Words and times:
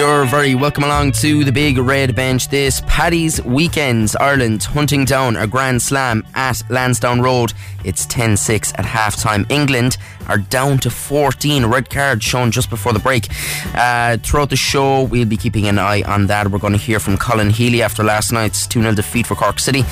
You're 0.00 0.24
very 0.24 0.54
welcome 0.54 0.84
along 0.84 1.12
to 1.20 1.44
the 1.44 1.52
big 1.52 1.76
red 1.76 2.16
bench 2.16 2.48
this 2.48 2.80
Paddy's 2.86 3.44
Weekends 3.44 4.16
Ireland 4.16 4.64
hunting 4.64 5.04
down 5.04 5.36
a 5.36 5.46
Grand 5.46 5.82
Slam 5.82 6.26
at 6.34 6.62
Lansdowne 6.70 7.20
Road. 7.20 7.52
It's 7.84 8.06
10 8.06 8.38
6 8.38 8.72
at 8.78 8.86
half 8.86 9.16
time. 9.16 9.44
England 9.50 9.98
are 10.26 10.38
down 10.38 10.78
to 10.78 10.90
14. 10.90 11.66
Red 11.66 11.90
card 11.90 12.22
shown 12.22 12.50
just 12.50 12.70
before 12.70 12.94
the 12.94 12.98
break. 12.98 13.28
Uh, 13.74 14.16
throughout 14.16 14.48
the 14.48 14.56
show, 14.56 15.02
we'll 15.02 15.28
be 15.28 15.36
keeping 15.36 15.68
an 15.68 15.78
eye 15.78 16.00
on 16.06 16.28
that. 16.28 16.50
We're 16.50 16.60
going 16.60 16.72
to 16.72 16.78
hear 16.78 16.98
from 16.98 17.18
Colin 17.18 17.50
Healy 17.50 17.82
after 17.82 18.02
last 18.02 18.32
night's 18.32 18.66
2 18.66 18.80
0 18.80 18.94
defeat 18.94 19.26
for 19.26 19.34
Cork 19.34 19.58
City. 19.58 19.84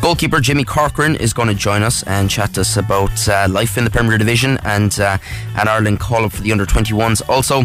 Goalkeeper 0.00 0.38
Jimmy 0.38 0.62
Corcoran 0.62 1.16
is 1.16 1.32
going 1.32 1.48
to 1.48 1.54
join 1.56 1.82
us 1.82 2.04
and 2.04 2.30
chat 2.30 2.54
to 2.54 2.60
us 2.60 2.76
about 2.76 3.28
uh, 3.28 3.48
life 3.50 3.76
in 3.76 3.82
the 3.82 3.90
Premier 3.90 4.16
Division 4.16 4.58
and 4.62 5.00
uh, 5.00 5.18
an 5.56 5.66
Ireland 5.66 5.98
call 5.98 6.24
up 6.24 6.30
for 6.30 6.42
the 6.42 6.52
under 6.52 6.66
21s. 6.66 7.28
Also, 7.28 7.64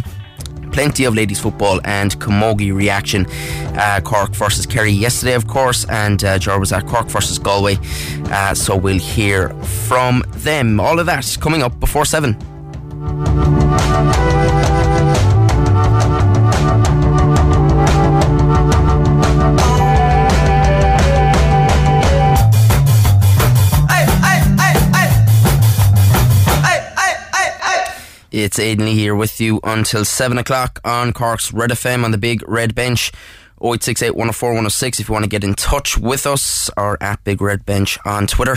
plenty 0.71 1.05
of 1.05 1.15
ladies 1.15 1.39
football 1.39 1.79
and 1.83 2.17
Camogie 2.19 2.73
reaction. 2.73 3.25
Uh, 3.77 4.01
Cork 4.03 4.31
versus 4.31 4.65
Kerry 4.65 4.91
yesterday, 4.91 5.33
of 5.33 5.47
course, 5.47 5.85
and 5.85 6.23
uh, 6.23 6.37
Jar 6.39 6.59
was 6.59 6.71
at 6.71 6.87
Cork 6.87 7.07
versus 7.07 7.39
Galway. 7.39 7.77
Uh, 8.25 8.53
so 8.53 8.75
we'll 8.75 8.99
hear 8.99 9.49
from 9.89 10.23
them. 10.29 10.79
All 10.79 10.99
of 10.99 11.05
that 11.05 11.37
coming 11.39 11.63
up 11.63 11.79
before 11.79 12.05
seven. 12.05 12.37
It's 28.31 28.57
Aidan 28.59 28.85
Lee 28.85 28.95
here 28.95 29.13
with 29.13 29.41
you 29.41 29.59
until 29.61 30.05
7 30.05 30.37
o'clock 30.37 30.79
on 30.85 31.11
Cork's 31.11 31.51
Red 31.51 31.69
FM 31.71 32.05
on 32.05 32.11
the 32.11 32.17
big 32.17 32.47
red 32.47 32.73
bench. 32.73 33.11
0868 33.59 34.11
104 34.11 34.49
106 34.51 35.01
if 35.01 35.09
you 35.09 35.13
want 35.13 35.25
to 35.25 35.29
get 35.29 35.43
in 35.43 35.53
touch 35.53 35.97
with 35.97 36.25
us 36.25 36.69
or 36.77 36.97
at 37.03 37.21
Big 37.25 37.41
Red 37.41 37.65
Bench 37.65 37.99
on 38.05 38.27
Twitter. 38.27 38.55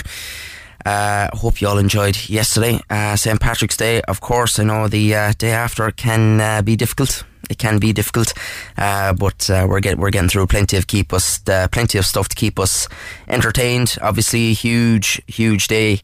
Uh, 0.87 1.27
hope 1.33 1.61
you 1.61 1.67
all 1.67 1.79
enjoyed 1.79 2.29
yesterday. 2.29 2.79
Uh, 2.89 3.17
St. 3.17 3.41
Patrick's 3.41 3.77
Day, 3.77 4.01
of 4.03 4.21
course. 4.21 4.61
I 4.61 4.63
know 4.63 4.87
the 4.87 5.13
uh, 5.13 5.33
day 5.39 5.51
after 5.51 5.91
can 5.91 6.41
uh, 6.41 6.63
be 6.63 6.77
difficult. 6.77 7.25
It 7.51 7.59
can 7.59 7.81
be 7.81 7.93
difficult, 7.93 8.33
uh, 8.79 9.13
but 9.13 9.51
uh, 9.51 9.67
we're 9.69 9.81
getting 9.81 10.01
we're 10.01 10.11
getting 10.11 10.31
through 10.31 10.47
plenty 10.47 10.77
of 10.77 10.87
keep 10.87 11.13
us 11.13 11.41
plenty 11.41 11.99
of 11.99 12.07
stuff 12.07 12.29
to 12.29 12.37
keep 12.37 12.61
us 12.61 12.87
entertained. 13.27 13.97
Obviously, 14.01 14.53
huge 14.53 15.21
huge 15.27 15.67
day 15.67 16.01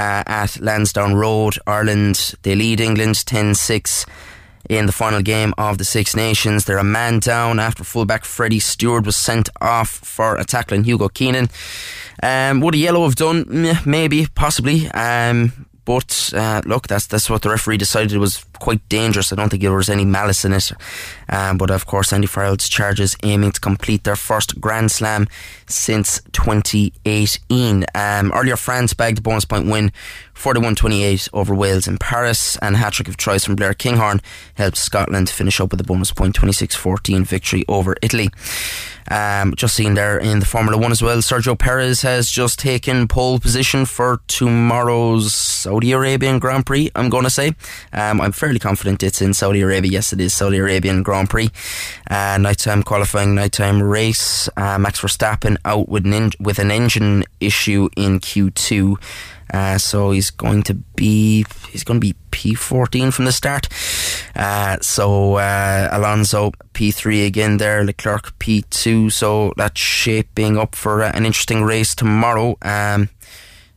uh, 0.00 0.22
at 0.26 0.58
Lansdowne 0.60 1.14
Road. 1.14 1.58
Ireland, 1.66 2.34
they 2.42 2.54
lead 2.54 2.80
England 2.80 3.26
10 3.26 3.54
6 3.54 4.06
in 4.70 4.86
the 4.86 4.92
final 4.92 5.20
game 5.20 5.52
of 5.58 5.76
the 5.78 5.84
Six 5.84 6.16
Nations. 6.16 6.64
They're 6.64 6.78
a 6.78 6.84
man 6.84 7.18
down 7.18 7.58
after 7.58 7.84
fullback 7.84 8.24
Freddie 8.24 8.60
Steward 8.60 9.04
was 9.04 9.16
sent 9.16 9.48
off 9.60 9.90
for 9.90 10.36
a 10.36 10.44
tackling 10.44 10.84
Hugo 10.84 11.08
Keenan. 11.08 11.50
Um, 12.22 12.60
would 12.60 12.74
a 12.74 12.78
yellow 12.78 13.02
have 13.04 13.16
done? 13.16 13.76
Maybe, 13.84 14.26
possibly. 14.34 14.88
Um, 14.92 15.66
but 15.90 16.32
uh, 16.36 16.62
look, 16.66 16.86
that's 16.86 17.08
that's 17.08 17.28
what 17.28 17.42
the 17.42 17.50
referee 17.50 17.76
decided. 17.76 18.16
Was 18.18 18.44
quite 18.60 18.80
dangerous. 18.88 19.32
I 19.32 19.36
don't 19.36 19.48
think 19.48 19.62
there 19.64 19.72
was 19.72 19.90
any 19.90 20.04
malice 20.04 20.44
in 20.44 20.52
it. 20.52 20.70
Um, 21.28 21.58
but 21.58 21.68
of 21.68 21.84
course, 21.86 22.12
Andy 22.12 22.28
Farrell's 22.28 22.68
charges 22.68 23.16
aiming 23.24 23.50
to 23.50 23.60
complete 23.60 24.04
their 24.04 24.14
first 24.14 24.60
Grand 24.60 24.92
Slam 24.92 25.26
since 25.66 26.20
2018. 26.30 27.86
Um, 27.96 28.30
earlier, 28.32 28.54
France 28.54 28.94
bagged 28.94 29.18
a 29.18 29.20
bonus 29.20 29.44
point 29.44 29.66
win 29.66 29.90
41 30.40 30.74
28 30.74 31.28
over 31.34 31.54
Wales 31.54 31.86
in 31.86 31.98
Paris, 31.98 32.56
and 32.62 32.74
a 32.74 32.78
hat 32.78 32.94
trick 32.94 33.08
of 33.08 33.18
tries 33.18 33.44
from 33.44 33.56
Blair 33.56 33.74
Kinghorn 33.74 34.22
helped 34.54 34.78
Scotland 34.78 35.28
finish 35.28 35.60
up 35.60 35.70
with 35.70 35.80
a 35.82 35.84
bonus 35.84 36.12
point 36.12 36.34
26 36.34 36.74
14 36.74 37.24
victory 37.24 37.62
over 37.68 37.94
Italy. 38.00 38.30
Um, 39.10 39.54
just 39.56 39.74
seen 39.74 39.94
there 39.94 40.18
in 40.18 40.38
the 40.40 40.46
Formula 40.46 40.78
One 40.80 40.92
as 40.92 41.02
well, 41.02 41.18
Sergio 41.18 41.58
Perez 41.58 42.00
has 42.02 42.30
just 42.30 42.58
taken 42.58 43.06
pole 43.06 43.38
position 43.38 43.84
for 43.84 44.20
tomorrow's 44.28 45.34
Saudi 45.34 45.92
Arabian 45.92 46.38
Grand 46.38 46.64
Prix, 46.64 46.90
I'm 46.94 47.10
going 47.10 47.24
to 47.24 47.30
say. 47.30 47.48
Um, 47.92 48.20
I'm 48.20 48.32
fairly 48.32 48.58
confident 48.60 49.02
it's 49.02 49.20
in 49.20 49.34
Saudi 49.34 49.60
Arabia. 49.60 49.90
Yes, 49.90 50.12
it 50.12 50.20
is 50.20 50.32
Saudi 50.32 50.58
Arabian 50.58 51.02
Grand 51.02 51.28
Prix. 51.28 51.50
Uh, 52.08 52.38
nighttime 52.40 52.82
qualifying, 52.82 53.34
nighttime 53.34 53.82
race. 53.82 54.48
Uh, 54.56 54.78
Max 54.78 55.00
Verstappen 55.00 55.56
out 55.64 55.88
with 55.88 56.06
an, 56.06 56.12
in- 56.14 56.32
with 56.38 56.58
an 56.58 56.70
engine 56.70 57.24
issue 57.40 57.88
in 57.96 58.20
Q2. 58.20 58.96
Uh, 59.52 59.78
so 59.78 60.10
he's 60.10 60.30
going 60.30 60.62
to 60.64 60.74
be 60.74 61.44
he's 61.70 61.84
going 61.84 62.00
to 62.00 62.06
be 62.06 62.14
P14 62.30 63.12
from 63.12 63.24
the 63.24 63.32
start. 63.32 63.68
Uh, 64.34 64.78
so 64.80 65.34
uh, 65.34 65.88
Alonso 65.92 66.52
P3 66.74 67.26
again 67.26 67.56
there, 67.58 67.84
Leclerc 67.84 68.38
P2. 68.38 69.12
So 69.12 69.52
that's 69.56 69.80
shaping 69.80 70.56
up 70.56 70.74
for 70.74 71.02
uh, 71.02 71.12
an 71.14 71.26
interesting 71.26 71.62
race 71.62 71.94
tomorrow. 71.94 72.56
Um, 72.62 73.08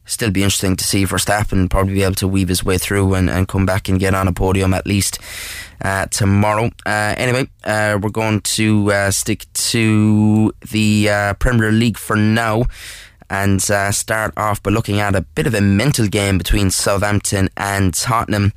still 0.05 0.31
be 0.31 0.43
interesting 0.43 0.75
to 0.75 0.83
see 0.83 1.05
Verstappen 1.05 1.69
probably 1.69 1.93
be 1.93 2.03
able 2.03 2.15
to 2.15 2.27
weave 2.27 2.49
his 2.49 2.63
way 2.63 2.77
through 2.77 3.13
and, 3.13 3.29
and 3.29 3.47
come 3.47 3.65
back 3.65 3.87
and 3.87 3.99
get 3.99 4.13
on 4.13 4.27
a 4.27 4.33
podium 4.33 4.73
at 4.73 4.85
least 4.85 5.19
uh, 5.81 6.05
tomorrow. 6.07 6.69
Uh, 6.85 7.15
anyway, 7.17 7.47
uh, 7.63 7.97
we're 8.01 8.09
going 8.09 8.41
to 8.41 8.91
uh, 8.91 9.11
stick 9.11 9.45
to 9.53 10.53
the 10.71 11.09
uh, 11.09 11.33
Premier 11.35 11.71
League 11.71 11.97
for 11.97 12.15
now 12.15 12.65
and 13.33 13.71
uh, 13.71 13.91
start 13.91 14.31
off 14.37 14.61
by 14.61 14.69
looking 14.69 14.99
at 14.99 15.15
a 15.15 15.21
bit 15.21 15.47
of 15.47 15.55
a 15.55 15.61
mental 15.61 16.07
game 16.07 16.37
between 16.37 16.69
Southampton 16.69 17.49
and 17.57 17.91
Tottenham. 17.91 18.53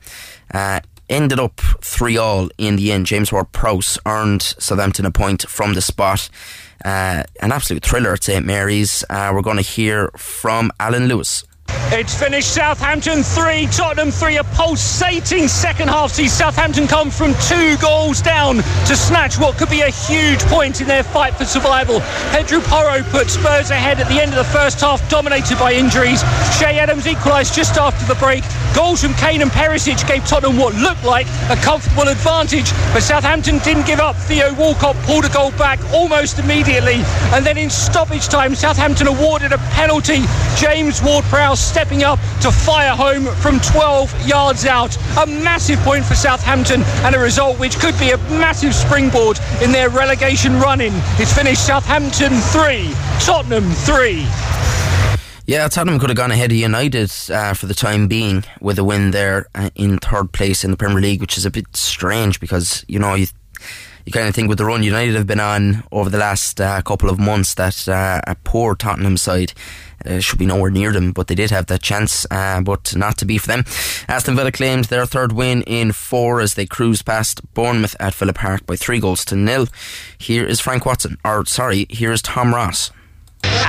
Uh, 0.52 0.80
ended 1.08 1.40
up 1.40 1.58
3 1.80 2.18
all 2.18 2.50
in 2.58 2.76
the 2.76 2.92
end. 2.92 3.06
James 3.06 3.32
Ward 3.32 3.52
Prowse 3.52 3.96
earned 4.04 4.42
Southampton 4.42 5.06
a 5.06 5.10
point 5.10 5.48
from 5.48 5.72
the 5.72 5.80
spot. 5.80 6.28
Uh, 6.84 7.22
an 7.40 7.52
absolute 7.52 7.82
thriller 7.82 8.12
at 8.12 8.24
St 8.24 8.44
Mary's. 8.44 9.02
Uh, 9.08 9.32
we're 9.34 9.40
going 9.40 9.56
to 9.56 9.62
hear 9.62 10.10
from 10.14 10.70
Alan 10.78 11.08
Lewis. 11.08 11.44
It's 11.92 12.18
finished 12.18 12.52
Southampton 12.52 13.22
3, 13.22 13.68
Tottenham 13.68 14.10
3. 14.10 14.38
A 14.38 14.44
pulsating 14.44 15.46
second 15.46 15.88
half 15.88 16.10
sees 16.10 16.32
Southampton 16.32 16.88
come 16.88 17.12
from 17.12 17.32
two 17.48 17.76
goals 17.78 18.20
down 18.20 18.56
to 18.56 18.96
snatch 18.96 19.38
what 19.38 19.56
could 19.56 19.70
be 19.70 19.82
a 19.82 19.88
huge 19.88 20.40
point 20.46 20.80
in 20.80 20.88
their 20.88 21.04
fight 21.04 21.34
for 21.36 21.44
survival. 21.44 22.00
Pedro 22.32 22.60
Porro 22.62 23.02
put 23.04 23.30
Spurs 23.30 23.70
ahead 23.70 24.00
at 24.00 24.08
the 24.08 24.20
end 24.20 24.32
of 24.32 24.36
the 24.36 24.52
first 24.52 24.80
half, 24.80 25.08
dominated 25.08 25.58
by 25.58 25.72
injuries. 25.72 26.22
Che 26.58 26.76
Adams 26.76 27.06
equalised 27.06 27.54
just 27.54 27.78
after 27.78 28.04
the 28.12 28.18
break. 28.18 28.42
Goals 28.74 29.00
from 29.00 29.14
Kane 29.14 29.40
and 29.40 29.50
Perisic 29.50 30.06
gave 30.08 30.26
Tottenham 30.26 30.58
what 30.58 30.74
looked 30.74 31.04
like 31.04 31.26
a 31.48 31.56
comfortable 31.56 32.08
advantage, 32.08 32.72
but 32.92 33.00
Southampton 33.00 33.58
didn't 33.58 33.86
give 33.86 34.00
up. 34.00 34.16
Theo 34.16 34.52
Walcott 34.54 34.96
pulled 35.06 35.24
a 35.24 35.30
goal 35.30 35.52
back 35.52 35.78
almost 35.94 36.40
immediately, 36.40 37.00
and 37.32 37.46
then 37.46 37.56
in 37.56 37.70
stoppage 37.70 38.26
time, 38.26 38.54
Southampton 38.56 39.06
awarded 39.06 39.52
a 39.52 39.58
penalty. 39.72 40.24
James 40.58 41.02
Ward-Prowse 41.02 41.55
stepping 41.56 42.02
up 42.02 42.18
to 42.40 42.50
fire 42.50 42.94
home 42.94 43.26
from 43.36 43.60
12 43.60 44.26
yards 44.26 44.64
out. 44.64 44.96
A 45.18 45.26
massive 45.26 45.78
point 45.80 46.04
for 46.04 46.14
Southampton 46.14 46.82
and 47.04 47.14
a 47.14 47.18
result 47.18 47.58
which 47.58 47.78
could 47.78 47.98
be 47.98 48.10
a 48.10 48.18
massive 48.38 48.74
springboard 48.74 49.38
in 49.62 49.72
their 49.72 49.88
relegation 49.88 50.58
run-in. 50.60 50.92
It's 51.18 51.32
finished 51.32 51.66
Southampton 51.66 52.32
3, 52.32 52.92
Tottenham 53.20 53.70
3. 53.70 54.26
Yeah, 55.46 55.68
Tottenham 55.68 56.00
could 56.00 56.10
have 56.10 56.16
gone 56.16 56.32
ahead 56.32 56.50
of 56.50 56.56
United 56.56 57.12
uh, 57.30 57.54
for 57.54 57.66
the 57.66 57.74
time 57.74 58.08
being 58.08 58.42
with 58.60 58.80
a 58.80 58.84
win 58.84 59.12
there 59.12 59.46
uh, 59.54 59.70
in 59.76 59.98
third 59.98 60.32
place 60.32 60.64
in 60.64 60.72
the 60.72 60.76
Premier 60.76 61.00
League, 61.00 61.20
which 61.20 61.38
is 61.38 61.46
a 61.46 61.52
bit 61.52 61.76
strange 61.76 62.40
because 62.40 62.84
you 62.88 62.98
know 62.98 63.14
you 63.14 63.28
you 64.04 64.12
kind 64.12 64.28
of 64.28 64.34
think 64.34 64.48
with 64.48 64.58
the 64.58 64.64
run 64.64 64.82
United 64.82 65.14
have 65.14 65.26
been 65.26 65.38
on 65.38 65.84
over 65.92 66.10
the 66.10 66.18
last 66.18 66.60
uh, 66.60 66.82
couple 66.82 67.08
of 67.08 67.20
months 67.20 67.54
that 67.54 67.88
uh, 67.88 68.20
a 68.26 68.34
poor 68.42 68.74
Tottenham 68.74 69.16
side 69.16 69.52
should 70.20 70.38
be 70.38 70.46
nowhere 70.46 70.70
near 70.70 70.92
them, 70.92 71.12
but 71.12 71.26
they 71.26 71.34
did 71.34 71.50
have 71.50 71.66
that 71.66 71.82
chance, 71.82 72.26
uh, 72.30 72.60
but 72.60 72.94
not 72.96 73.18
to 73.18 73.24
be 73.24 73.38
for 73.38 73.48
them. 73.48 73.64
Aston 74.08 74.36
Villa 74.36 74.52
claimed 74.52 74.86
their 74.86 75.06
third 75.06 75.32
win 75.32 75.62
in 75.62 75.92
four 75.92 76.40
as 76.40 76.54
they 76.54 76.66
cruised 76.66 77.04
past 77.04 77.40
Bournemouth 77.54 77.96
at 78.00 78.14
Villa 78.14 78.32
Park 78.32 78.66
by 78.66 78.76
three 78.76 79.00
goals 79.00 79.24
to 79.26 79.36
nil. 79.36 79.68
Here 80.18 80.46
is 80.46 80.60
Frank 80.60 80.86
Watson, 80.86 81.18
or 81.24 81.44
sorry, 81.46 81.86
here 81.90 82.12
is 82.12 82.22
Tom 82.22 82.54
Ross. 82.54 82.90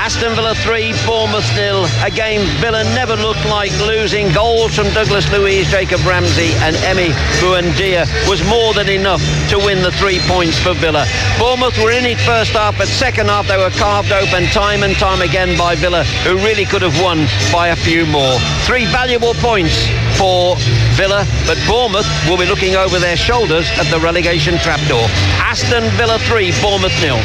Aston 0.07 0.35
Villa 0.35 0.55
3, 0.55 0.93
Bournemouth 1.05 1.47
nil. 1.55 1.85
Again, 2.03 2.45
Villa 2.61 2.83
never 2.95 3.15
looked 3.15 3.45
like 3.45 3.71
losing. 3.81 4.31
Goals 4.31 4.75
from 4.75 4.89
Douglas 4.93 5.29
Luiz, 5.31 5.69
Jacob 5.69 5.99
Ramsey, 6.05 6.53
and 6.63 6.75
Emi 6.77 7.11
Buendia 7.41 8.07
was 8.29 8.41
more 8.47 8.73
than 8.73 8.89
enough 8.89 9.21
to 9.49 9.57
win 9.57 9.81
the 9.81 9.91
three 9.91 10.19
points 10.19 10.57
for 10.57 10.73
Villa. 10.73 11.05
Bournemouth 11.37 11.77
were 11.83 11.91
in 11.91 12.05
it 12.05 12.19
first 12.21 12.51
half, 12.51 12.77
but 12.77 12.87
second 12.87 13.27
half 13.27 13.47
they 13.47 13.57
were 13.57 13.69
carved 13.71 14.11
open 14.11 14.45
time 14.45 14.83
and 14.83 14.95
time 14.95 15.21
again 15.21 15.57
by 15.57 15.75
Villa, 15.75 16.03
who 16.23 16.37
really 16.37 16.65
could 16.65 16.81
have 16.81 16.99
won 17.01 17.27
by 17.51 17.69
a 17.69 17.75
few 17.75 18.05
more. 18.05 18.39
Three 18.63 18.85
valuable 18.85 19.33
points 19.35 19.87
for 20.17 20.55
Villa, 20.95 21.25
but 21.45 21.57
Bournemouth 21.67 22.07
will 22.29 22.37
be 22.37 22.45
looking 22.45 22.75
over 22.75 22.97
their 22.97 23.17
shoulders 23.17 23.69
at 23.77 23.91
the 23.91 23.99
relegation 23.99 24.57
trapdoor. 24.57 25.05
Aston 25.43 25.83
Villa 25.97 26.17
3, 26.19 26.51
Bournemouth 26.61 26.95
nil. 27.01 27.19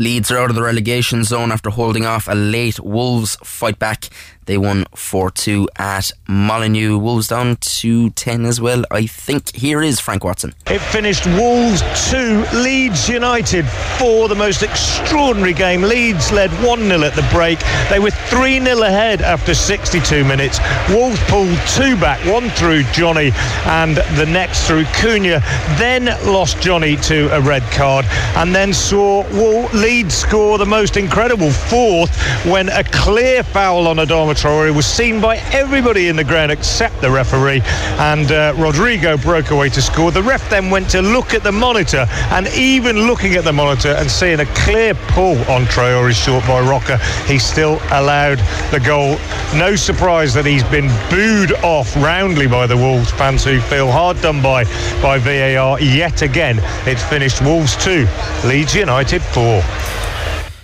Leeds 0.00 0.30
are 0.30 0.38
out 0.38 0.48
of 0.48 0.56
the 0.56 0.62
relegation 0.62 1.24
zone 1.24 1.52
after 1.52 1.68
holding 1.68 2.06
off 2.06 2.26
a 2.26 2.34
late 2.34 2.80
Wolves 2.80 3.36
fight 3.44 3.78
back. 3.78 4.08
They 4.50 4.58
won 4.58 4.84
4 4.96 5.30
2 5.30 5.68
at 5.76 6.10
Molyneux. 6.26 6.98
Wolves 6.98 7.28
down 7.28 7.54
to 7.60 8.10
10 8.10 8.44
as 8.44 8.60
well. 8.60 8.82
I 8.90 9.06
think 9.06 9.54
here 9.54 9.80
is 9.80 10.00
Frank 10.00 10.24
Watson. 10.24 10.54
It 10.66 10.80
finished 10.80 11.24
Wolves 11.24 11.82
2, 12.10 12.44
Leeds 12.54 13.08
United 13.08 13.64
4. 13.68 14.26
The 14.26 14.34
most 14.34 14.64
extraordinary 14.64 15.52
game. 15.52 15.82
Leeds 15.82 16.32
led 16.32 16.50
1 16.66 16.80
0 16.80 17.02
at 17.02 17.14
the 17.14 17.24
break. 17.32 17.60
They 17.90 18.00
were 18.00 18.10
3 18.10 18.58
0 18.58 18.82
ahead 18.82 19.22
after 19.22 19.54
62 19.54 20.24
minutes. 20.24 20.58
Wolves 20.88 21.20
pulled 21.28 21.56
two 21.68 21.96
back, 22.00 22.18
one 22.26 22.50
through 22.50 22.82
Jonny 22.90 23.30
and 23.66 23.98
the 24.18 24.26
next 24.26 24.66
through 24.66 24.82
Cunha. 24.98 25.38
Then 25.78 26.06
lost 26.26 26.60
Jonny 26.60 26.96
to 26.96 27.32
a 27.36 27.40
red 27.40 27.62
card 27.70 28.04
and 28.34 28.52
then 28.52 28.72
saw 28.72 29.20
Leeds 29.72 30.16
score 30.16 30.58
the 30.58 30.66
most 30.66 30.96
incredible 30.96 31.52
fourth 31.52 32.10
when 32.46 32.68
a 32.68 32.82
clear 32.82 33.44
foul 33.44 33.86
on 33.86 33.98
Adama 33.98 34.39
Traore 34.40 34.74
was 34.74 34.86
seen 34.86 35.20
by 35.20 35.36
everybody 35.52 36.08
in 36.08 36.16
the 36.16 36.24
ground 36.24 36.50
except 36.50 36.98
the 37.02 37.10
referee 37.10 37.60
and 37.98 38.32
uh, 38.32 38.54
Rodrigo 38.56 39.18
broke 39.18 39.50
away 39.50 39.68
to 39.68 39.82
score. 39.82 40.10
The 40.10 40.22
ref 40.22 40.48
then 40.48 40.70
went 40.70 40.88
to 40.90 41.02
look 41.02 41.34
at 41.34 41.42
the 41.42 41.52
monitor 41.52 42.06
and 42.30 42.46
even 42.54 43.00
looking 43.06 43.34
at 43.34 43.44
the 43.44 43.52
monitor 43.52 43.90
and 43.90 44.10
seeing 44.10 44.40
a 44.40 44.46
clear 44.54 44.94
pull 44.94 45.36
on 45.50 45.66
Traore's 45.66 46.16
short 46.16 46.46
by 46.46 46.60
Roca, 46.60 46.96
he 47.26 47.38
still 47.38 47.82
allowed 47.90 48.38
the 48.70 48.80
goal. 48.80 49.18
No 49.54 49.76
surprise 49.76 50.32
that 50.32 50.46
he's 50.46 50.64
been 50.64 50.88
booed 51.10 51.52
off 51.62 51.94
roundly 51.96 52.46
by 52.46 52.66
the 52.66 52.78
Wolves 52.78 53.10
fans 53.10 53.44
who 53.44 53.60
feel 53.60 53.92
hard 53.92 54.22
done 54.22 54.40
by 54.40 54.64
by 55.02 55.18
VAR 55.18 55.78
yet 55.80 56.22
again. 56.22 56.60
It's 56.86 57.04
finished 57.04 57.42
Wolves 57.42 57.76
2, 57.84 58.06
Leeds 58.46 58.74
United 58.74 59.20
4. 59.20 60.09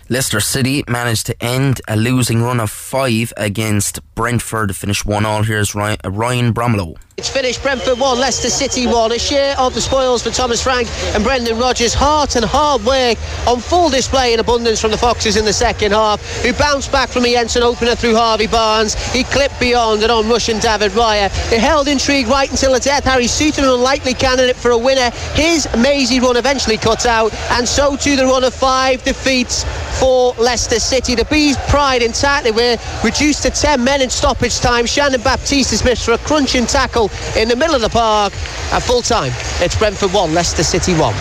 Leicester 0.08 0.38
City 0.38 0.84
managed 0.88 1.26
to 1.26 1.42
end 1.42 1.80
a 1.88 1.96
losing 1.96 2.40
run 2.40 2.60
of 2.60 2.70
five 2.70 3.32
against 3.36 3.98
Brentford 4.16 4.74
finish 4.74 5.04
one 5.04 5.26
all. 5.26 5.42
Here's 5.42 5.74
Ryan, 5.74 5.98
uh, 6.02 6.10
Ryan 6.10 6.54
Bromlow. 6.54 6.96
It's 7.18 7.30
finished 7.30 7.62
Brentford 7.62 7.98
1, 7.98 8.18
Leicester 8.18 8.50
City 8.50 8.86
1. 8.86 9.12
A 9.12 9.18
share 9.18 9.58
of 9.58 9.72
the 9.72 9.80
spoils 9.80 10.22
for 10.22 10.30
Thomas 10.30 10.62
Frank 10.62 10.86
and 11.14 11.24
Brendan 11.24 11.58
Rodgers. 11.58 11.94
Heart 11.94 12.36
and 12.36 12.44
hard 12.44 12.84
work 12.84 13.16
on 13.46 13.58
full 13.58 13.88
display 13.88 14.34
in 14.34 14.40
abundance 14.40 14.82
from 14.82 14.90
the 14.90 14.98
Foxes 14.98 15.36
in 15.36 15.46
the 15.46 15.52
second 15.52 15.92
half, 15.92 16.20
who 16.42 16.52
bounced 16.54 16.92
back 16.92 17.08
from 17.08 17.24
a 17.24 17.32
Jensen 17.32 17.62
opener 17.62 17.94
through 17.94 18.16
Harvey 18.16 18.46
Barnes. 18.46 18.94
He 19.12 19.24
clipped 19.24 19.58
beyond 19.58 20.02
and 20.02 20.12
on 20.12 20.28
Russian 20.28 20.58
David 20.58 20.92
Raya. 20.92 21.26
It 21.50 21.60
held 21.60 21.88
intrigue 21.88 22.26
right 22.26 22.50
until 22.50 22.74
the 22.74 22.80
death. 22.80 23.04
Harry 23.04 23.24
Souttar, 23.24 23.64
an 23.64 23.70
unlikely 23.70 24.12
candidate 24.12 24.56
for 24.56 24.72
a 24.72 24.78
winner. 24.78 25.10
His 25.34 25.66
mazy 25.78 26.20
run 26.20 26.36
eventually 26.36 26.76
cut 26.76 27.06
out, 27.06 27.32
and 27.52 27.66
so 27.66 27.96
too 27.96 28.16
the 28.16 28.26
run 28.26 28.44
of 28.44 28.52
five 28.52 29.02
defeats 29.04 29.64
for 29.98 30.34
Leicester 30.34 30.78
City. 30.78 31.14
The 31.14 31.24
Bees' 31.26 31.56
pride 31.68 32.02
entirely 32.02 32.50
were 32.50 32.76
reduced 33.02 33.42
to 33.44 33.50
10 33.50 33.82
men 33.82 34.02
in 34.06 34.10
stoppage 34.10 34.60
time. 34.60 34.86
Shandon 34.86 35.20
Baptiste 35.20 35.70
dismissed 35.70 36.04
for 36.04 36.12
a 36.12 36.18
crunching 36.18 36.64
tackle 36.64 37.10
in 37.36 37.48
the 37.48 37.56
middle 37.56 37.74
of 37.74 37.80
the 37.80 37.88
park 37.88 38.32
at 38.72 38.78
full 38.78 39.02
time. 39.02 39.32
It's 39.60 39.76
Brentford 39.76 40.12
1, 40.12 40.32
Leicester 40.32 40.62
City 40.62 40.94
1. 40.94 41.12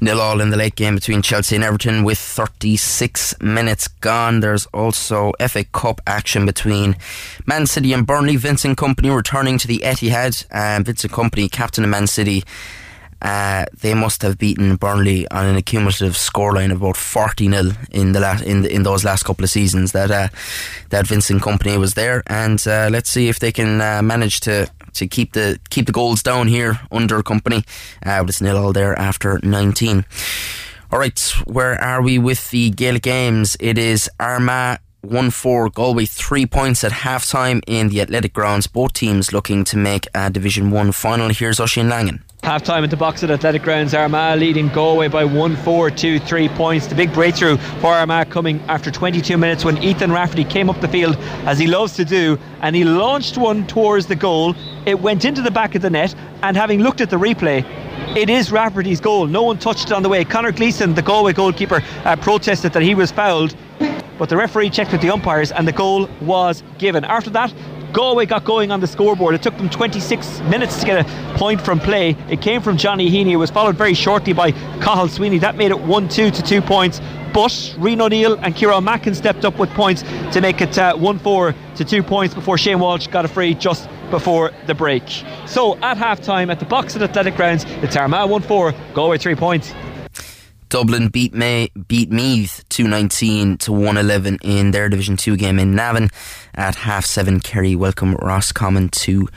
Nil 0.00 0.20
all 0.20 0.40
in 0.40 0.50
the 0.50 0.56
late 0.56 0.74
game 0.74 0.96
between 0.96 1.22
Chelsea 1.22 1.54
and 1.54 1.64
Everton 1.64 2.02
with 2.02 2.18
36 2.18 3.40
minutes 3.40 3.86
gone. 3.86 4.40
There's 4.40 4.66
also 4.66 5.32
FA 5.46 5.62
Cup 5.62 6.00
action 6.04 6.44
between 6.44 6.96
Man 7.46 7.64
City 7.64 7.92
and 7.92 8.04
Burnley. 8.04 8.34
Vincent 8.34 8.76
Kompany 8.76 9.14
returning 9.14 9.56
to 9.58 9.68
the 9.68 9.78
Etihad. 9.78 10.44
Um, 10.50 10.82
Vincent 10.82 11.12
Kompany, 11.12 11.48
captain 11.48 11.84
of 11.84 11.90
Man 11.90 12.08
City, 12.08 12.42
uh, 13.22 13.64
they 13.80 13.94
must 13.94 14.22
have 14.22 14.38
beaten 14.38 14.76
Burnley 14.76 15.28
on 15.28 15.46
an 15.46 15.56
accumulative 15.56 16.14
scoreline 16.14 16.70
of 16.70 16.82
about 16.82 16.96
40 16.96 17.50
0 17.50 17.70
in 17.90 18.12
the 18.12 18.20
last, 18.20 18.44
in, 18.44 18.62
the, 18.62 18.72
in 18.72 18.82
those 18.82 19.04
last 19.04 19.24
couple 19.24 19.44
of 19.44 19.50
seasons 19.50 19.92
that 19.92 20.10
uh, 20.10 20.28
that 20.90 21.06
Vincent 21.06 21.42
Kompany 21.42 21.78
was 21.78 21.94
there 21.94 22.22
and 22.26 22.62
uh, 22.66 22.88
let's 22.90 23.10
see 23.10 23.28
if 23.28 23.38
they 23.38 23.52
can 23.52 23.80
uh, 23.80 24.02
manage 24.02 24.40
to 24.40 24.68
to 24.94 25.06
keep 25.06 25.32
the 25.32 25.58
keep 25.70 25.86
the 25.86 25.92
goals 25.92 26.22
down 26.22 26.48
here 26.48 26.80
under 26.90 27.22
Kompany. 27.22 27.64
uh, 28.04 28.20
but 28.22 28.30
it's 28.30 28.40
nil 28.40 28.56
all 28.56 28.72
there 28.72 28.98
after 28.98 29.40
19 29.42 30.04
alright 30.92 31.20
where 31.44 31.74
are 31.82 32.02
we 32.02 32.18
with 32.18 32.50
the 32.50 32.70
Gaelic 32.70 33.02
Games 33.02 33.56
it 33.60 33.78
is 33.78 34.08
Armagh 34.20 34.78
1 35.04 35.30
4 35.30 35.70
Galway, 35.70 36.06
three 36.06 36.46
points 36.46 36.82
at 36.82 36.92
half 36.92 37.26
time 37.26 37.60
in 37.66 37.88
the 37.88 38.00
Athletic 38.00 38.32
Grounds. 38.32 38.66
Both 38.66 38.94
teams 38.94 39.32
looking 39.32 39.64
to 39.64 39.76
make 39.76 40.06
a 40.14 40.30
Division 40.30 40.70
1 40.70 40.92
final. 40.92 41.28
Here's 41.28 41.60
Oisin 41.60 41.88
Langan. 41.88 42.24
Half 42.44 42.62
time 42.62 42.84
at 42.84 42.90
the 42.90 42.96
Box-It 42.98 43.30
Athletic 43.30 43.62
Grounds, 43.62 43.94
Armagh 43.94 44.38
leading 44.38 44.68
Galway 44.68 45.08
by 45.08 45.24
1 45.24 45.56
4 45.56 45.90
2 45.90 46.18
3 46.18 46.48
points. 46.50 46.86
The 46.86 46.94
big 46.94 47.10
breakthrough 47.14 47.56
for 47.56 47.94
Armagh 47.94 48.28
coming 48.28 48.60
after 48.68 48.90
22 48.90 49.38
minutes 49.38 49.64
when 49.64 49.82
Ethan 49.82 50.12
Rafferty 50.12 50.44
came 50.44 50.68
up 50.68 50.78
the 50.82 50.88
field 50.88 51.16
as 51.46 51.58
he 51.58 51.66
loves 51.66 51.94
to 51.94 52.04
do 52.04 52.38
and 52.60 52.76
he 52.76 52.84
launched 52.84 53.38
one 53.38 53.66
towards 53.66 54.08
the 54.08 54.14
goal. 54.14 54.54
It 54.84 55.00
went 55.00 55.24
into 55.24 55.40
the 55.40 55.50
back 55.50 55.74
of 55.74 55.80
the 55.80 55.88
net, 55.88 56.14
and 56.42 56.54
having 56.54 56.82
looked 56.82 57.00
at 57.00 57.08
the 57.08 57.16
replay, 57.16 57.64
it 58.14 58.28
is 58.28 58.52
Rafferty's 58.52 59.00
goal. 59.00 59.26
No 59.26 59.42
one 59.42 59.56
touched 59.56 59.86
it 59.86 59.92
on 59.92 60.02
the 60.02 60.10
way. 60.10 60.22
Conor 60.22 60.52
Gleeson, 60.52 60.92
the 60.92 61.00
Galway 61.00 61.32
goalkeeper, 61.32 61.82
uh, 62.04 62.14
protested 62.16 62.74
that 62.74 62.82
he 62.82 62.94
was 62.94 63.10
fouled 63.10 63.56
but 64.18 64.28
the 64.28 64.36
referee 64.36 64.70
checked 64.70 64.92
with 64.92 65.00
the 65.00 65.10
umpires 65.10 65.50
and 65.50 65.66
the 65.66 65.72
goal 65.72 66.08
was 66.20 66.62
given. 66.78 67.04
After 67.04 67.30
that, 67.30 67.52
Galway 67.94 68.26
got 68.26 68.44
going 68.44 68.72
on 68.72 68.80
the 68.80 68.88
scoreboard. 68.88 69.36
It 69.36 69.42
took 69.42 69.56
them 69.56 69.70
26 69.70 70.40
minutes 70.40 70.80
to 70.80 70.86
get 70.86 71.06
a 71.06 71.38
point 71.38 71.60
from 71.60 71.78
play. 71.78 72.16
It 72.28 72.42
came 72.42 72.60
from 72.60 72.76
Johnny 72.76 73.08
Heaney. 73.08 73.30
It 73.30 73.36
was 73.36 73.52
followed 73.52 73.76
very 73.76 73.94
shortly 73.94 74.32
by 74.32 74.50
Cathal 74.82 75.08
Sweeney. 75.08 75.38
That 75.38 75.54
made 75.54 75.70
it 75.70 75.78
1 75.78 76.08
2 76.08 76.32
to 76.32 76.42
2 76.42 76.60
points. 76.60 77.00
But 77.32 77.52
Rian 77.78 78.00
O'Neill 78.00 78.34
and 78.42 78.54
Kieran 78.54 78.82
Mackin 78.82 79.14
stepped 79.14 79.44
up 79.44 79.60
with 79.60 79.70
points 79.70 80.02
to 80.32 80.40
make 80.40 80.60
it 80.60 80.76
uh, 80.76 80.96
1 80.96 81.18
4 81.20 81.54
to 81.76 81.84
2 81.84 82.02
points 82.02 82.34
before 82.34 82.58
Shane 82.58 82.80
Walsh 82.80 83.06
got 83.06 83.24
a 83.24 83.28
free 83.28 83.54
just 83.54 83.88
before 84.10 84.50
the 84.66 84.74
break. 84.74 85.04
So 85.46 85.76
at 85.78 85.96
half 85.96 86.20
time 86.20 86.50
at 86.50 86.58
the 86.58 86.66
Box-It 86.66 87.00
Athletic 87.00 87.36
Grounds, 87.36 87.64
it's 87.82 87.96
Armagh 87.96 88.28
1 88.28 88.42
4, 88.42 88.74
Galway 88.94 89.18
3 89.18 89.36
points. 89.36 89.72
Dublin 90.68 91.08
beat 91.08 91.34
May 91.34 91.70
beat 91.88 92.10
Meath 92.10 92.64
219 92.68 93.58
to 93.58 93.72
111 93.72 94.38
in 94.42 94.70
their 94.70 94.88
Division 94.88 95.16
2 95.16 95.36
game 95.36 95.58
in 95.58 95.74
Navan 95.74 96.10
at 96.54 96.74
half 96.74 97.04
7 97.04 97.40
Kerry 97.40 97.74
welcome 97.74 98.14
Roscommon 98.16 98.88
to 98.90 99.28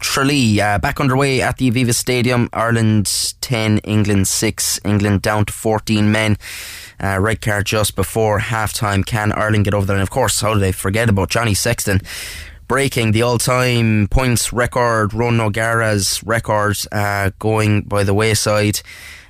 Tralee. 0.00 0.60
Uh, 0.60 0.78
back 0.78 1.00
underway 1.00 1.40
at 1.40 1.56
the 1.56 1.70
Aviva 1.70 1.94
Stadium. 1.94 2.48
Ireland 2.52 3.34
10, 3.40 3.78
England 3.78 4.28
6. 4.28 4.80
England 4.84 5.22
down 5.22 5.46
to 5.46 5.52
14 5.52 6.10
men. 6.10 6.36
Uh, 7.02 7.18
red 7.20 7.40
card 7.40 7.66
just 7.66 7.96
before 7.96 8.38
half 8.38 8.72
time. 8.72 9.04
Can 9.04 9.32
Ireland 9.32 9.64
get 9.64 9.74
over 9.74 9.86
there? 9.86 9.96
And 9.96 10.02
of 10.02 10.10
course, 10.10 10.40
how 10.40 10.54
do 10.54 10.60
they 10.60 10.72
forget 10.72 11.08
about 11.08 11.30
Johnny 11.30 11.54
Sexton? 11.54 12.00
breaking 12.68 13.12
the 13.12 13.22
all-time 13.22 14.08
points 14.10 14.52
record, 14.52 15.14
Ron 15.14 15.40
O'Gara's 15.40 16.20
record, 16.24 16.76
uh, 16.90 17.30
going 17.38 17.82
by 17.82 18.02
the 18.02 18.14
wayside. 18.14 18.80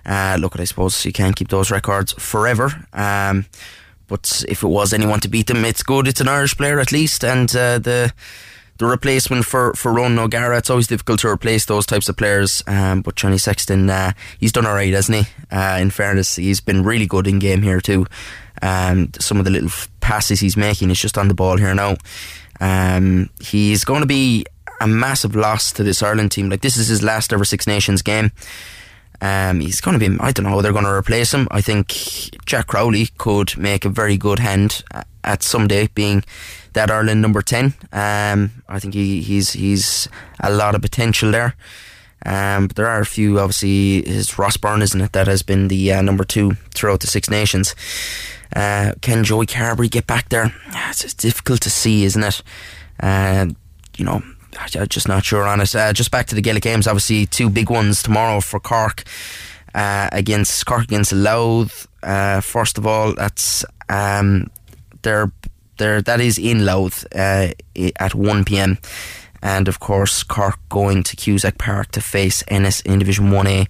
Uh, 0.07 0.39
look, 0.41 0.59
I 0.59 0.65
suppose 0.65 1.05
you 1.05 1.13
can't 1.13 1.37
keep 1.37 1.49
those 1.49 1.71
records 1.71 2.13
forever. 2.13 2.87
Um, 2.93 3.47
but 4.07 4.45
if 4.49 4.63
it 4.63 4.69
was 4.69 4.93
anyone 4.93 5.21
to 5.21 5.29
beat 5.29 5.49
them, 5.49 5.65
it's 5.65 5.83
good. 5.83 6.07
It's 6.07 6.21
an 6.21 6.29
Irish 6.29 6.57
player 6.57 6.79
at 6.79 6.93
least, 6.93 7.25
and 7.25 7.55
uh, 7.57 7.79
the 7.79 8.13
the 8.79 8.87
replacement 8.87 9.45
for 9.45 9.73
for 9.75 9.93
Ronan 9.93 10.19
O'Gara. 10.19 10.59
It's 10.59 10.71
always 10.71 10.87
difficult 10.87 11.21
to 11.21 11.29
replace 11.29 11.65
those 11.65 11.87
types 11.87 12.09
of 12.09 12.17
players. 12.17 12.63
Um, 12.67 13.01
but 13.01 13.17
Johnny 13.17 13.39
Sexton, 13.39 13.91
uh, 13.91 14.13
he's 14.39 14.53
done 14.53 14.67
all 14.67 14.75
right, 14.75 14.93
hasn't 14.93 15.27
he? 15.27 15.33
Uh, 15.51 15.79
in 15.81 15.91
fairness, 15.91 16.37
he's 16.37 16.61
been 16.61 16.85
really 16.85 17.07
good 17.07 17.27
in 17.27 17.39
game 17.39 17.63
here 17.63 17.81
too. 17.81 18.07
Um, 18.63 19.11
some 19.19 19.39
of 19.39 19.45
the 19.45 19.51
little 19.51 19.71
passes 20.01 20.41
he's 20.41 20.57
making 20.57 20.91
is 20.91 21.01
just 21.01 21.19
on 21.19 21.29
the 21.29 21.35
ball 21.35 21.59
here 21.59 21.75
now. 21.75 21.97
Um, 22.61 23.29
he's 23.41 23.85
going 23.85 24.01
to 24.01 24.07
be 24.07 24.47
a 24.81 24.87
massive 24.87 25.35
loss 25.35 25.73
to 25.73 25.83
this 25.83 26.03
Ireland 26.03 26.33
team. 26.33 26.49
Like 26.49 26.61
this 26.61 26.77
is 26.77 26.89
his 26.89 27.03
last 27.03 27.33
ever 27.33 27.45
Six 27.45 27.67
Nations 27.67 28.03
game. 28.03 28.31
Um, 29.21 29.61
he's 29.61 29.81
going 29.81 29.99
to 29.99 30.11
be, 30.11 30.17
I 30.21 30.33
don't 30.33 30.45
know 30.45 30.51
how 30.51 30.61
they're 30.61 30.73
going 30.73 30.85
to 30.85 30.91
replace 30.91 31.33
him. 31.33 31.49
I 31.51 31.61
think 31.61 31.89
Jack 32.45 32.69
Crowley 32.69 33.09
could 33.19 33.57
make 33.57 33.85
a 33.85 33.89
very 33.89 34.17
good 34.17 34.39
hand 34.39 34.85
at 35.25 35.43
someday 35.43 35.89
being 35.95 36.25
that 36.75 36.91
Ireland 36.91 37.23
number 37.23 37.43
10. 37.43 37.75
Um, 37.93 38.51
I 38.69 38.79
think 38.79 38.95
he, 38.95 39.23
he's, 39.23 39.53
he's 39.53 40.09
a 40.41 40.53
lot 40.53 40.75
of 40.75 40.83
potential 40.83 41.31
there. 41.31 41.55
Um, 42.25 42.67
but 42.67 42.77
there 42.77 42.89
are 42.89 43.01
a 43.01 43.07
few, 43.07 43.39
obviously, 43.39 43.99
is 43.99 44.39
Ross 44.39 44.57
Byrne, 44.57 44.83
isn't 44.83 45.01
it, 45.01 45.13
that 45.13 45.27
has 45.27 45.43
been 45.43 45.69
the 45.69 45.93
uh, 45.93 46.03
number 46.03 46.25
two 46.25 46.53
throughout 46.75 47.01
the 47.01 47.07
Six 47.07 47.31
Nations. 47.31 47.75
Uh, 48.55 48.93
can 49.01 49.25
Joey 49.25 49.47
Carbery 49.47 49.91
get 49.91 50.07
back 50.07 50.29
there? 50.29 50.53
It's, 50.89 51.05
it's 51.05 51.15
difficult 51.15 51.61
to 51.63 51.71
see, 51.71 52.05
isn't 52.05 52.23
it? 52.23 52.43
Uh, 53.01 53.49
you 53.99 54.05
know, 54.05 54.23
I'm 54.59 54.89
just 54.89 55.09
not 55.09 55.25
sure 55.25 55.47
on 55.47 55.61
it. 55.61 55.75
Uh, 55.75 55.93
just 55.93 56.11
back 56.11 56.27
to 56.27 56.35
the 56.35 56.41
Gaelic 56.41 56.63
Games, 56.63 56.87
obviously 56.87 57.27
two 57.27 57.51
big 57.51 57.71
ones 57.71 58.03
tomorrow 58.03 58.41
for 58.41 58.61
Cork 58.61 59.05
uh, 59.75 60.09
against 60.13 60.65
Cork 60.67 60.85
against 60.85 61.13
Louth. 61.13 61.87
Uh, 62.03 62.41
first 62.41 62.79
of 62.79 62.87
all, 62.87 63.15
that's 63.15 63.65
um, 63.89 64.51
they're, 65.03 65.31
they're, 65.79 66.03
that 66.03 66.21
is 66.21 66.39
in 66.39 66.65
Louth 66.65 67.07
uh, 67.15 67.49
at 67.97 68.15
1 68.15 68.45
p.m. 68.45 68.79
And 69.43 69.69
of 69.69 69.79
course, 69.81 70.23
Cork 70.23 70.59
going 70.69 71.03
to 71.05 71.17
Cusack 71.17 71.59
Park 71.59 71.93
to 71.93 72.01
face 72.01 72.43
Ennis 72.49 72.81
in 72.81 72.99
Division 72.99 73.31
1A 73.31 73.69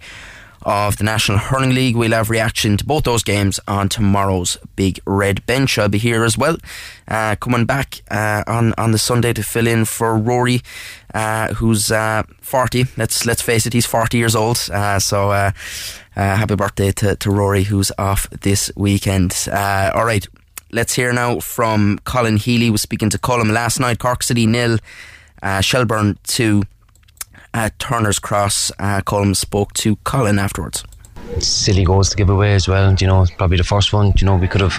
of 0.67 0.97
the 0.97 1.05
National 1.05 1.39
Hurling 1.39 1.75
League. 1.75 1.97
We'll 1.97 2.11
have 2.11 2.29
reaction 2.29 2.77
to 2.77 2.85
both 2.85 3.05
those 3.05 3.23
games 3.23 3.61
on 3.69 3.89
tomorrow's 3.89 4.59
Big 4.75 4.99
Red 5.07 5.47
Bench. 5.47 5.79
I'll 5.79 5.89
be 5.89 5.97
here 5.97 6.25
as 6.25 6.37
well, 6.37 6.57
uh, 7.09 7.37
coming 7.37 7.65
back 7.65 8.03
uh, 8.11 8.43
on 8.47 8.75
on 8.77 8.91
the 8.91 8.99
Sunday 8.99 9.33
to 9.33 9.43
fill 9.43 9.69
in 9.69 9.85
for 9.85 10.19
Rory, 10.19 10.61
uh, 11.15 11.55
who's 11.55 11.93
uh, 11.93 12.25
40. 12.41 12.87
Let's 12.97 13.25
let's 13.25 13.41
face 13.41 13.65
it, 13.67 13.73
he's 13.73 13.87
40 13.87 14.19
years 14.19 14.37
old. 14.37 14.59
Uh, 14.71 14.99
so. 14.99 15.31
Uh, 15.31 15.53
happy 16.15 16.55
birthday 16.57 16.91
to, 16.91 17.15
to 17.15 17.31
Rory, 17.31 17.65
who's 17.65 17.93
off 17.99 18.27
this 18.31 18.73
weekend. 18.75 19.37
all 19.53 20.07
right, 20.07 20.27
let's 20.73 20.95
hear 20.95 21.13
now 21.13 21.41
from 21.41 21.99
Colin 22.05 22.39
Healy. 22.39 22.71
Was 22.71 22.81
speaking 22.81 23.11
to 23.11 23.19
Colin 23.19 23.53
last 23.53 23.79
night. 23.79 23.99
Cork 23.99 24.23
City 24.23 24.47
nil, 24.47 24.79
Shelbourne 25.61 26.17
two 26.23 26.63
at 27.57 27.79
Turner's 27.79 28.19
Cross. 28.19 28.71
Uh, 28.79 29.01
Colm 29.01 29.35
spoke 29.35 29.73
to 29.73 29.97
Colin 30.05 30.39
afterwards. 30.39 30.85
Silly 31.41 31.85
goals 31.85 32.11
to 32.11 32.17
give 32.17 32.29
away 32.29 32.53
as 32.53 32.69
well. 32.69 32.95
You 32.95 33.07
know, 33.07 33.27
probably 33.39 33.57
the 33.57 33.65
first 33.65 33.93
one. 33.93 34.13
You 34.19 34.27
know, 34.27 34.37
we 34.37 34.47
could 34.47 34.61
have 34.61 34.75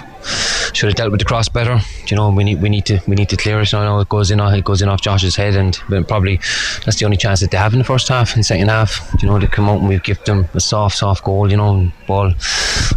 should 0.72 0.88
have 0.88 0.96
dealt 0.96 1.10
with 1.10 1.18
the 1.18 1.24
cross 1.24 1.48
better. 1.48 1.78
You 2.06 2.16
know, 2.16 2.30
we 2.30 2.44
need 2.44 2.62
we 2.62 2.68
need 2.70 2.86
to 2.86 3.00
we 3.06 3.16
need 3.16 3.28
to 3.28 3.36
clear 3.36 3.60
it. 3.60 3.74
I 3.74 3.84
know 3.84 3.98
it 3.98 4.08
goes 4.08 4.30
in 4.30 4.40
it 4.40 4.64
goes 4.64 4.80
in 4.80 4.88
off 4.88 5.02
Josh's 5.02 5.36
head, 5.36 5.56
and 5.56 5.76
probably 6.06 6.36
that's 6.84 6.98
the 7.00 7.04
only 7.04 7.18
chance 7.18 7.40
that 7.40 7.50
they 7.50 7.58
have 7.58 7.74
in 7.74 7.80
the 7.80 7.84
first 7.84 8.08
half 8.08 8.34
and 8.34 8.46
second 8.46 8.68
half. 8.68 9.14
You 9.20 9.28
know, 9.28 9.38
they 9.38 9.46
come 9.48 9.68
out 9.68 9.80
and 9.80 9.88
we 9.88 9.98
give 9.98 10.24
them 10.24 10.48
a 10.54 10.60
soft 10.60 10.96
soft 10.96 11.24
goal. 11.24 11.50
You 11.50 11.58
know, 11.58 11.92
ball 12.06 12.32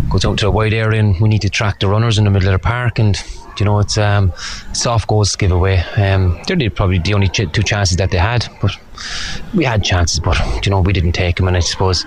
goes 0.10 0.24
out 0.24 0.38
to 0.40 0.48
a 0.48 0.52
wide 0.52 0.74
area, 0.74 1.00
and 1.02 1.20
we 1.20 1.28
need 1.28 1.42
to 1.42 1.50
track 1.50 1.80
the 1.80 1.88
runners 1.88 2.18
in 2.18 2.24
the 2.24 2.32
middle 2.32 2.48
of 2.48 2.54
the 2.54 2.60
park 2.60 3.00
and 3.00 3.22
you 3.60 3.66
know, 3.66 3.80
it's 3.80 3.98
um, 3.98 4.34
soft 4.74 5.08
goals 5.08 5.34
to 5.34 5.38
give 5.38 5.52
away. 5.52 5.80
Um, 5.98 6.42
they're 6.48 6.70
probably 6.70 7.00
the 7.00 7.14
only 7.14 7.28
ch- 7.28 7.52
two 7.52 7.64
chances 7.64 7.98
that 7.98 8.10
they 8.10 8.18
had, 8.18 8.48
but 8.62 8.72
we 9.54 9.64
had 9.64 9.84
chances, 9.84 10.20
but 10.20 10.38
you 10.66 10.72
know 10.72 10.82
we 10.82 10.94
didn't 10.94 11.14
take 11.14 11.38
them. 11.38 11.48
And 11.48 11.58
I 11.58 11.62
suppose 11.62 12.06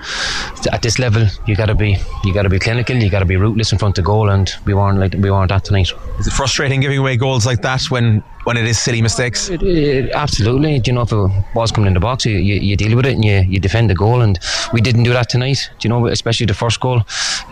at 0.73 0.83
this 0.83 0.99
level, 0.99 1.27
you 1.47 1.57
got 1.57 1.67
to 1.67 1.75
be 1.75 1.97
you 2.25 2.35
got 2.35 2.43
to 2.43 2.49
be 2.49 2.59
clinical, 2.59 2.97
you 2.97 3.11
got 3.11 3.21
to 3.21 3.25
be 3.25 3.37
ruthless 3.37 3.73
in 3.73 3.79
front 3.79 3.99
of 3.99 4.05
goal, 4.05 4.31
and 4.31 4.51
we 4.65 4.75
weren't 4.75 4.99
like 4.99 5.15
we 5.15 5.31
weren't 5.31 5.51
that 5.51 5.65
tonight. 5.65 5.93
Is 6.19 6.27
it 6.27 6.33
frustrating 6.33 6.81
giving 6.81 6.99
away 6.99 7.17
goals 7.17 7.47
like 7.47 7.63
that 7.63 7.83
when 7.91 8.23
when 8.45 8.57
it 8.57 8.67
is 8.67 8.79
silly 8.79 9.03
mistakes? 9.03 9.49
It, 9.49 9.63
it, 9.63 10.11
absolutely. 10.13 10.79
Do 10.79 10.91
you 10.91 10.95
know 10.95 11.03
if 11.03 11.13
a 11.13 11.29
ball's 11.55 11.73
coming 11.73 11.89
in 11.89 11.95
the 11.95 12.01
box, 12.01 12.25
you, 12.27 12.37
you, 12.37 12.57
you, 12.57 12.77
deal 12.77 12.97
with 12.97 13.07
it 13.07 13.15
and 13.15 13.25
you, 13.25 13.41
you 13.41 13.59
defend 13.59 13.91
the 13.91 13.95
goal, 13.95 14.21
and 14.21 14.39
we 14.73 14.81
didn't 14.81 15.05
do 15.05 15.13
that 15.13 15.29
tonight. 15.29 15.71
Do 15.79 15.89
you 15.89 15.91
know, 15.91 16.07
especially 16.07 16.47
the 16.47 16.55
first 16.55 16.81
goal. 16.81 17.03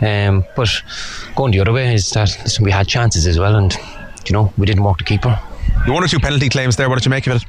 Um, 0.01 0.45
but 0.55 0.69
going 1.35 1.51
the 1.51 1.59
other 1.59 1.73
way 1.73 1.93
is 1.93 2.09
that 2.11 2.37
listen, 2.43 2.63
we 2.63 2.71
had 2.71 2.87
chances 2.87 3.27
as 3.27 3.39
well, 3.39 3.55
and 3.55 3.75
you 4.25 4.33
know 4.33 4.53
we 4.57 4.65
didn't 4.65 4.83
walk 4.83 4.99
the 4.99 5.03
keeper. 5.03 5.39
You 5.85 5.93
one 5.93 6.03
or 6.03 6.07
two 6.07 6.19
penalty 6.19 6.49
claims 6.49 6.75
there. 6.75 6.89
What 6.89 6.95
did 6.95 7.05
you 7.05 7.11
make 7.11 7.27
of 7.27 7.41
it? 7.41 7.45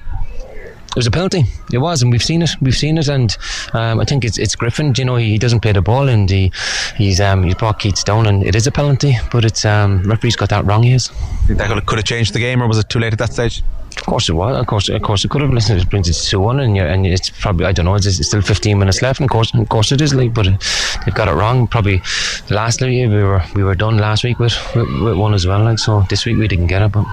It 0.95 0.99
was 0.99 1.09
a 1.09 1.11
penalty. 1.11 1.45
It 1.73 1.79
was, 1.79 2.03
and 2.03 2.13
we've 2.13 2.23
seen 2.23 2.43
it. 2.43 2.51
We've 2.61 2.77
seen 2.77 2.99
it, 2.99 3.09
and 3.09 3.37
um, 3.73 3.99
I 3.99 4.05
think 4.05 4.25
it's 4.25 4.39
it's 4.39 4.55
Griffin. 4.55 4.95
You 4.97 5.05
know, 5.05 5.17
he, 5.17 5.31
he 5.31 5.39
doesn't 5.39 5.59
play 5.59 5.73
the 5.73 5.83
ball, 5.83 6.09
and 6.09 6.31
he 6.31 6.53
he's 6.97 7.21
um, 7.21 7.43
he's 7.43 7.57
brought 7.57 7.81
Keats 7.81 8.05
down, 8.05 8.27
and 8.27 8.45
it 8.45 8.55
is 8.55 8.69
a 8.69 8.71
penalty. 8.71 9.17
But 9.33 9.45
it's 9.45 9.65
um, 9.65 10.05
referee's 10.05 10.37
got 10.37 10.51
that 10.51 10.65
wrong. 10.65 10.85
He 10.85 10.93
is. 10.93 11.11
That 11.49 11.85
could 11.87 11.99
have 11.99 12.05
changed 12.05 12.33
the 12.33 12.39
game, 12.39 12.63
or 12.63 12.69
was 12.69 12.79
it 12.79 12.89
too 12.89 13.01
late 13.01 13.13
at 13.13 13.19
that 13.19 13.33
stage? 13.33 13.65
Of 13.97 14.07
course 14.07 14.29
it 14.29 14.35
was. 14.35 14.57
Of 14.57 14.67
course, 14.69 14.89
of 14.89 15.03
course 15.03 15.25
it 15.25 15.31
could 15.33 15.43
have. 15.43 15.51
Listen, 15.51 15.79
it 15.79 15.91
brings 15.91 16.09
it 16.09 16.15
to 16.31 16.39
one, 16.39 16.61
and 16.61 16.79
and 16.79 17.05
it's 17.05 17.29
probably 17.29 17.67
I 17.67 17.73
don't 17.73 17.87
know. 17.87 17.97
It's, 17.97 18.07
it's, 18.07 18.29
still 18.29 18.41
15 18.43 18.79
minutes 18.79 19.03
left, 19.03 19.19
and 19.19 19.29
of 19.29 19.33
course, 19.33 19.53
of 19.53 19.69
course 19.69 19.91
it 19.91 20.01
is 20.01 20.15
like, 20.15 20.33
but 20.33 20.47
they've 20.47 21.15
got 21.15 21.27
it 21.27 21.33
wrong. 21.33 21.67
Probably 21.67 22.03
last 22.51 22.81
we 22.83 23.07
were 23.09 23.43
we 23.57 23.65
were 23.65 23.75
done 23.75 23.99
last 23.99 24.23
week 24.23 24.39
with, 24.39 24.55
with, 24.77 24.89
with 25.03 25.17
one 25.17 25.35
as 25.35 25.45
well. 25.45 25.65
Like 25.65 25.81
so, 25.81 26.05
this 26.09 26.25
week 26.25 26.39
we 26.39 26.47
didn't 26.47 26.69
get 26.69 26.83
it, 26.83 26.93
but 26.93 27.05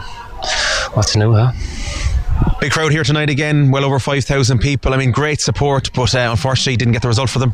what's 0.94 1.16
new, 1.16 1.34
huh? 1.34 1.52
Big 2.60 2.72
crowd 2.72 2.92
here 2.92 3.04
tonight 3.04 3.30
again, 3.30 3.72
well 3.72 3.84
over 3.84 4.00
5,000 4.00 4.60
people. 4.60 4.94
I 4.94 4.98
mean, 4.98 5.12
great 5.12 5.42
support, 5.42 5.92
but 5.94 6.14
uh, 6.14 6.28
unfortunately 6.30 6.78
didn't 6.78 6.94
get 6.94 7.02
the 7.02 7.08
result 7.08 7.30
for 7.30 7.40
them. 7.40 7.54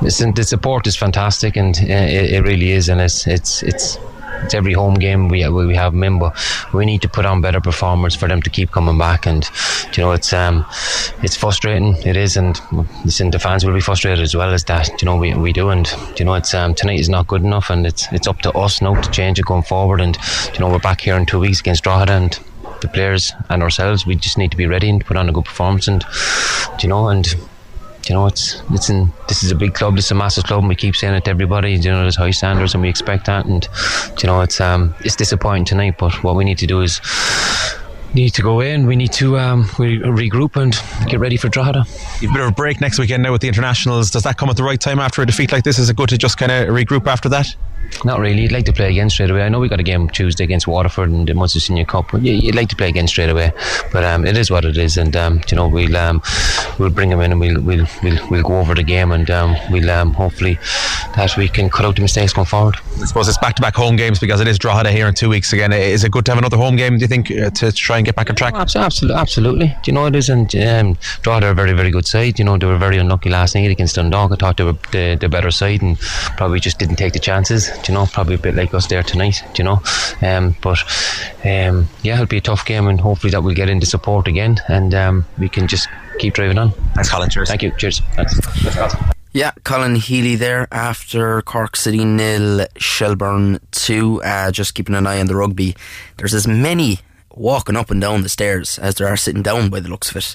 Listen, 0.00 0.32
the 0.32 0.44
support 0.44 0.86
is 0.86 0.96
fantastic, 0.96 1.56
and 1.56 1.76
uh, 1.76 1.82
it, 1.84 2.32
it, 2.32 2.42
really 2.42 2.70
is, 2.70 2.88
and 2.88 3.00
it's 3.00 3.26
it's 3.26 3.62
it's. 3.62 3.98
It's 4.42 4.54
every 4.54 4.72
home 4.72 4.94
game 4.94 5.28
we 5.28 5.46
we 5.50 5.74
have 5.74 5.92
them 5.92 6.02
in, 6.02 6.18
but 6.18 6.34
we 6.72 6.86
need 6.86 7.02
to 7.02 7.10
put 7.10 7.26
on 7.26 7.42
better 7.42 7.60
performance 7.60 8.14
for 8.14 8.26
them 8.26 8.40
to 8.40 8.48
keep 8.48 8.70
coming 8.70 8.96
back. 8.96 9.26
And 9.26 9.46
you 9.94 10.02
know, 10.02 10.12
it's 10.12 10.32
um, 10.32 10.64
it's 11.22 11.36
frustrating. 11.36 11.94
It 12.06 12.16
is, 12.16 12.38
and 12.38 12.58
listen, 13.04 13.32
the 13.32 13.38
fans 13.38 13.66
will 13.66 13.74
be 13.74 13.82
frustrated 13.82 14.22
as 14.22 14.34
well 14.34 14.54
as 14.54 14.64
that. 14.64 15.02
You 15.02 15.04
know, 15.04 15.16
we, 15.18 15.34
we 15.34 15.52
do, 15.52 15.68
and 15.68 15.86
you 16.18 16.24
know, 16.24 16.32
it's 16.32 16.54
um, 16.54 16.74
tonight 16.74 17.00
is 17.00 17.10
not 17.10 17.26
good 17.26 17.44
enough, 17.44 17.68
and 17.68 17.86
it's 17.86 18.10
it's 18.12 18.26
up 18.26 18.40
to 18.40 18.50
us 18.52 18.80
now 18.80 18.98
to 18.98 19.10
change 19.10 19.38
it 19.38 19.44
going 19.44 19.62
forward. 19.62 20.00
And 20.00 20.16
you 20.54 20.60
know, 20.60 20.70
we're 20.70 20.78
back 20.78 21.02
here 21.02 21.16
in 21.16 21.26
two 21.26 21.40
weeks 21.40 21.60
against 21.60 21.84
Drogheda, 21.84 22.14
and 22.14 22.40
the 22.80 22.88
players 22.88 23.32
and 23.48 23.62
ourselves, 23.62 24.06
we 24.06 24.16
just 24.16 24.38
need 24.38 24.50
to 24.50 24.56
be 24.56 24.66
ready 24.66 24.88
and 24.88 25.04
put 25.04 25.16
on 25.16 25.28
a 25.28 25.32
good 25.32 25.44
performance. 25.44 25.88
And 25.88 26.04
you 26.82 26.88
know, 26.88 27.08
and 27.08 27.26
you 28.08 28.14
know, 28.14 28.26
it's 28.26 28.62
it's 28.70 28.88
in 28.88 29.12
this 29.28 29.42
is 29.42 29.50
a 29.50 29.56
big 29.56 29.74
club, 29.74 29.96
this 29.96 30.06
is 30.06 30.10
a 30.10 30.14
massive 30.14 30.44
club, 30.44 30.60
and 30.60 30.68
we 30.68 30.74
keep 30.74 30.96
saying 30.96 31.14
it 31.14 31.24
to 31.24 31.30
everybody. 31.30 31.72
You 31.72 31.90
know, 31.90 32.02
there's 32.02 32.16
high 32.16 32.30
standards, 32.30 32.74
and 32.74 32.82
we 32.82 32.88
expect 32.88 33.26
that. 33.26 33.46
And 33.46 33.66
you 34.22 34.26
know, 34.26 34.40
it's 34.40 34.60
um 34.60 34.94
it's 35.00 35.16
disappointing 35.16 35.64
tonight, 35.64 35.96
but 35.98 36.22
what 36.24 36.36
we 36.36 36.44
need 36.44 36.58
to 36.58 36.66
do 36.66 36.80
is 36.80 37.00
need 38.14 38.30
to 38.30 38.42
go 38.42 38.60
in. 38.60 38.86
We 38.86 38.96
need 38.96 39.12
to 39.12 39.38
um, 39.38 39.68
we 39.78 39.98
regroup 39.98 40.56
and 40.56 40.74
get 41.08 41.20
ready 41.20 41.36
for 41.36 41.48
Drogheda. 41.48 41.84
You've 42.20 42.30
a 42.32 42.34
bit 42.34 42.42
of 42.42 42.48
a 42.48 42.52
break 42.52 42.80
next 42.80 42.98
weekend 42.98 43.22
now 43.22 43.32
with 43.32 43.40
the 43.40 43.48
internationals. 43.48 44.10
Does 44.10 44.22
that 44.24 44.36
come 44.36 44.48
at 44.50 44.56
the 44.56 44.64
right 44.64 44.80
time 44.80 44.98
after 44.98 45.22
a 45.22 45.26
defeat 45.26 45.52
like 45.52 45.64
this? 45.64 45.78
Is 45.78 45.90
it 45.90 45.96
good 45.96 46.08
to 46.08 46.18
just 46.18 46.38
kind 46.38 46.50
of 46.50 46.68
regroup 46.68 47.06
after 47.06 47.28
that? 47.30 47.54
Not 48.04 48.18
really. 48.18 48.42
You'd 48.42 48.52
like 48.52 48.64
to 48.64 48.72
play 48.72 48.90
again 48.90 49.10
straight 49.10 49.30
away. 49.30 49.42
I 49.42 49.48
know 49.48 49.60
we 49.60 49.68
got 49.68 49.80
a 49.80 49.84
game 49.84 50.08
Tuesday 50.08 50.44
against 50.44 50.66
Waterford 50.66 51.10
in 51.10 51.26
the 51.26 51.34
Munster 51.34 51.60
Senior 51.60 51.84
Cup, 51.84 52.06
but 52.12 52.22
you'd 52.22 52.54
like 52.54 52.68
to 52.70 52.76
play 52.76 52.88
again 52.88 53.06
straight 53.06 53.28
away. 53.28 53.52
But 53.92 54.04
um, 54.04 54.24
it 54.24 54.36
is 54.36 54.50
what 54.50 54.64
it 54.64 54.76
is, 54.76 54.96
and 54.96 55.14
um, 55.16 55.40
you 55.50 55.56
know 55.56 55.68
we'll 55.68 55.96
um, 55.96 56.22
we'll 56.78 56.90
bring 56.90 57.10
them 57.10 57.20
in 57.20 57.32
and 57.32 57.40
we'll 57.40 57.60
we'll 57.60 57.86
we'll, 58.02 58.28
we'll 58.30 58.42
go 58.42 58.58
over 58.58 58.74
the 58.74 58.82
game, 58.82 59.12
and 59.12 59.30
um, 59.30 59.54
we'll 59.70 59.90
um, 59.90 60.14
hopefully 60.14 60.58
that 61.16 61.36
we 61.36 61.48
can 61.48 61.68
cut 61.68 61.84
out 61.84 61.96
the 61.96 62.02
mistakes 62.02 62.32
going 62.32 62.46
forward. 62.46 62.76
I 63.00 63.04
suppose 63.04 63.28
it's 63.28 63.38
back 63.38 63.56
to 63.56 63.62
back 63.62 63.74
home 63.74 63.96
games 63.96 64.18
because 64.18 64.40
it 64.40 64.48
is 64.48 64.58
Drogheda 64.58 64.92
here 64.92 65.06
in 65.06 65.14
two 65.14 65.28
weeks 65.28 65.52
again. 65.52 65.72
Is 65.72 66.04
it 66.04 66.12
good 66.12 66.24
to 66.26 66.30
have 66.30 66.38
another 66.38 66.56
home 66.56 66.76
game? 66.76 66.96
Do 66.96 67.02
you 67.02 67.08
think 67.08 67.30
uh, 67.30 67.50
to 67.50 67.72
try 67.72 67.98
and 67.98 68.06
get 68.06 68.16
back 68.16 68.30
on 68.30 68.36
track? 68.36 68.54
Oh, 68.54 68.60
absolutely, 68.60 69.14
absolutely. 69.20 69.66
Do 69.82 69.90
you 69.90 69.92
know 69.92 70.06
it 70.06 70.16
is? 70.16 70.28
And 70.28 70.54
um, 70.56 70.96
Drogheda 71.22 71.48
are 71.48 71.50
a 71.50 71.54
very 71.54 71.72
very 71.72 71.90
good 71.90 72.06
side. 72.06 72.38
You 72.38 72.44
know 72.44 72.56
they 72.56 72.66
were 72.66 72.78
very 72.78 72.98
unlucky 72.98 73.28
last 73.28 73.54
night 73.54 73.70
against 73.70 73.96
Dundalk. 73.96 74.32
I 74.32 74.36
thought 74.36 74.56
they 74.56 74.64
were 74.64 74.78
the, 74.92 75.16
the 75.20 75.28
better 75.28 75.50
side 75.50 75.82
and 75.82 75.98
probably 76.36 76.60
just 76.60 76.78
didn't 76.78 76.96
take 76.96 77.12
the 77.12 77.18
chances. 77.18 77.69
Do 77.82 77.92
you 77.92 77.98
know 77.98 78.06
probably 78.06 78.34
a 78.34 78.38
bit 78.38 78.54
like 78.54 78.74
us 78.74 78.86
there 78.86 79.02
tonight, 79.02 79.42
Do 79.54 79.62
you 79.62 79.64
know. 79.64 79.82
Um, 80.22 80.56
but 80.60 80.78
um, 81.44 81.88
yeah, 82.02 82.14
it'll 82.14 82.26
be 82.26 82.38
a 82.38 82.42
tough 82.42 82.64
game, 82.64 82.86
and 82.86 83.00
hopefully 83.00 83.30
that 83.30 83.42
will 83.42 83.54
get 83.54 83.68
into 83.68 83.86
support 83.86 84.28
again, 84.28 84.58
and 84.68 84.94
um, 84.94 85.26
we 85.38 85.48
can 85.48 85.66
just 85.68 85.88
keep 86.18 86.34
driving 86.34 86.58
on. 86.58 86.72
Thanks, 86.94 87.10
Colin. 87.10 87.30
Cheers. 87.30 87.48
Thank 87.48 87.62
you. 87.62 87.72
Cheers. 87.76 88.00
Thanks. 88.14 88.38
Yeah, 89.32 89.52
Colin 89.62 89.94
Healy 89.94 90.34
there 90.34 90.66
after 90.72 91.40
Cork 91.42 91.76
City 91.76 92.04
nil, 92.04 92.66
Shelbourne 92.76 93.60
two. 93.70 94.20
Uh, 94.22 94.50
just 94.50 94.74
keeping 94.74 94.96
an 94.96 95.06
eye 95.06 95.20
on 95.20 95.26
the 95.26 95.36
rugby. 95.36 95.76
There's 96.16 96.34
as 96.34 96.48
many 96.48 96.98
walking 97.32 97.76
up 97.76 97.92
and 97.92 98.00
down 98.00 98.22
the 98.22 98.28
stairs 98.28 98.76
as 98.80 98.96
there 98.96 99.06
are 99.06 99.16
sitting 99.16 99.42
down 99.42 99.70
by 99.70 99.78
the 99.78 99.88
looks 99.88 100.10
of 100.10 100.16
it. 100.16 100.34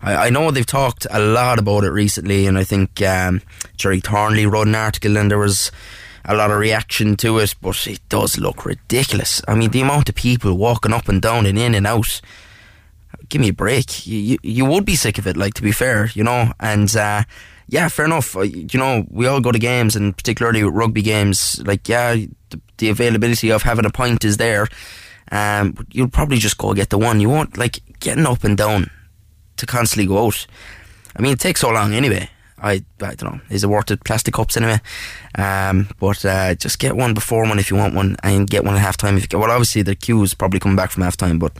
I, 0.00 0.26
I 0.26 0.30
know 0.30 0.50
they've 0.52 0.64
talked 0.64 1.08
a 1.10 1.18
lot 1.18 1.58
about 1.58 1.82
it 1.82 1.90
recently, 1.90 2.46
and 2.46 2.56
I 2.56 2.62
think 2.62 3.02
um, 3.02 3.42
Gerry 3.76 3.98
Thornley 3.98 4.46
wrote 4.46 4.68
an 4.68 4.76
article, 4.76 5.16
and 5.16 5.28
there 5.28 5.38
was 5.38 5.72
a 6.26 6.34
lot 6.34 6.50
of 6.50 6.58
reaction 6.58 7.16
to 7.16 7.38
it, 7.38 7.54
but 7.62 7.86
it 7.86 8.00
does 8.08 8.36
look 8.36 8.66
ridiculous. 8.66 9.40
I 9.46 9.54
mean, 9.54 9.70
the 9.70 9.80
amount 9.80 10.08
of 10.08 10.14
people 10.14 10.54
walking 10.54 10.92
up 10.92 11.08
and 11.08 11.22
down 11.22 11.46
and 11.46 11.58
in 11.58 11.74
and 11.74 11.86
out. 11.86 12.20
Give 13.28 13.40
me 13.40 13.48
a 13.48 13.52
break. 13.52 14.06
You 14.06 14.18
you, 14.18 14.38
you 14.42 14.64
would 14.64 14.84
be 14.84 14.94
sick 14.94 15.18
of 15.18 15.26
it, 15.26 15.36
like 15.36 15.54
to 15.54 15.62
be 15.62 15.72
fair, 15.72 16.10
you 16.14 16.22
know. 16.22 16.52
And 16.60 16.94
uh, 16.94 17.24
yeah, 17.68 17.88
fair 17.88 18.04
enough. 18.04 18.34
You 18.34 18.78
know, 18.78 19.04
we 19.10 19.26
all 19.26 19.40
go 19.40 19.52
to 19.52 19.58
games, 19.58 19.96
and 19.96 20.16
particularly 20.16 20.62
rugby 20.62 21.02
games. 21.02 21.60
Like, 21.64 21.88
yeah, 21.88 22.14
the, 22.50 22.60
the 22.78 22.88
availability 22.88 23.50
of 23.50 23.62
having 23.62 23.84
a 23.86 23.90
pint 23.90 24.24
is 24.24 24.36
there. 24.36 24.68
Um, 25.32 25.74
you'll 25.90 26.08
probably 26.08 26.38
just 26.38 26.58
go 26.58 26.72
get 26.74 26.90
the 26.90 26.98
one. 26.98 27.20
You 27.20 27.30
won't 27.30 27.56
like 27.56 27.80
getting 27.98 28.26
up 28.26 28.44
and 28.44 28.56
down 28.56 28.90
to 29.56 29.66
constantly 29.66 30.06
go 30.06 30.26
out. 30.26 30.46
I 31.16 31.22
mean, 31.22 31.32
it 31.32 31.40
takes 31.40 31.62
so 31.62 31.70
long 31.70 31.94
anyway. 31.94 32.30
I 32.58 32.82
I 33.02 33.14
don't 33.14 33.24
know. 33.24 33.40
Is 33.50 33.64
it 33.64 33.68
worth 33.68 33.90
it? 33.90 34.04
Plastic 34.04 34.34
cups 34.34 34.56
anyway. 34.56 34.80
Um, 35.36 35.88
but 36.00 36.24
uh, 36.24 36.54
just 36.54 36.78
get 36.78 36.96
one 36.96 37.12
before 37.12 37.42
one 37.42 37.58
if 37.58 37.70
you 37.70 37.76
want 37.76 37.94
one, 37.94 38.16
and 38.22 38.48
get 38.48 38.64
one 38.64 38.74
at 38.74 38.80
half 38.80 38.96
time 38.96 39.16
if 39.16 39.30
you. 39.30 39.38
Well, 39.38 39.50
obviously 39.50 39.82
the 39.82 39.94
queue 39.94 40.22
is 40.22 40.32
probably 40.32 40.60
coming 40.60 40.76
back 40.76 40.90
from 40.90 41.02
half 41.02 41.16
time, 41.16 41.38
but 41.38 41.52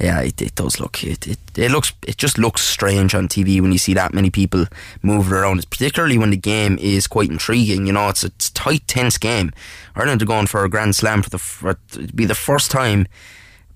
yeah, 0.00 0.20
it, 0.20 0.40
it 0.40 0.54
does 0.54 0.80
look 0.80 1.04
it, 1.04 1.26
it 1.26 1.38
it 1.56 1.70
looks 1.70 1.92
it 2.06 2.16
just 2.16 2.38
looks 2.38 2.62
strange 2.62 3.14
on 3.14 3.28
TV 3.28 3.60
when 3.60 3.72
you 3.72 3.78
see 3.78 3.94
that 3.94 4.14
many 4.14 4.30
people 4.30 4.66
moving 5.02 5.32
around. 5.32 5.58
It's 5.58 5.66
particularly 5.66 6.16
when 6.16 6.30
the 6.30 6.36
game 6.36 6.78
is 6.78 7.06
quite 7.06 7.30
intriguing. 7.30 7.86
You 7.86 7.92
know, 7.92 8.08
it's 8.08 8.24
a, 8.24 8.28
it's 8.28 8.48
a 8.48 8.54
tight, 8.54 8.86
tense 8.86 9.18
game. 9.18 9.52
Ireland 9.94 10.22
are 10.22 10.26
going 10.26 10.46
for 10.46 10.64
a 10.64 10.70
grand 10.70 10.96
slam 10.96 11.22
for 11.22 11.30
the 11.30 11.38
for, 11.38 11.78
be 12.14 12.24
the 12.24 12.34
first 12.34 12.70
time 12.70 13.06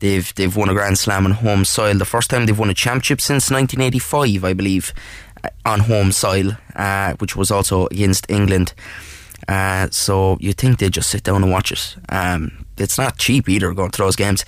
they've 0.02 0.34
they've 0.34 0.54
won 0.54 0.68
a 0.68 0.74
grand 0.74 0.98
slam 0.98 1.24
on 1.24 1.32
home 1.32 1.64
soil. 1.64 1.94
The 1.94 2.04
first 2.04 2.28
time 2.28 2.44
they've 2.44 2.58
won 2.58 2.70
a 2.70 2.74
championship 2.74 3.20
since 3.20 3.50
1985, 3.50 4.44
I 4.44 4.52
believe 4.52 4.92
on 5.64 5.80
home 5.80 6.12
soil, 6.12 6.52
uh, 6.76 7.14
which 7.14 7.37
was 7.37 7.50
also 7.50 7.87
against 7.87 8.30
England. 8.30 8.75
Uh, 9.49 9.88
so 9.90 10.38
you 10.40 10.52
think 10.52 10.78
they 10.78 10.88
just 10.88 11.11
sit 11.11 11.25
down 11.25 11.42
and 11.42 11.50
watch 11.50 11.72
it. 11.72 11.96
Um, 12.08 12.64
it's 12.78 12.99
not 12.99 13.18
cheap 13.18 13.49
either 13.49 13.72
going 13.75 13.90
those 13.96 14.16
games, 14.16 14.44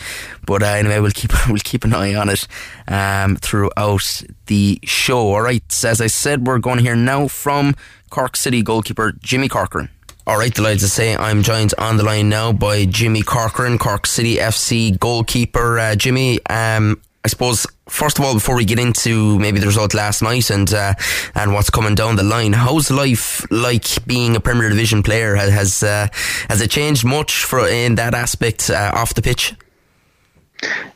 but 0.46 0.62
uh, 0.62 0.66
anyway, 0.66 0.98
we'll 1.00 1.10
keep 1.10 1.32
we'll 1.48 1.58
keep 1.58 1.84
an 1.84 1.94
eye 1.94 2.14
on 2.14 2.28
it 2.28 2.46
um, 2.88 3.36
throughout 3.36 4.22
the 4.46 4.78
show. 4.84 5.34
All 5.34 5.42
right, 5.42 5.84
as 5.84 6.00
I 6.00 6.06
said, 6.06 6.46
we're 6.46 6.58
going 6.58 6.78
to 6.78 6.82
hear 6.82 6.96
now 6.96 7.28
from 7.28 7.74
Cork 8.10 8.36
City 8.36 8.62
goalkeeper 8.62 9.12
Jimmy 9.20 9.48
Corcoran. 9.48 9.90
All 10.26 10.38
right, 10.38 10.54
delighted 10.54 10.80
to 10.80 10.88
say 10.88 11.14
I'm 11.14 11.42
joined 11.42 11.74
on 11.76 11.98
the 11.98 12.02
line 12.02 12.30
now 12.30 12.50
by 12.50 12.86
Jimmy 12.86 13.22
Corcoran, 13.22 13.76
Cork 13.76 14.06
City 14.06 14.36
FC 14.36 14.98
goalkeeper. 14.98 15.78
Uh, 15.78 15.96
Jimmy, 15.96 16.38
um, 16.46 17.00
I 17.24 17.28
suppose 17.28 17.66
first 17.88 18.18
of 18.18 18.24
all, 18.24 18.34
before 18.34 18.56
we 18.56 18.64
get 18.64 18.78
into 18.78 19.38
maybe 19.38 19.60
the 19.60 19.66
result 19.66 19.94
last 19.94 20.22
night 20.22 20.50
and 20.50 20.72
uh, 20.72 20.94
and 21.34 21.52
what's 21.52 21.70
coming 21.70 21.94
down 21.94 22.16
the 22.16 22.22
line, 22.22 22.52
how's 22.52 22.90
life 22.90 23.46
like 23.50 24.04
being 24.06 24.36
a 24.36 24.40
Premier 24.40 24.68
Division 24.68 25.02
player? 25.02 25.36
Has 25.36 25.82
uh, 25.82 26.08
has 26.48 26.60
it 26.60 26.70
changed 26.70 27.04
much 27.04 27.44
for 27.44 27.66
in 27.68 27.96
that 27.96 28.14
aspect 28.14 28.70
uh, 28.70 28.92
off 28.94 29.14
the 29.14 29.22
pitch? 29.22 29.54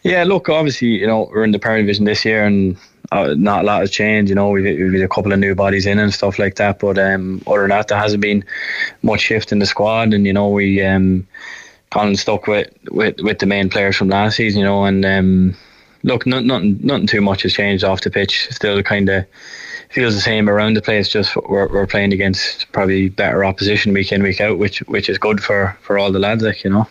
Yeah, 0.03 0.25
look, 0.25 0.49
obviously, 0.49 0.89
you 0.89 1.07
know, 1.07 1.29
we're 1.31 1.45
in 1.45 1.53
the 1.53 1.59
Premier 1.59 1.83
Division 1.83 2.05
this 2.05 2.25
year, 2.25 2.45
and 2.45 2.77
uh, 3.13 3.35
not 3.37 3.65
a 3.65 3.67
lot 3.67 3.81
has 3.81 3.91
changed. 3.91 4.29
You 4.31 4.35
know, 4.35 4.51
we've, 4.51 4.65
we've 4.65 5.03
a 5.03 5.09
couple 5.09 5.33
of 5.33 5.39
new 5.39 5.55
bodies 5.55 5.87
in 5.87 5.99
and 5.99 6.13
stuff 6.13 6.39
like 6.39 6.57
that. 6.57 6.79
But 6.79 6.99
um, 6.99 7.43
other 7.47 7.63
than 7.63 7.71
that, 7.71 7.89
there 7.89 7.99
hasn't 7.99 8.23
been 8.23 8.45
much 9.03 9.21
shift 9.21 9.53
in 9.53 9.59
the 9.59 9.67
squad. 9.67 10.15
And 10.15 10.27
you 10.27 10.33
know, 10.33 10.49
we 10.49 10.83
um, 10.83 11.27
kind 11.91 12.11
of 12.11 12.21
stuck 12.21 12.47
with, 12.47 12.73
with 12.91 13.21
with 13.21 13.39
the 13.39 13.47
main 13.47 13.69
players 13.69 13.97
from 13.97 14.09
last 14.09 14.37
season. 14.37 14.61
You 14.61 14.67
know, 14.67 14.85
and 14.85 15.05
um, 15.05 15.57
look, 16.03 16.27
not, 16.27 16.45
nothing 16.45 16.79
nothing 16.83 17.07
too 17.07 17.21
much 17.21 17.43
has 17.43 17.53
changed 17.53 17.85
off 17.85 18.03
the 18.03 18.11
pitch. 18.11 18.49
Still, 18.51 18.83
kind 18.83 19.09
of 19.09 19.27
feels 19.91 20.15
the 20.15 20.21
same 20.21 20.49
around 20.49 20.75
the 20.75 20.83
place. 20.83 21.09
Just 21.09 21.37
we're, 21.49 21.69
we're 21.69 21.87
playing 21.87 22.13
against 22.13 22.71
probably 22.73 23.09
better 23.09 23.45
opposition 23.45 23.93
week 23.93 24.13
in 24.13 24.23
week 24.23 24.41
out, 24.41 24.59
which 24.59 24.81
which 24.81 25.09
is 25.09 25.19
good 25.19 25.43
for 25.43 25.77
for 25.83 25.99
all 25.99 26.13
the 26.13 26.19
lads. 26.19 26.43
Like 26.43 26.65
you 26.65 26.71
know. 26.71 26.87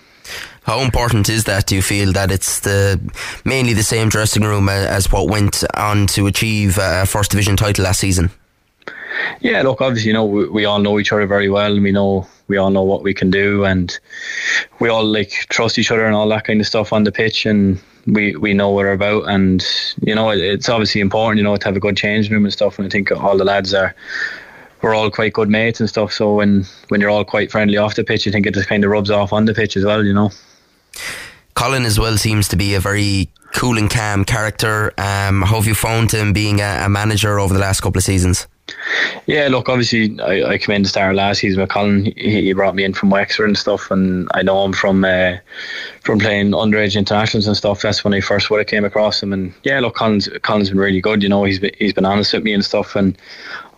How 0.63 0.81
important 0.81 1.29
is 1.29 1.45
that? 1.45 1.67
Do 1.67 1.75
you 1.75 1.81
feel 1.81 2.11
that 2.11 2.29
it's 2.29 2.59
the 2.59 2.99
mainly 3.45 3.73
the 3.73 3.83
same 3.83 4.09
dressing 4.09 4.43
room 4.43 4.67
as 4.67 5.09
what 5.09 5.29
went 5.29 5.63
on 5.75 6.07
to 6.07 6.27
achieve 6.27 6.77
a 6.77 7.05
first 7.05 7.31
division 7.31 7.55
title 7.55 7.85
last 7.85 8.01
season? 8.01 8.31
Yeah, 9.39 9.61
look, 9.61 9.81
obviously, 9.81 10.09
you 10.09 10.13
know, 10.13 10.25
we, 10.25 10.49
we 10.49 10.65
all 10.65 10.79
know 10.79 10.99
each 10.99 11.13
other 11.13 11.25
very 11.25 11.49
well, 11.49 11.73
and 11.73 11.83
we 11.83 11.91
know 11.91 12.27
we 12.49 12.57
all 12.57 12.69
know 12.69 12.83
what 12.83 13.03
we 13.03 13.13
can 13.13 13.31
do, 13.31 13.63
and 13.63 13.97
we 14.79 14.89
all 14.89 15.05
like 15.05 15.29
trust 15.49 15.79
each 15.79 15.91
other 15.91 16.05
and 16.05 16.15
all 16.15 16.27
that 16.29 16.43
kind 16.43 16.59
of 16.59 16.67
stuff 16.67 16.91
on 16.91 17.05
the 17.05 17.11
pitch, 17.11 17.45
and 17.45 17.79
we 18.07 18.35
we 18.35 18.53
know 18.53 18.69
what 18.69 18.85
we're 18.85 18.93
about, 18.93 19.25
and 19.25 19.65
you 20.01 20.15
know, 20.15 20.29
it, 20.31 20.39
it's 20.39 20.69
obviously 20.69 21.01
important, 21.01 21.37
you 21.37 21.43
know, 21.43 21.55
to 21.55 21.65
have 21.65 21.75
a 21.75 21.79
good 21.79 21.97
change 21.97 22.31
room 22.31 22.45
and 22.45 22.53
stuff, 22.53 22.79
and 22.79 22.87
I 22.87 22.89
think 22.89 23.11
all 23.11 23.37
the 23.37 23.43
lads 23.43 23.73
are 23.73 23.93
we're 24.81 24.95
all 24.95 25.11
quite 25.11 25.33
good 25.33 25.49
mates 25.49 25.79
and 25.79 25.89
stuff. 25.89 26.13
So 26.13 26.35
when 26.35 26.65
when 26.89 27.01
you're 27.01 27.09
all 27.09 27.25
quite 27.25 27.51
friendly 27.51 27.77
off 27.77 27.95
the 27.95 28.03
pitch, 28.03 28.27
I 28.27 28.31
think 28.31 28.45
it 28.45 28.53
just 28.53 28.69
kind 28.69 28.83
of 28.83 28.91
rubs 28.91 29.11
off 29.11 29.33
on 29.33 29.45
the 29.45 29.53
pitch 29.53 29.75
as 29.75 29.83
well, 29.83 30.03
you 30.03 30.13
know. 30.13 30.31
Colin 31.53 31.85
as 31.85 31.99
well 31.99 32.17
seems 32.17 32.47
to 32.49 32.55
be 32.55 32.75
a 32.75 32.79
very 32.79 33.29
cool 33.53 33.77
and 33.77 33.89
calm 33.89 34.23
character. 34.23 34.93
Um, 34.97 35.41
how 35.41 35.55
have 35.55 35.65
you 35.65 35.73
found 35.73 36.11
him 36.11 36.31
being 36.31 36.61
a, 36.61 36.83
a, 36.85 36.89
manager 36.89 37.39
over 37.39 37.53
the 37.53 37.59
last 37.59 37.81
couple 37.81 37.97
of 37.97 38.03
seasons? 38.03 38.47
Yeah, 39.27 39.47
look, 39.49 39.69
obviously 39.69 40.19
I, 40.19 40.51
I 40.51 40.57
came 40.57 40.75
in 40.75 40.83
to 40.83 40.89
start 40.89 41.15
last 41.15 41.39
season 41.39 41.61
with 41.61 41.69
Colin. 41.69 42.05
He, 42.05 42.41
he, 42.41 42.53
brought 42.53 42.75
me 42.75 42.83
in 42.83 42.93
from 42.93 43.09
Wexford 43.09 43.47
and 43.47 43.57
stuff, 43.57 43.91
and 43.91 44.29
I 44.33 44.41
know 44.41 44.63
him 44.65 44.73
from 44.73 45.03
uh, 45.05 45.37
from 46.01 46.19
playing 46.19 46.51
underage 46.51 46.97
internationals 46.97 47.47
and 47.47 47.55
stuff. 47.55 47.81
That's 47.81 48.03
when 48.03 48.13
I 48.13 48.21
first 48.21 48.49
would 48.49 48.59
have 48.59 48.67
came 48.67 48.85
across 48.85 49.21
him. 49.21 49.33
And 49.33 49.53
yeah, 49.63 49.79
look, 49.79 49.95
Colin's 49.95 50.29
Colin's 50.43 50.69
been 50.69 50.79
really 50.79 51.01
good. 51.01 51.23
You 51.23 51.29
know, 51.29 51.43
he's 51.43 51.59
been, 51.59 51.73
he's 51.77 51.93
been 51.93 52.05
honest 52.05 52.33
with 52.33 52.43
me 52.43 52.53
and 52.53 52.63
stuff. 52.63 52.95
And 52.95 53.17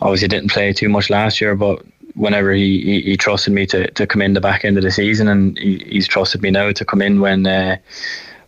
obviously 0.02 0.28
didn't 0.28 0.52
play 0.52 0.74
too 0.74 0.90
much 0.90 1.10
last 1.10 1.42
year, 1.42 1.56
but 1.56 1.84
whenever 2.16 2.52
he, 2.52 2.82
he, 2.82 3.02
he, 3.02 3.18
trusted 3.18 3.54
me 3.54 3.66
to, 3.68 3.90
to 3.92 4.08
come 4.08 4.22
in 4.22 4.34
the 4.34 4.42
back 4.42 4.66
end 4.66 4.78
of 4.78 4.84
the 4.84 4.92
season, 4.92 5.28
and 5.28 5.58
he, 5.58 5.78
he's 5.90 6.08
trusted 6.08 6.42
me 6.42 6.52
now 6.52 6.72
to 6.72 6.86
come 6.86 7.02
in 7.02 7.20
when 7.22 7.46
uh, 7.46 7.78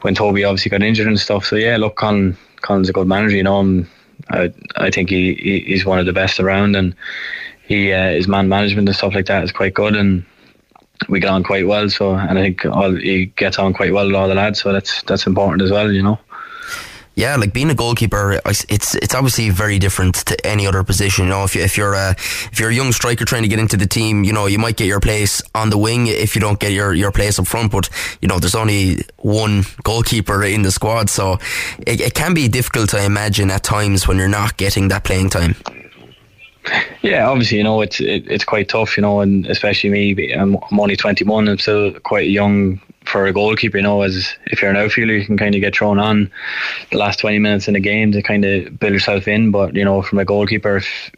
when 0.02 0.16
Toby 0.16 0.44
obviously 0.44 0.70
got 0.70 0.84
injured 0.84 1.08
and 1.08 1.20
stuff. 1.20 1.46
So 1.46 1.56
yeah, 1.56 1.78
look, 1.78 1.96
Con 1.96 2.38
Con's 2.62 2.90
a 2.90 2.94
good 2.94 3.08
manager. 3.08 3.36
You 3.36 3.44
know, 3.44 3.58
I'm, 3.58 3.90
I 4.32 4.54
I 4.76 4.90
think 4.90 5.10
he, 5.10 5.34
he 5.36 5.60
he's 5.62 5.86
one 5.86 6.00
of 6.00 6.06
the 6.06 6.14
best 6.14 6.40
around, 6.40 6.76
and 6.76 6.96
he 7.68 7.92
uh, 7.92 8.12
his 8.12 8.28
man 8.28 8.50
management 8.50 8.88
and 8.88 8.96
stuff 8.96 9.14
like 9.14 9.28
that 9.28 9.44
is 9.44 9.52
quite 9.52 9.74
good, 9.74 9.96
and 9.96 10.26
we 11.10 11.20
get 11.20 11.30
on 11.30 11.44
quite 11.44 11.68
well. 11.68 11.90
So 11.90 12.14
and 12.14 12.38
I 12.38 12.42
think 12.42 12.66
all 12.66 12.96
he 12.96 13.28
gets 13.28 13.60
on 13.60 13.74
quite 13.74 13.94
well 13.94 14.08
with 14.08 14.16
all 14.16 14.28
the 14.28 14.36
lads. 14.36 14.62
So 14.62 14.74
that's 14.74 15.02
that's 15.04 15.28
important 15.28 15.62
as 15.62 15.72
well. 15.72 15.92
You 15.92 16.04
know. 16.04 16.20
Yeah, 17.22 17.36
like 17.36 17.54
being 17.54 17.70
a 17.70 17.76
goalkeeper, 17.76 18.42
it's 18.46 18.96
it's 18.96 19.14
obviously 19.14 19.52
very 19.52 19.78
different 19.78 20.16
to 20.26 20.36
any 20.44 20.66
other 20.66 20.84
position. 20.84 21.26
You 21.26 21.30
know, 21.30 21.44
if 21.44 21.56
you, 21.56 21.62
if 21.62 21.78
you're 21.78 21.94
a 21.94 22.16
if 22.18 22.60
you're 22.60 22.72
a 22.72 22.74
young 22.74 22.92
striker 22.92 23.26
trying 23.26 23.44
to 23.44 23.48
get 23.48 23.60
into 23.60 23.78
the 23.78 23.86
team, 23.86 24.24
you 24.24 24.34
know, 24.34 24.48
you 24.48 24.58
might 24.58 24.76
get 24.76 24.88
your 24.88 25.00
place 25.00 25.40
on 25.54 25.70
the 25.70 25.78
wing 25.78 26.08
if 26.08 26.34
you 26.34 26.42
don't 26.42 26.60
get 26.60 26.72
your, 26.72 26.96
your 26.96 27.12
place 27.12 27.38
up 27.38 27.46
front. 27.46 27.72
But 27.72 27.92
you 28.22 28.28
know, 28.28 28.40
there's 28.40 28.56
only 28.56 29.06
one 29.18 29.66
goalkeeper 29.84 30.44
in 30.44 30.64
the 30.64 30.72
squad, 30.72 31.12
so 31.12 31.34
it, 31.86 32.02
it 32.02 32.16
can 32.16 32.34
be 32.34 32.48
difficult 32.48 32.90
to 32.90 33.06
imagine 33.06 33.52
at 33.52 33.62
times 33.62 34.08
when 34.08 34.18
you're 34.18 34.28
not 34.28 34.58
getting 34.58 34.88
that 34.88 35.04
playing 35.04 35.30
time. 35.30 35.54
Yeah, 37.04 37.30
obviously, 37.30 37.60
you 37.60 37.64
know 37.64 37.82
it's 37.82 38.00
it, 38.02 38.26
it's 38.32 38.46
quite 38.46 38.68
tough, 38.68 38.98
you 38.98 39.02
know, 39.02 39.22
and 39.22 39.46
especially 39.46 39.92
me. 39.92 40.34
I'm, 40.34 40.58
I'm 40.72 40.80
only 40.80 40.96
21. 40.96 41.48
I'm 41.48 41.60
still 41.60 41.94
quite 42.00 42.26
a 42.26 42.32
young 42.32 42.82
for 43.06 43.26
a 43.26 43.34
goalkeeper, 43.34 43.78
you 43.78 43.84
know, 43.84 44.02
as 44.04 44.34
if 44.48 44.62
you're 44.62 44.72
an 44.72 44.78
outfielder, 44.78 45.16
you 45.16 45.26
can 45.26 45.38
kind 45.38 45.56
of 45.56 45.62
get 45.62 45.76
thrown 45.76 46.00
on 46.00 46.32
the 46.92 46.98
last 46.98 47.20
20 47.20 47.40
minutes 47.40 47.68
in 47.68 47.74
the 47.74 47.80
game 47.80 48.12
to 48.12 48.22
kind 48.22 48.46
of 48.46 48.80
build 48.80 48.94
yourself 48.94 49.28
in. 49.28 49.52
But, 49.52 49.76
you 49.76 49.84
know, 49.84 50.02
from 50.02 50.20
a 50.20 50.26
goalkeeper, 50.26 50.78
if, 50.78 51.12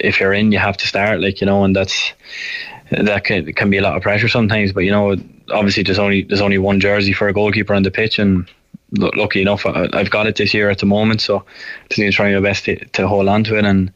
if 0.00 0.20
you're 0.20 0.32
in, 0.32 0.52
you 0.52 0.58
have 0.58 0.76
to 0.78 0.86
start, 0.86 1.20
like, 1.20 1.40
you 1.40 1.46
know, 1.46 1.64
and 1.64 1.74
that's, 1.74 2.12
that 2.90 3.24
can, 3.24 3.52
can 3.52 3.70
be 3.70 3.78
a 3.78 3.82
lot 3.82 3.96
of 3.96 4.02
pressure 4.02 4.28
sometimes. 4.28 4.72
But, 4.72 4.84
you 4.84 4.90
know, 4.90 5.16
obviously 5.50 5.82
there's 5.82 5.98
only, 5.98 6.22
there's 6.22 6.40
only 6.40 6.58
one 6.58 6.80
jersey 6.80 7.12
for 7.12 7.28
a 7.28 7.32
goalkeeper 7.32 7.74
on 7.74 7.82
the 7.82 7.90
pitch 7.90 8.18
and, 8.18 8.48
lucky 8.96 9.42
enough, 9.42 9.66
I've 9.66 10.10
got 10.10 10.26
it 10.26 10.36
this 10.36 10.54
year 10.54 10.70
at 10.70 10.78
the 10.78 10.86
moment, 10.86 11.20
so 11.20 11.44
just 11.88 11.98
need 11.98 12.06
to 12.06 12.12
try 12.12 12.32
my 12.32 12.40
best 12.40 12.64
to, 12.66 12.76
to 12.76 13.08
hold 13.08 13.28
on 13.28 13.44
to 13.44 13.58
it. 13.58 13.64
And 13.64 13.92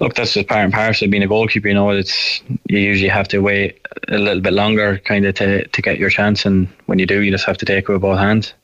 look, 0.00 0.14
that's 0.14 0.34
just 0.34 0.48
part 0.48 0.64
and 0.64 0.72
parcel 0.72 1.06
of 1.06 1.10
being 1.10 1.22
a 1.22 1.28
goalkeeper. 1.28 1.68
You 1.68 1.74
know, 1.74 1.90
it's 1.90 2.42
you 2.68 2.78
usually 2.78 3.08
have 3.08 3.28
to 3.28 3.38
wait 3.38 3.80
a 4.08 4.18
little 4.18 4.40
bit 4.42 4.52
longer, 4.52 4.98
kind 4.98 5.24
of, 5.24 5.34
to 5.36 5.66
to 5.66 5.82
get 5.82 5.98
your 5.98 6.10
chance. 6.10 6.44
And 6.44 6.68
when 6.86 6.98
you 6.98 7.06
do, 7.06 7.20
you 7.20 7.30
just 7.30 7.46
have 7.46 7.58
to 7.58 7.66
take 7.66 7.88
it 7.88 7.92
with 7.92 8.02
both 8.02 8.18
hands. 8.18 8.54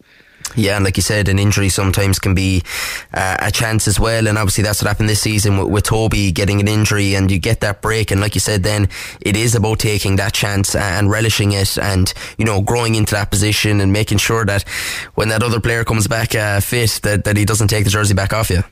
Yeah, 0.55 0.77
and 0.77 0.85
like 0.85 0.97
you 0.97 1.03
said, 1.03 1.29
an 1.29 1.39
injury 1.39 1.69
sometimes 1.69 2.19
can 2.19 2.35
be 2.35 2.63
uh, 3.13 3.37
a 3.41 3.51
chance 3.51 3.89
as 3.89 3.99
well. 3.99 4.27
And 4.29 4.39
obviously, 4.39 4.63
that's 4.63 4.81
what 4.81 4.89
happened 4.89 5.09
this 5.09 5.21
season 5.21 5.59
with, 5.59 5.69
with, 5.69 5.85
Toby 5.85 6.33
getting 6.33 6.61
an 6.61 6.69
injury, 6.69 7.15
and 7.15 7.31
you 7.31 7.39
get 7.39 7.61
that 7.61 7.83
break. 7.83 8.11
And 8.11 8.21
like 8.21 8.35
you 8.35 8.41
said, 8.41 8.63
then 8.63 8.89
it 9.21 9.37
is 9.37 9.55
about 9.55 9.81
taking 9.81 10.17
that 10.17 10.33
chance 10.33 10.75
and 10.75 11.11
relishing 11.11 11.53
it, 11.53 11.77
and 11.79 12.13
you 12.39 12.45
know, 12.45 12.61
growing 12.61 12.95
into 12.95 13.15
that 13.15 13.31
position 13.31 13.81
and 13.81 13.93
making 13.93 14.19
sure 14.19 14.45
that 14.45 14.63
when 15.15 15.29
that 15.29 15.43
other 15.43 15.61
player 15.61 15.85
comes 15.85 16.07
back 16.07 16.35
uh, 16.35 16.61
fit, 16.61 17.01
that, 17.03 17.25
that 17.25 17.37
he 17.37 17.45
doesn't 17.45 17.69
take 17.69 17.85
the 17.85 17.91
jersey 17.91 18.15
back 18.15 18.33
off 18.33 18.49
you. 18.49 18.63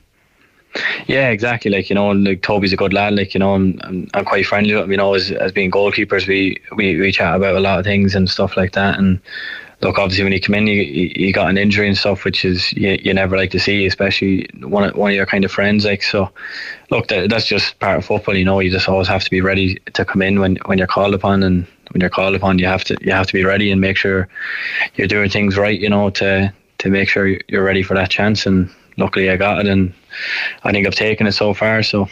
Yeah, 1.07 1.29
exactly. 1.29 1.71
Like 1.71 1.89
you 1.89 1.95
know, 1.95 2.11
like 2.11 2.41
Toby's 2.41 2.73
a 2.73 2.77
good 2.77 2.93
lad. 2.93 3.15
Like 3.15 3.33
you 3.33 3.39
know, 3.39 3.53
I'm 3.53 3.79
I'm, 3.83 4.09
I'm 4.13 4.25
quite 4.25 4.45
friendly 4.45 4.73
with 4.73 4.85
him. 4.85 4.91
You 4.91 4.97
know, 4.97 5.13
as 5.13 5.31
as 5.31 5.51
being 5.51 5.71
goalkeepers, 5.71 6.27
we, 6.27 6.57
we 6.75 6.99
we 6.99 7.11
chat 7.11 7.35
about 7.35 7.55
a 7.55 7.59
lot 7.59 7.79
of 7.79 7.85
things 7.85 8.15
and 8.15 8.29
stuff 8.29 8.57
like 8.57 8.73
that, 8.73 8.97
and 8.97 9.19
look, 9.81 9.97
obviously 9.97 10.23
when 10.23 10.33
you 10.33 10.41
come 10.41 10.55
in, 10.55 10.67
you 10.67 10.81
you 11.15 11.33
got 11.33 11.49
an 11.49 11.57
injury 11.57 11.87
and 11.87 11.97
stuff, 11.97 12.23
which 12.23 12.45
is 12.45 12.71
you, 12.73 12.97
you 13.01 13.13
never 13.13 13.37
like 13.37 13.51
to 13.51 13.59
see, 13.59 13.85
especially 13.85 14.47
one 14.61 14.83
of, 14.83 14.95
one 14.95 15.11
of 15.11 15.15
your 15.15 15.25
kind 15.25 15.45
of 15.45 15.51
friends. 15.51 15.85
Like 15.85 16.03
so, 16.03 16.29
look, 16.89 17.07
that, 17.07 17.29
that's 17.29 17.45
just 17.45 17.79
part 17.79 17.97
of 17.97 18.05
football. 18.05 18.35
You 18.35 18.45
know, 18.45 18.59
you 18.59 18.71
just 18.71 18.89
always 18.89 19.07
have 19.07 19.23
to 19.23 19.29
be 19.29 19.41
ready 19.41 19.75
to 19.93 20.05
come 20.05 20.21
in 20.21 20.39
when, 20.39 20.57
when 20.65 20.77
you're 20.77 20.87
called 20.87 21.13
upon, 21.13 21.43
and 21.43 21.65
when 21.91 22.01
you're 22.01 22.09
called 22.09 22.35
upon, 22.35 22.59
you 22.59 22.67
have 22.67 22.83
to 22.85 22.97
you 23.01 23.11
have 23.11 23.27
to 23.27 23.33
be 23.33 23.43
ready 23.43 23.71
and 23.71 23.81
make 23.81 23.97
sure 23.97 24.27
you're 24.95 25.07
doing 25.07 25.29
things 25.29 25.57
right. 25.57 25.79
You 25.79 25.89
know, 25.89 26.09
to 26.11 26.53
to 26.79 26.89
make 26.89 27.09
sure 27.09 27.37
you're 27.47 27.63
ready 27.63 27.83
for 27.83 27.93
that 27.95 28.09
chance. 28.09 28.45
And 28.45 28.69
luckily, 28.97 29.29
I 29.29 29.37
got 29.37 29.59
it, 29.59 29.67
and 29.67 29.93
I 30.63 30.71
think 30.71 30.87
I've 30.87 30.95
taken 30.95 31.27
it 31.27 31.33
so 31.33 31.53
far. 31.53 31.83
So, 31.83 32.07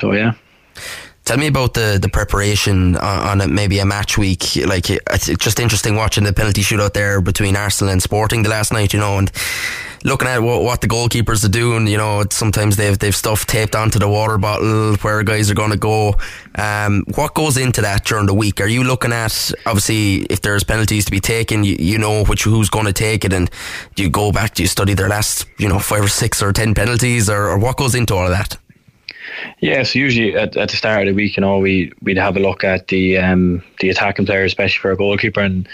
so 0.00 0.12
yeah. 0.12 0.32
Tell 1.28 1.36
me 1.36 1.48
about 1.48 1.74
the, 1.74 1.98
the 2.00 2.08
preparation 2.08 2.96
on, 2.96 3.18
on 3.28 3.40
a, 3.42 3.46
maybe 3.46 3.80
a 3.80 3.84
match 3.84 4.16
week. 4.16 4.56
Like 4.64 4.88
it's 4.88 5.26
just 5.36 5.60
interesting 5.60 5.94
watching 5.94 6.24
the 6.24 6.32
penalty 6.32 6.62
shootout 6.62 6.94
there 6.94 7.20
between 7.20 7.54
Arsenal 7.54 7.92
and 7.92 8.02
Sporting 8.02 8.44
the 8.44 8.48
last 8.48 8.72
night, 8.72 8.94
you 8.94 8.98
know, 8.98 9.18
and 9.18 9.30
looking 10.04 10.26
at 10.26 10.40
what, 10.40 10.62
what 10.62 10.80
the 10.80 10.86
goalkeepers 10.86 11.44
are 11.44 11.50
doing. 11.50 11.86
You 11.86 11.98
know, 11.98 12.24
sometimes 12.30 12.76
they've 12.76 12.98
they've 12.98 13.14
stuff 13.14 13.44
taped 13.44 13.76
onto 13.76 13.98
the 13.98 14.08
water 14.08 14.38
bottle 14.38 14.96
where 15.02 15.22
guys 15.22 15.50
are 15.50 15.54
going 15.54 15.70
to 15.70 15.76
go. 15.76 16.14
Um, 16.54 17.04
what 17.14 17.34
goes 17.34 17.58
into 17.58 17.82
that 17.82 18.06
during 18.06 18.24
the 18.24 18.32
week? 18.32 18.62
Are 18.62 18.66
you 18.66 18.82
looking 18.82 19.12
at 19.12 19.52
obviously 19.66 20.22
if 20.30 20.40
there's 20.40 20.64
penalties 20.64 21.04
to 21.04 21.10
be 21.10 21.20
taken, 21.20 21.62
you, 21.62 21.76
you 21.78 21.98
know 21.98 22.24
which 22.24 22.44
who's 22.44 22.70
going 22.70 22.86
to 22.86 22.94
take 22.94 23.26
it, 23.26 23.34
and 23.34 23.50
do 23.96 24.02
you 24.02 24.08
go 24.08 24.32
back? 24.32 24.54
Do 24.54 24.62
you 24.62 24.66
study 24.66 24.94
their 24.94 25.10
last 25.10 25.44
you 25.58 25.68
know 25.68 25.78
five 25.78 26.04
or 26.04 26.08
six 26.08 26.42
or 26.42 26.54
ten 26.54 26.72
penalties, 26.74 27.28
or, 27.28 27.50
or 27.50 27.58
what 27.58 27.76
goes 27.76 27.94
into 27.94 28.14
all 28.14 28.24
of 28.24 28.30
that? 28.30 28.56
Yeah, 29.60 29.82
so 29.82 29.98
usually 29.98 30.34
at, 30.36 30.56
at 30.56 30.70
the 30.70 30.76
start 30.76 31.06
of 31.08 31.14
the 31.14 31.14
week, 31.14 31.36
you 31.36 31.40
know, 31.40 31.58
we 31.58 31.92
we'd 32.02 32.16
have 32.16 32.36
a 32.36 32.40
look 32.40 32.64
at 32.64 32.88
the 32.88 33.18
um, 33.18 33.62
the 33.80 33.90
attacking 33.90 34.26
players, 34.26 34.50
especially 34.50 34.80
for 34.80 34.92
a 34.92 34.96
goalkeeper, 34.96 35.40
and 35.40 35.68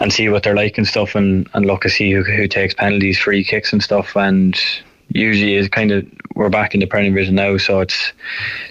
and 0.00 0.12
see 0.12 0.28
what 0.28 0.42
they're 0.42 0.56
like 0.56 0.78
and 0.78 0.86
stuff, 0.86 1.14
and, 1.14 1.48
and 1.54 1.66
look 1.66 1.82
to 1.82 1.88
see 1.88 2.12
who, 2.12 2.22
who 2.22 2.46
takes 2.46 2.74
penalties, 2.74 3.18
free 3.18 3.44
kicks 3.44 3.72
and 3.72 3.82
stuff, 3.82 4.16
and 4.16 4.60
usually 5.08 5.54
is 5.54 5.68
kind 5.68 5.92
of 5.92 6.06
we're 6.34 6.50
back 6.50 6.74
in 6.74 6.80
the 6.80 6.86
Premier 6.86 7.10
Division 7.10 7.34
now, 7.34 7.56
so 7.56 7.80
it's 7.80 8.12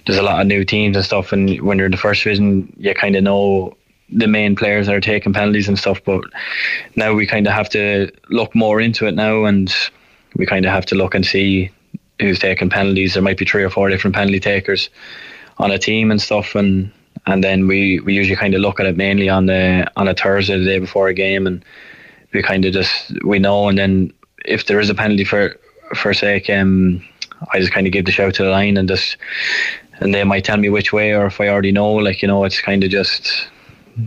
there's 0.06 0.18
a 0.18 0.22
lot 0.22 0.40
of 0.40 0.46
new 0.46 0.64
teams 0.64 0.96
and 0.96 1.04
stuff, 1.04 1.32
and 1.32 1.60
when 1.60 1.78
you're 1.78 1.86
in 1.86 1.92
the 1.92 1.98
first 1.98 2.22
division, 2.22 2.72
you 2.78 2.94
kind 2.94 3.16
of 3.16 3.24
know 3.24 3.76
the 4.10 4.28
main 4.28 4.54
players 4.54 4.86
that 4.86 4.94
are 4.94 5.00
taking 5.00 5.32
penalties 5.32 5.68
and 5.68 5.78
stuff, 5.78 6.00
but 6.04 6.22
now 6.94 7.12
we 7.12 7.26
kind 7.26 7.46
of 7.46 7.52
have 7.52 7.68
to 7.68 8.10
look 8.30 8.54
more 8.54 8.80
into 8.80 9.06
it 9.06 9.14
now, 9.14 9.44
and 9.44 9.74
we 10.36 10.46
kind 10.46 10.64
of 10.64 10.72
have 10.72 10.86
to 10.86 10.94
look 10.94 11.14
and 11.14 11.26
see 11.26 11.70
who's 12.20 12.38
taking 12.38 12.70
penalties. 12.70 13.14
There 13.14 13.22
might 13.22 13.38
be 13.38 13.44
three 13.44 13.62
or 13.62 13.70
four 13.70 13.88
different 13.88 14.16
penalty 14.16 14.40
takers 14.40 14.88
on 15.58 15.70
a 15.70 15.78
team 15.78 16.10
and 16.10 16.20
stuff, 16.20 16.54
and 16.54 16.90
and 17.26 17.42
then 17.42 17.66
we, 17.66 18.00
we 18.00 18.14
usually 18.14 18.36
kind 18.36 18.54
of 18.54 18.60
look 18.60 18.78
at 18.78 18.86
it 18.86 18.96
mainly 18.96 19.28
on 19.28 19.46
the 19.46 19.90
on 19.96 20.08
a 20.08 20.14
Thursday 20.14 20.58
the 20.58 20.64
day 20.64 20.78
before 20.78 21.08
a 21.08 21.14
game, 21.14 21.46
and 21.46 21.64
we 22.32 22.42
kind 22.42 22.64
of 22.64 22.72
just 22.72 23.12
we 23.24 23.38
know, 23.38 23.68
and 23.68 23.78
then 23.78 24.12
if 24.44 24.66
there 24.66 24.80
is 24.80 24.90
a 24.90 24.94
penalty 24.94 25.24
for 25.24 25.56
for 25.94 26.12
sake, 26.14 26.50
um, 26.50 27.02
I 27.52 27.60
just 27.60 27.72
kind 27.72 27.86
of 27.86 27.92
give 27.92 28.04
the 28.04 28.12
shout 28.12 28.34
to 28.34 28.44
the 28.44 28.50
line 28.50 28.76
and 28.76 28.88
just 28.88 29.16
and 30.00 30.14
they 30.14 30.24
might 30.24 30.44
tell 30.44 30.56
me 30.56 30.68
which 30.68 30.92
way, 30.92 31.14
or 31.14 31.26
if 31.26 31.40
I 31.40 31.48
already 31.48 31.72
know, 31.72 31.92
like 31.92 32.22
you 32.22 32.28
know, 32.28 32.44
it's 32.44 32.60
kind 32.60 32.84
of 32.84 32.90
just 32.90 33.48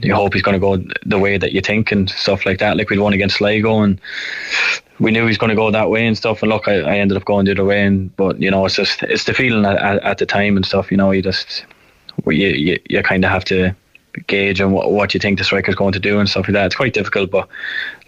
you 0.02 0.13
hope 0.13 0.34
he's 0.34 0.43
going 0.43 0.54
to 0.54 0.60
go 0.60 0.84
the 1.06 1.19
way 1.19 1.38
that 1.38 1.52
you 1.52 1.62
think 1.62 1.91
and 1.91 2.10
stuff 2.10 2.45
like 2.45 2.60
that. 2.60 2.78
Like 2.78 2.89
we 2.89 2.97
won 2.97 3.13
against 3.13 3.38
Sligo 3.38 3.82
and 3.82 3.99
we 4.99 5.12
knew 5.12 5.25
he's 5.25 5.38
going 5.38 5.49
to 5.49 5.56
go 5.56 5.71
that 5.71 5.89
way 5.89 6.06
and 6.06 6.17
stuff. 6.17 6.41
And 6.43 6.49
look, 6.49 6.67
I, 6.67 6.82
I 6.82 6.97
ended 6.97 7.17
up 7.17 7.25
going 7.25 7.45
the 7.45 7.52
other 7.52 7.65
way. 7.65 7.84
And 7.84 8.15
but 8.15 8.39
you 8.39 8.52
know, 8.52 8.65
it's 8.65 8.75
just 8.75 9.04
it's 9.04 9.23
the 9.23 9.34
feeling 9.34 9.65
at, 9.65 10.04
at, 10.04 10.17
the 10.17 10.25
time 10.25 10.58
and 10.58 10.65
stuff. 10.65 10.91
You 10.91 10.97
know, 10.97 11.12
you 11.12 11.21
just 11.21 11.65
you 12.28 12.47
you, 12.47 12.80
you 12.89 13.04
kind 13.04 13.25
of 13.25 13.32
have 13.32 13.45
to 13.45 13.75
gauge 14.28 14.60
on 14.62 14.71
what, 14.71 14.91
what 14.91 15.13
you 15.13 15.19
think 15.19 15.38
the 15.38 15.45
striker's 15.45 15.75
going 15.75 15.93
to 15.93 15.99
do 15.99 16.19
and 16.19 16.30
stuff 16.30 16.47
like 16.47 16.54
that. 16.54 16.67
It's 16.67 16.75
quite 16.75 16.93
difficult, 16.93 17.32
but 17.32 17.47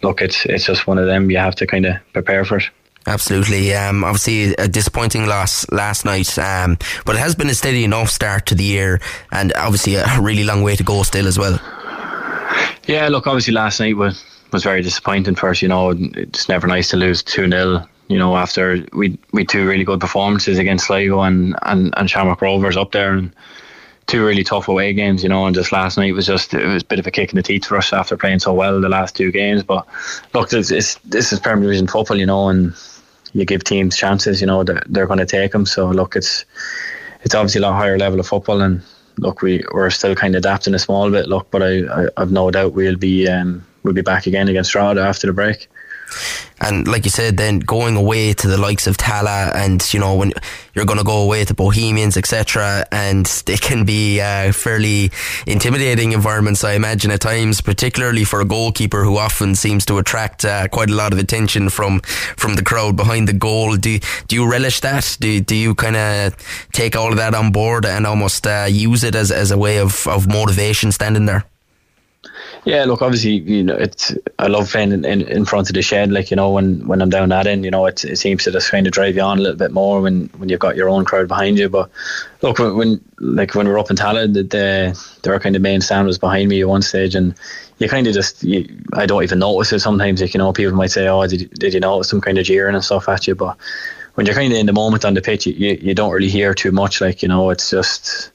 look, 0.04 0.22
it's 0.22 0.46
it's 0.46 0.66
just 0.66 0.88
one 0.88 0.98
of 0.98 1.08
them. 1.08 1.32
You 1.32 1.38
have 1.38 1.56
to 1.56 1.68
kind 1.68 1.86
of 1.86 1.96
prepare 2.14 2.46
for 2.46 2.58
it. 2.58 2.70
Absolutely. 3.08 3.74
Um, 3.74 4.04
obviously, 4.04 4.54
a 4.56 4.68
disappointing 4.68 5.26
loss 5.26 5.70
last 5.72 6.06
night, 6.06 6.38
um, 6.38 6.78
but 7.06 7.16
it 7.16 7.20
has 7.20 7.36
been 7.36 7.50
a 7.50 7.56
steady 7.56 7.84
enough 7.84 8.10
start 8.10 8.46
to 8.48 8.56
the 8.56 8.64
year, 8.64 9.02
and 9.32 9.52
obviously 9.56 9.96
a 9.96 10.06
really 10.22 10.44
long 10.44 10.62
way 10.62 10.76
to 10.76 10.84
go 10.84 11.02
still 11.04 11.28
as 11.28 11.38
well. 11.38 11.60
Yeah, 12.86 13.08
look, 13.10 13.28
obviously 13.28 13.54
last 13.54 13.80
night 13.80 13.98
was 13.98 14.24
was 14.52 14.64
very 14.64 14.82
disappointing 14.82 15.36
for 15.36 15.50
us. 15.50 15.62
You 15.62 15.68
know, 15.68 15.92
it's 15.92 16.48
never 16.50 16.68
nice 16.68 16.90
to 16.90 16.98
lose 16.98 17.24
two 17.24 17.50
0 17.50 17.88
You 18.08 18.20
know, 18.20 18.36
after 18.38 18.86
we 18.94 19.18
we 19.32 19.46
two 19.46 19.68
really 19.68 19.84
good 19.84 20.00
performances 20.00 20.60
against 20.60 20.88
Sligo 20.88 21.22
and 21.22 21.56
and 21.64 21.94
and 21.98 22.10
Shamrock 22.10 22.42
Rovers 22.42 22.78
up 22.78 22.92
there, 22.92 23.14
and 23.14 23.34
two 24.06 24.24
really 24.26 24.44
tough 24.44 24.68
away 24.68 24.94
games. 24.94 25.24
You 25.24 25.30
know, 25.30 25.46
and 25.48 25.56
just 25.56 25.72
last 25.72 25.98
night 25.98 26.14
was 26.14 26.28
just 26.28 26.54
it 26.54 26.68
was 26.68 26.84
a 26.84 26.86
bit 26.86 27.00
of 27.00 27.08
a 27.08 27.12
kick 27.12 27.32
in 27.32 27.36
the 27.38 27.44
teeth 27.44 27.66
for 27.66 27.78
us 27.78 27.94
after 27.94 28.16
playing 28.16 28.40
so 28.40 28.54
well 28.54 28.80
the 28.80 28.90
last 28.90 29.16
two 29.16 29.32
games. 29.32 29.64
But 29.64 29.88
look, 30.34 30.50
this 30.50 30.72
is 30.72 31.40
Premier 31.40 31.64
Division 31.64 31.88
football, 31.88 32.18
you 32.18 32.28
know, 32.28 32.50
and 32.50 32.76
you 33.34 33.46
give 33.46 33.64
teams 33.64 33.96
chances, 33.96 34.42
you 34.42 34.48
know, 34.48 34.64
they're, 34.64 34.84
they're 34.88 35.08
going 35.08 35.20
to 35.20 35.26
take 35.26 35.52
them. 35.52 35.66
So 35.66 35.90
look, 35.90 36.16
it's 36.16 36.46
it's 37.24 37.36
obviously 37.36 37.60
a 37.60 37.62
lot 37.62 37.76
higher 37.76 37.98
level 37.98 38.20
of 38.20 38.28
football, 38.28 38.62
and 38.62 38.82
look, 39.18 39.42
we 39.42 39.64
we're 39.74 39.90
still 39.90 40.16
kind 40.16 40.36
of 40.36 40.40
adapting 40.40 40.74
a 40.74 40.80
small 40.80 41.10
bit. 41.12 41.28
Look, 41.28 41.50
but 41.52 41.62
I, 41.62 41.84
I 41.96 42.08
have 42.18 42.32
no 42.32 42.52
doubt 42.52 42.74
we'll 42.74 42.98
be 42.98 43.28
um, 43.28 43.66
we'll 43.84 43.94
be 43.94 44.02
back 44.02 44.28
again 44.28 44.48
against 44.48 44.70
Strada 44.70 45.02
after 45.02 45.28
the 45.28 45.34
break. 45.34 45.70
And 46.60 46.88
like 46.88 47.06
you 47.06 47.12
said, 47.12 47.38
then 47.38 47.60
going 47.60 47.96
away 47.96 48.34
to 48.34 48.48
the 48.48 48.58
likes 48.58 48.86
of 48.86 48.98
Tallaght, 48.98 49.56
and 49.56 49.94
you 49.94 50.00
know 50.00 50.16
when 50.16 50.32
you're 50.76 50.86
going 50.86 51.00
to 51.00 51.04
go 51.04 51.24
away 51.24 51.44
to 51.46 51.54
Bohemians, 51.54 52.18
etc., 52.18 52.86
and 52.92 53.26
they 53.46 53.58
can 53.58 53.84
be 53.84 54.20
fairly 54.52 55.12
intimidating 55.48 56.12
environments. 56.12 56.64
I 56.64 56.74
imagine 56.74 57.12
at 57.12 57.22
times, 57.22 57.62
particularly 57.62 58.24
for 58.24 58.42
a 58.42 58.46
goalkeeper 58.46 59.04
who 59.04 59.18
often 59.18 59.56
seems 59.56 59.86
to 59.88 59.98
attract 59.98 60.46
uh, 60.46 60.68
quite 60.68 60.90
a 60.90 60.96
lot 60.96 61.14
of 61.14 61.20
attention 61.20 61.70
from 61.70 62.02
from 62.38 62.56
the 62.56 62.64
crowd 62.64 62.96
behind 62.96 63.28
the 63.28 63.34
goal. 63.34 63.76
Do 63.76 64.00
do 64.28 64.36
you 64.36 64.50
relish 64.50 64.82
that? 64.82 65.18
Do 65.20 65.42
do 65.42 65.56
you 65.56 65.74
kind 65.76 65.96
of 65.96 66.36
take 66.72 66.96
all 66.96 67.12
of 67.12 67.18
that 67.18 67.34
on 67.34 67.52
board 67.52 67.86
and 67.86 68.06
almost 68.06 68.46
uh, 68.46 68.68
use 68.70 69.04
it 69.04 69.16
as 69.16 69.32
as 69.32 69.52
a 69.52 69.58
way 69.58 69.80
of 69.80 70.08
of 70.08 70.28
motivation 70.28 70.92
standing 70.92 71.26
there? 71.26 71.51
Yeah, 72.64 72.86
look, 72.86 73.02
obviously, 73.02 73.32
you 73.32 73.64
know, 73.64 73.76
it's 73.76 74.14
I 74.38 74.46
love 74.46 74.70
playing 74.70 74.92
in, 74.92 75.04
in, 75.04 75.22
in, 75.22 75.46
front 75.46 75.70
of 75.70 75.74
the 75.74 75.82
shed. 75.82 76.12
Like 76.12 76.30
you 76.30 76.36
know, 76.36 76.52
when, 76.52 76.88
when 76.88 77.02
I'm 77.02 77.10
down 77.10 77.30
that 77.30 77.48
end, 77.48 77.66
you 77.66 77.72
know, 77.72 77.88
it, 77.88 78.06
it 78.06 78.18
seems 78.18 78.44
to 78.44 78.52
just 78.52 78.70
kind 78.70 78.86
of 78.86 78.94
drive 78.94 79.16
you 79.16 79.22
on 79.22 79.40
a 79.40 79.42
little 79.42 79.58
bit 79.58 79.72
more 79.72 80.00
when, 80.00 80.28
when 80.38 80.48
you've 80.48 80.60
got 80.60 80.76
your 80.76 80.88
own 80.88 81.04
crowd 81.04 81.28
behind 81.28 81.58
you. 81.58 81.70
But 81.70 81.90
look, 82.44 82.60
when, 82.60 82.76
when 82.78 83.02
like 83.20 83.56
when 83.56 83.68
we 83.68 83.74
are 83.74 83.80
up 83.80 83.90
in 83.90 83.96
Tallaght, 83.96 84.36
the, 84.36 84.44
the 84.44 85.20
their 85.24 85.40
kind 85.40 85.56
of 85.56 85.64
main 85.64 85.82
stand 85.82 86.06
was 86.06 86.20
behind 86.20 86.50
me 86.50 86.62
at 86.62 86.68
one 86.68 86.84
stage, 86.84 87.16
and 87.16 87.34
you 87.80 87.90
kind 87.90 88.06
of 88.06 88.14
just 88.14 88.44
you, 88.44 88.68
I 88.94 89.08
don't 89.08 89.24
even 89.24 89.40
notice 89.40 89.74
it 89.74 89.80
sometimes. 89.80 90.22
Like 90.22 90.36
you 90.36 90.38
know, 90.38 90.54
people 90.54 90.74
might 90.74 90.92
say, 90.92 91.08
"Oh, 91.08 91.26
did 91.26 91.50
did 91.56 91.74
you 91.74 91.80
notice 91.80 92.10
some 92.10 92.22
kind 92.22 92.38
of 92.38 92.46
jeering 92.46 92.76
and 92.76 92.86
stuff 92.86 93.10
at 93.10 93.26
you?" 93.26 93.34
But 93.34 93.58
when 94.14 94.28
you're 94.28 94.36
kind 94.36 94.54
of 94.54 94.60
in 94.60 94.68
the 94.68 94.74
moment 94.74 95.04
on 95.04 95.16
the 95.16 95.22
pitch, 95.22 95.48
you, 95.48 95.54
you, 95.54 95.80
you 95.82 95.96
don't 95.96 96.12
really 96.12 96.30
hear 96.30 96.54
too 96.54 96.72
much. 96.72 97.02
Like 97.02 97.24
you 97.24 97.28
know, 97.28 97.50
it's 97.50 97.72
just 97.72 98.32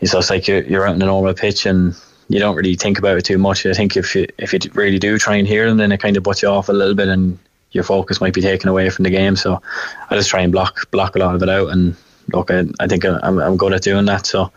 it's 0.00 0.12
just 0.12 0.30
like 0.30 0.46
you're, 0.46 0.62
you're 0.62 0.86
out 0.86 0.94
in 0.94 1.02
a 1.02 1.06
normal 1.06 1.34
pitch 1.34 1.66
and 1.66 1.96
you 2.32 2.38
don't 2.38 2.56
really 2.56 2.74
think 2.76 2.98
about 2.98 3.18
it 3.18 3.24
too 3.24 3.38
much. 3.38 3.66
I 3.66 3.74
think 3.74 3.96
if 3.96 4.14
you 4.14 4.26
if 4.38 4.52
you 4.52 4.58
really 4.72 4.98
do 4.98 5.18
try 5.18 5.36
and 5.36 5.46
hear 5.46 5.68
them, 5.68 5.76
then 5.76 5.92
it 5.92 6.00
kind 6.00 6.16
of 6.16 6.24
puts 6.24 6.42
you 6.42 6.48
off 6.48 6.68
a 6.68 6.72
little 6.72 6.94
bit, 6.94 7.08
and 7.08 7.38
your 7.72 7.84
focus 7.84 8.20
might 8.20 8.32
be 8.32 8.40
taken 8.40 8.68
away 8.68 8.88
from 8.88 9.02
the 9.02 9.10
game. 9.10 9.36
So 9.36 9.60
I 10.08 10.14
just 10.14 10.30
try 10.30 10.40
and 10.40 10.50
block 10.50 10.90
block 10.90 11.14
a 11.14 11.18
lot 11.18 11.34
of 11.34 11.42
it 11.42 11.48
out. 11.50 11.68
And 11.68 11.94
look, 12.32 12.50
I, 12.50 12.64
I 12.80 12.86
think 12.86 13.04
I'm 13.04 13.38
I'm 13.38 13.56
good 13.58 13.74
at 13.74 13.82
doing 13.82 14.06
that. 14.06 14.26
So 14.26 14.50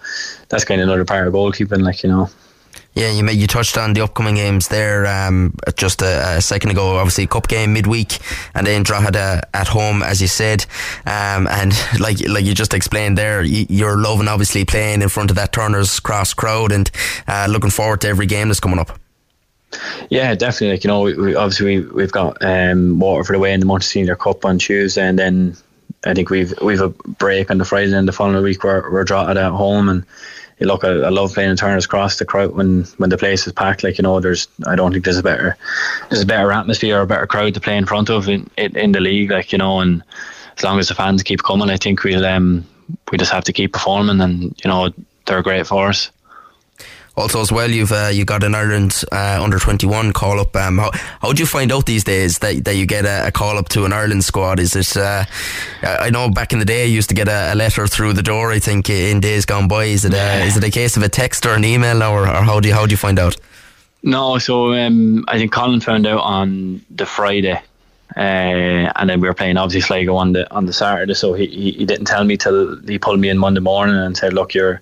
that's 0.48 0.64
kind 0.64 0.80
of 0.80 0.88
another 0.88 1.04
part 1.04 1.28
of 1.28 1.34
goalkeeping, 1.34 1.84
like 1.84 2.02
you 2.04 2.10
know. 2.10 2.30
Yeah, 2.96 3.12
you 3.12 3.30
you 3.30 3.46
touched 3.46 3.78
on 3.78 3.94
the 3.94 4.02
upcoming 4.02 4.36
games 4.36 4.70
there 4.70 5.06
um, 5.06 5.54
just 5.76 6.02
a, 6.02 6.38
a, 6.38 6.42
second 6.42 6.72
ago. 6.72 6.96
Obviously, 6.96 7.28
cup 7.28 7.50
game 7.50 7.74
midweek, 7.74 8.20
and 8.54 8.66
then 8.66 8.84
Drogheda 8.84 9.48
at 9.54 9.68
home, 9.68 10.02
as 10.02 10.22
you 10.22 10.28
said. 10.28 10.66
Um, 11.06 11.46
and 11.48 11.74
like 12.00 12.26
like 12.28 12.46
you 12.46 12.54
just 12.54 12.74
explained 12.74 13.18
there, 13.18 13.44
you're 13.44 13.98
loving 13.98 14.30
obviously 14.30 14.64
playing 14.64 15.02
in 15.02 15.10
front 15.10 15.30
of 15.30 15.36
that 15.36 15.52
Turner's 15.52 16.00
Cross 16.00 16.36
crowd, 16.36 16.72
and 16.72 16.90
uh, 17.28 17.48
looking 17.50 17.70
forward 17.70 18.00
to 18.02 18.08
every 18.08 18.28
game 18.28 18.48
that's 18.48 18.62
coming 18.62 18.80
up. 18.80 18.98
Yeah, 20.10 20.34
definitely. 20.36 20.72
Like 20.72 20.84
you 20.86 20.88
know, 20.88 21.02
we, 21.02 21.14
we 21.16 21.36
obviously 21.36 21.82
we, 21.82 22.02
have 22.02 22.14
got 22.14 22.38
um, 22.40 22.98
Waterford 23.00 23.36
away 23.36 23.52
in 23.52 23.60
the 23.60 23.66
Munster 23.66 23.90
Senior 23.90 24.16
Cup 24.16 24.46
on 24.46 24.58
Tuesday, 24.58 25.06
and 25.06 25.20
then 25.20 25.58
I 26.06 26.14
think 26.14 26.30
we've 26.30 26.54
we've 26.62 26.82
a 26.82 26.90
break 26.90 27.52
on 27.52 27.58
the 27.58 27.66
Friday 27.66 27.92
and 27.92 28.08
the 28.08 28.14
following 28.14 28.42
week 28.42 28.64
we're, 28.64 28.90
we're 28.90 29.04
Drogheda 29.04 29.48
at 29.48 29.52
home 29.52 29.90
and 29.90 30.06
look, 30.60 30.84
I, 30.84 30.90
I, 30.90 31.10
love 31.10 31.34
playing 31.34 31.52
in 31.52 31.58
Turner's 31.58 31.88
Cross. 31.88 32.18
The 32.18 32.26
crowd 32.26 32.54
when 32.56 32.84
when 32.98 33.10
the 33.10 33.18
place 33.18 33.46
is 33.46 33.54
packed, 33.54 33.84
like 33.84 33.98
you 33.98 34.04
know, 34.04 34.20
there's 34.20 34.48
I 34.66 34.76
don't 34.76 34.92
think 34.92 35.04
there's 35.04 35.18
a 35.18 35.24
better 35.24 35.58
there's 36.10 36.22
a 36.22 36.26
better 36.26 36.52
atmosphere 36.52 36.98
or 36.98 37.02
a 37.02 37.08
better 37.08 37.28
crowd 37.28 37.54
to 37.56 37.60
play 37.60 37.78
in 37.78 37.86
front 37.86 38.10
of 38.10 38.30
in, 38.30 38.50
in, 38.58 38.92
the 38.92 39.02
league. 39.02 39.32
Like 39.32 39.52
you 39.52 39.58
know, 39.58 39.80
and 39.80 40.04
as 40.58 40.64
long 40.64 40.80
as 40.80 40.88
the 40.88 40.96
fans 40.96 41.24
keep 41.24 41.44
coming, 41.44 41.70
I 41.70 41.78
think 41.78 42.04
we'll 42.04 42.26
um 42.26 42.66
we 43.12 43.18
just 43.18 43.32
have 43.32 43.44
to 43.46 43.54
keep 43.54 43.74
performing, 43.74 44.22
and 44.22 44.44
you 44.64 44.70
know 44.70 44.94
they're 45.26 45.44
great 45.44 45.68
for 45.68 45.90
us. 45.90 46.12
Also, 47.18 47.40
as 47.40 47.50
well, 47.50 47.72
you've 47.72 47.94
uh, 47.94 48.10
you 48.12 48.26
got 48.26 48.44
an 48.44 48.54
Ireland 48.54 49.04
uh, 49.12 49.40
under 49.42 49.58
twenty 49.58 49.88
one 49.88 50.12
call 50.12 50.40
up. 50.40 50.54
Um, 50.56 50.78
how 50.78 50.92
how 51.22 51.32
do 51.32 51.42
you 51.42 51.46
find 51.46 51.72
out 51.72 51.86
these 51.86 52.04
days 52.04 52.40
that, 52.40 52.66
that 52.66 52.76
you 52.76 52.86
get 52.86 53.06
a, 53.06 53.28
a 53.28 53.32
call 53.32 53.58
up 53.58 53.70
to 53.70 53.86
an 53.86 53.94
Ireland 53.94 54.26
squad? 54.26 54.60
Is 54.60 54.76
it? 54.76 54.98
Uh, 54.98 55.24
I 55.82 56.10
know 56.10 56.30
back 56.30 56.52
in 56.52 56.60
the 56.60 56.66
day, 56.66 56.84
I 56.84 56.88
used 56.88 57.08
to 57.10 57.16
get 57.16 57.30
a, 57.30 57.54
a, 57.54 57.56
letter 57.56 57.88
through 57.88 58.14
the 58.14 58.24
door. 58.24 58.52
I 58.52 58.60
think 58.60 58.90
in 58.90 59.22
days 59.22 59.46
gone 59.46 59.70
by, 59.70 59.86
is 59.86 60.04
it 60.04 60.14
a, 60.14 60.44
is 60.44 60.58
it 60.58 60.64
a 60.66 60.70
case 60.70 60.98
of 60.98 61.04
a 61.04 61.10
text 61.10 61.46
or 61.46 61.54
an 61.54 61.64
email, 61.64 62.04
or, 62.04 62.28
or 62.28 62.44
how 62.44 62.60
do 62.60 62.68
you 62.68 62.74
how 62.74 62.86
do 62.86 62.92
you 62.92 62.98
find 62.98 63.18
out? 63.18 63.38
No, 64.04 64.38
so 64.38 64.74
um, 64.74 65.24
I 65.30 65.38
think 65.38 65.54
Colin 65.54 65.80
found 65.80 66.06
out 66.06 66.20
on 66.22 66.82
the 66.90 67.06
Friday. 67.06 67.62
Uh, 68.16 68.92
and 68.96 69.10
then 69.10 69.20
we 69.20 69.28
were 69.28 69.34
playing 69.34 69.58
obviously 69.58 69.82
Sligo 69.82 70.16
on 70.16 70.34
the 70.34 70.50
on 70.54 70.68
the 70.68 70.74
Saturday, 70.74 71.14
so 71.16 71.34
he, 71.34 71.48
he, 71.48 71.72
he 71.72 71.86
didn't 71.86 72.06
tell 72.06 72.24
me 72.24 72.38
till 72.38 72.80
he 72.82 73.00
pulled 73.00 73.20
me 73.20 73.30
in 73.30 73.38
Monday 73.38 73.60
morning 73.60 73.96
and 73.96 74.16
said, 74.16 74.32
"Look, 74.32 74.54
you're 74.54 74.82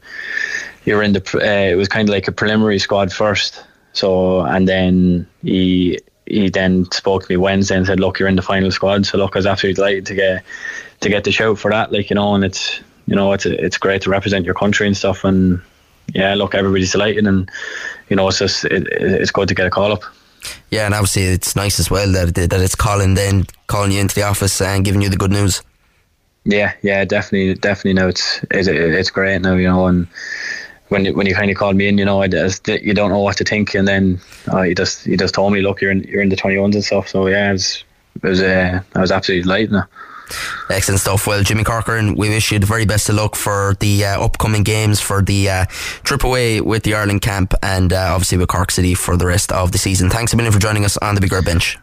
you're 0.85 1.03
in 1.03 1.13
the 1.13 1.21
uh, 1.35 1.71
it 1.71 1.75
was 1.75 1.87
kind 1.87 2.07
of 2.07 2.13
like 2.13 2.27
a 2.27 2.31
preliminary 2.31 2.79
squad 2.79 3.11
first. 3.11 3.63
So 3.93 4.41
and 4.41 4.67
then 4.67 5.27
he 5.43 5.99
he 6.25 6.49
then 6.49 6.89
spoke 6.91 7.23
to 7.23 7.31
me 7.31 7.37
Wednesday 7.37 7.75
and 7.75 7.85
said, 7.85 7.99
"Look, 7.99 8.19
you're 8.19 8.29
in 8.29 8.35
the 8.35 8.41
final 8.41 8.71
squad." 8.71 9.05
So 9.05 9.17
look, 9.17 9.35
I 9.35 9.39
was 9.39 9.45
absolutely 9.45 9.75
delighted 9.75 10.05
to 10.07 10.15
get 10.15 10.43
to 11.01 11.09
get 11.09 11.23
the 11.23 11.31
shout 11.31 11.59
for 11.59 11.71
that. 11.71 11.91
Like 11.91 12.09
you 12.09 12.15
know, 12.15 12.35
and 12.35 12.43
it's 12.43 12.79
you 13.07 13.15
know 13.15 13.33
it's 13.33 13.45
it's 13.45 13.77
great 13.77 14.01
to 14.03 14.09
represent 14.09 14.45
your 14.45 14.55
country 14.55 14.87
and 14.87 14.97
stuff. 14.97 15.23
And 15.23 15.61
yeah, 16.13 16.35
look, 16.35 16.55
everybody's 16.55 16.91
delighted, 16.91 17.27
and 17.27 17.49
you 18.09 18.15
know 18.15 18.27
it's 18.27 18.39
just 18.39 18.65
it, 18.65 18.87
it's 18.89 19.31
good 19.31 19.47
to 19.47 19.55
get 19.55 19.67
a 19.67 19.69
call 19.69 19.91
up. 19.91 20.03
Yeah, 20.69 20.85
and 20.85 20.93
obviously 20.93 21.23
it's 21.23 21.55
nice 21.55 21.79
as 21.79 21.89
well 21.89 22.11
that 22.11 22.35
that 22.35 22.61
it's 22.61 22.75
calling 22.75 23.13
then 23.13 23.45
calling 23.67 23.91
you 23.91 23.99
into 23.99 24.15
the 24.15 24.23
office 24.23 24.59
and 24.61 24.83
giving 24.83 25.01
you 25.01 25.09
the 25.09 25.17
good 25.17 25.31
news. 25.31 25.61
Yeah, 26.45 26.73
yeah, 26.81 27.05
definitely, 27.05 27.53
definitely. 27.55 27.93
Now 27.93 28.07
it's 28.07 28.43
it, 28.51 28.67
it's 28.67 29.09
great 29.09 29.41
now, 29.41 29.55
you 29.55 29.67
know, 29.67 29.87
and 29.87 30.07
when 30.89 31.05
you, 31.05 31.13
when 31.13 31.25
you 31.25 31.35
kind 31.35 31.49
of 31.49 31.57
called 31.57 31.75
me 31.75 31.87
in, 31.87 31.97
you 31.97 32.05
know, 32.05 32.21
I 32.21 32.27
just, 32.27 32.67
you 32.67 32.93
don't 32.93 33.09
know 33.09 33.19
what 33.19 33.37
to 33.37 33.43
think, 33.43 33.73
and 33.73 33.87
then 33.87 34.19
uh, 34.51 34.61
you 34.61 34.75
just 34.75 35.05
you 35.05 35.17
just 35.17 35.33
told 35.33 35.53
me, 35.53 35.61
look, 35.61 35.81
you're 35.81 35.91
in 35.91 36.03
you're 36.03 36.21
in 36.21 36.29
the 36.29 36.35
twenty 36.35 36.57
ones 36.57 36.75
and 36.75 36.83
stuff. 36.83 37.07
So 37.07 37.27
yeah, 37.27 37.49
it 37.49 37.53
was 37.53 37.83
it 38.15 38.27
was 38.27 38.41
uh, 38.41 38.81
I 38.95 38.99
was 38.99 39.11
absolutely 39.11 39.43
delighted. 39.43 39.71
Now. 39.71 39.87
Excellent 40.69 41.01
stuff. 41.01 41.27
Well, 41.27 41.43
Jimmy 41.43 41.63
Corcoran, 41.63 42.15
we 42.15 42.29
wish 42.29 42.51
you 42.51 42.57
the 42.57 42.65
very 42.65 42.85
best 42.85 43.09
of 43.09 43.15
luck 43.15 43.35
for 43.35 43.75
the 43.79 44.05
uh, 44.05 44.23
upcoming 44.23 44.63
games, 44.63 44.99
for 44.99 45.21
the 45.21 45.49
uh, 45.49 45.65
trip 46.03 46.23
away 46.23 46.61
with 46.61 46.83
the 46.83 46.95
Ireland 46.95 47.21
camp, 47.21 47.53
and 47.61 47.91
uh, 47.91 48.13
obviously 48.13 48.37
with 48.37 48.47
Cork 48.47 48.71
City 48.71 48.95
for 48.95 49.17
the 49.17 49.25
rest 49.25 49.51
of 49.51 49.71
the 49.71 49.77
season. 49.77 50.09
Thanks 50.09 50.33
a 50.33 50.37
million 50.37 50.53
for 50.53 50.59
joining 50.59 50.85
us 50.85 50.97
on 50.97 51.15
the 51.15 51.21
Big 51.21 51.31
Red 51.31 51.45
Bench. 51.45 51.77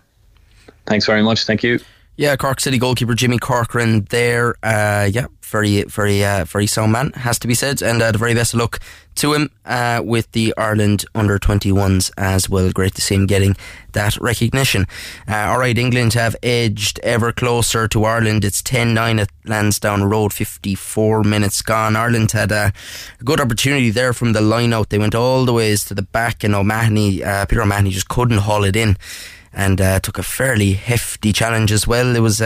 Thanks 0.87 1.07
very 1.07 1.23
much. 1.23 1.45
Thank 1.45 1.63
you. 1.63 1.79
Yeah, 2.17 2.37
Cork 2.37 2.61
City 2.61 2.79
goalkeeper 2.79 3.15
Jimmy 3.15 3.39
Corcoran 3.39 4.05
there. 4.11 4.55
Uh, 4.63 5.09
yeah, 5.11 5.27
very, 5.51 5.83
very, 5.85 6.25
uh, 6.25 6.45
very 6.45 6.67
sound 6.67 6.93
man, 6.93 7.13
has 7.13 7.39
to 7.41 7.49
be 7.49 7.55
said. 7.55 7.83
And 7.83 8.01
uh, 8.01 8.13
the 8.13 8.19
very 8.19 8.35
best 8.35 8.55
of 8.55 8.61
luck 8.61 8.81
to 9.17 9.35
him 9.35 9.51
uh, 9.67 10.01
with 10.05 10.31
the 10.33 10.55
Ireland 10.57 11.05
under 11.15 11.39
21s 11.39 12.11
as 12.17 12.49
well. 12.49 12.71
Great 12.71 12.95
to 12.95 13.03
see 13.03 13.17
him 13.17 13.27
getting 13.27 13.57
that 13.93 14.17
recognition. 14.19 14.87
Uh, 15.29 15.49
all 15.49 15.59
right, 15.59 15.77
England 15.77 16.15
have 16.15 16.37
edged 16.43 17.01
ever 17.03 17.33
closer 17.33 17.89
to 17.89 18.05
Ireland. 18.05 18.45
It's 18.45 18.63
10 18.63 18.95
9 18.95 19.19
at 19.19 19.31
Lansdowne 19.45 20.05
Road, 20.05 20.33
54 20.33 21.25
minutes 21.25 21.61
gone. 21.63 21.97
Ireland 21.97 22.33
had 22.33 22.53
a 22.53 22.73
good 23.25 23.41
opportunity 23.41 23.91
there 23.91 24.13
from 24.13 24.33
the 24.33 24.41
line 24.41 24.73
out. 24.73 24.91
They 24.91 24.99
went 24.99 25.15
all 25.15 25.45
the 25.45 25.53
ways 25.53 25.85
to 25.87 25.95
the 25.95 26.03
back, 26.03 26.45
and 26.45 26.55
O'Mahony, 26.55 27.23
uh, 27.23 27.47
Peter 27.47 27.63
O'Mahony 27.63 27.91
just 27.91 28.09
couldn't 28.09 28.39
haul 28.39 28.65
it 28.65 28.77
in 28.77 28.97
and 29.53 29.81
uh, 29.81 29.99
took 29.99 30.19
a 30.19 30.23
fairly 30.23 30.73
hefty 30.73 31.33
challenge 31.33 31.73
as 31.73 31.87
well. 31.87 32.15
It 32.15 32.21
was. 32.21 32.41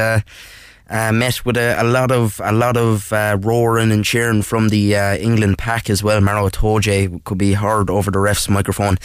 Uh, 0.95 1.11
met 1.11 1.45
with 1.45 1.57
a, 1.57 1.75
a, 1.83 1.83
lot 1.83 2.13
of 2.13 2.41
a 2.45 2.53
lot 2.53 2.77
of 2.77 3.13
uh, 3.13 3.37
roaring 3.41 3.91
and 3.91 4.05
cheering 4.05 4.43
from 4.43 4.69
the 4.69 4.95
uh, 4.95 5.17
England 5.17 5.59
pack 5.59 5.91
as 5.91 6.05
well. 6.05 6.21
Maro 6.21 6.49
Itoje 6.49 7.25
could 7.25 7.37
be 7.37 7.55
heard 7.55 7.91
over 7.91 8.13
the 8.13 8.21
ref's 8.21 8.49
microphone, 8.49 8.97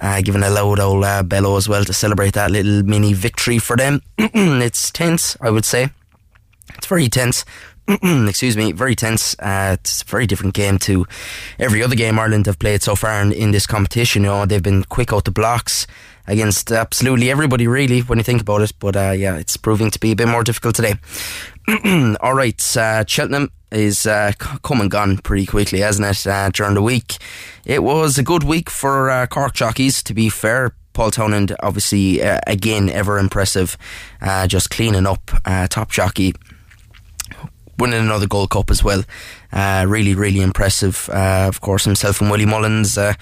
uh, 0.00 0.22
giving 0.22 0.42
a 0.42 0.48
loud 0.48 0.80
old 0.80 1.04
uh, 1.04 1.22
bellow 1.22 1.58
as 1.58 1.68
well 1.68 1.84
to 1.84 1.92
celebrate 1.92 2.32
that 2.32 2.50
little 2.50 2.82
mini 2.84 3.12
victory 3.12 3.58
for 3.58 3.76
them. 3.76 4.00
it's 4.18 4.90
tense, 4.90 5.36
I 5.42 5.50
would 5.50 5.66
say. 5.66 5.90
It's 6.74 6.86
very 6.86 7.08
tense. 7.08 7.44
excuse 7.88 8.56
me, 8.56 8.72
very 8.72 8.94
tense. 8.94 9.36
Uh, 9.38 9.76
it's 9.78 10.00
a 10.00 10.06
very 10.06 10.26
different 10.26 10.54
game 10.54 10.78
to 10.78 11.04
every 11.58 11.82
other 11.82 11.96
game 11.96 12.18
Ireland 12.18 12.46
have 12.46 12.58
played 12.58 12.82
so 12.82 12.96
far 12.96 13.20
in, 13.20 13.32
in 13.32 13.50
this 13.50 13.66
competition. 13.66 14.22
You 14.22 14.30
know, 14.30 14.46
they've 14.46 14.62
been 14.62 14.84
quick 14.84 15.12
out 15.12 15.26
the 15.26 15.32
blocks 15.32 15.86
against 16.26 16.72
absolutely 16.72 17.30
everybody, 17.30 17.66
really, 17.66 18.00
when 18.00 18.18
you 18.18 18.24
think 18.24 18.42
about 18.42 18.62
it. 18.62 18.72
But 18.78 18.96
uh, 18.96 19.14
yeah, 19.16 19.36
it's 19.36 19.56
proving 19.56 19.90
to 19.90 20.00
be 20.00 20.12
a 20.12 20.16
bit 20.16 20.28
more 20.28 20.44
difficult 20.44 20.74
today. 20.74 20.94
All 22.20 22.34
right, 22.34 22.76
uh, 22.76 23.04
Cheltenham 23.06 23.50
is 23.70 24.06
uh, 24.06 24.32
come 24.38 24.80
and 24.80 24.90
gone 24.90 25.18
pretty 25.18 25.46
quickly, 25.46 25.80
hasn't 25.80 26.06
it? 26.06 26.26
Uh, 26.26 26.50
during 26.50 26.74
the 26.74 26.82
week, 26.82 27.16
it 27.64 27.82
was 27.82 28.18
a 28.18 28.22
good 28.22 28.44
week 28.44 28.70
for 28.70 29.10
uh, 29.10 29.26
Cork 29.26 29.54
jockeys. 29.54 30.02
To 30.04 30.14
be 30.14 30.28
fair, 30.28 30.74
Paul 30.92 31.10
Townend, 31.10 31.54
obviously, 31.62 32.22
uh, 32.22 32.40
again, 32.46 32.88
ever 32.88 33.18
impressive, 33.18 33.76
uh, 34.22 34.46
just 34.46 34.70
cleaning 34.70 35.06
up, 35.06 35.30
uh, 35.44 35.66
top 35.66 35.90
jockey, 35.90 36.34
winning 37.78 38.00
another 38.00 38.26
Gold 38.26 38.50
Cup 38.50 38.70
as 38.70 38.82
well. 38.82 39.04
Uh, 39.52 39.84
really, 39.88 40.14
really 40.14 40.40
impressive. 40.40 41.08
Uh, 41.12 41.46
of 41.48 41.60
course, 41.60 41.84
himself 41.84 42.20
and 42.20 42.30
Willie 42.30 42.46
Mullins, 42.46 42.98
uh, 42.98 43.14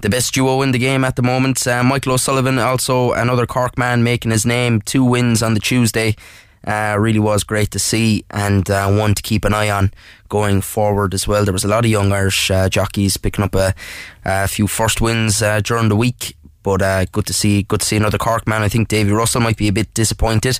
the 0.00 0.08
best 0.08 0.34
duo 0.34 0.62
in 0.62 0.72
the 0.72 0.78
game 0.78 1.04
at 1.04 1.16
the 1.16 1.22
moment. 1.22 1.66
Uh, 1.66 1.82
Michael 1.82 2.12
O'Sullivan, 2.12 2.58
also 2.58 3.12
another 3.12 3.46
Cork 3.46 3.76
man, 3.76 4.02
making 4.02 4.30
his 4.30 4.46
name. 4.46 4.80
Two 4.80 5.04
wins 5.04 5.42
on 5.42 5.54
the 5.54 5.60
Tuesday. 5.60 6.16
Uh, 6.64 6.96
really 6.96 7.18
was 7.18 7.42
great 7.42 7.72
to 7.72 7.78
see 7.80 8.24
and 8.30 8.70
uh, 8.70 8.88
one 8.88 9.14
to 9.14 9.22
keep 9.22 9.44
an 9.44 9.52
eye 9.52 9.68
on 9.68 9.92
going 10.28 10.60
forward 10.60 11.12
as 11.12 11.26
well. 11.26 11.44
There 11.44 11.52
was 11.52 11.64
a 11.64 11.68
lot 11.68 11.84
of 11.84 11.90
young 11.90 12.12
Irish 12.12 12.52
jockeys 12.70 13.16
picking 13.16 13.44
up 13.44 13.56
a, 13.56 13.74
a 14.24 14.46
few 14.46 14.68
first 14.68 15.00
wins 15.00 15.42
during 15.64 15.88
the 15.88 15.96
week 15.96 16.36
but 16.62 16.82
uh, 16.82 17.04
good 17.12 17.26
to 17.26 17.32
see, 17.32 17.62
good 17.62 17.80
to 17.80 17.86
see 17.86 17.96
another 17.96 18.18
Cork 18.18 18.46
man. 18.46 18.62
I 18.62 18.68
think 18.68 18.88
Davy 18.88 19.10
Russell 19.12 19.40
might 19.40 19.56
be 19.56 19.68
a 19.68 19.72
bit 19.72 19.92
disappointed, 19.94 20.58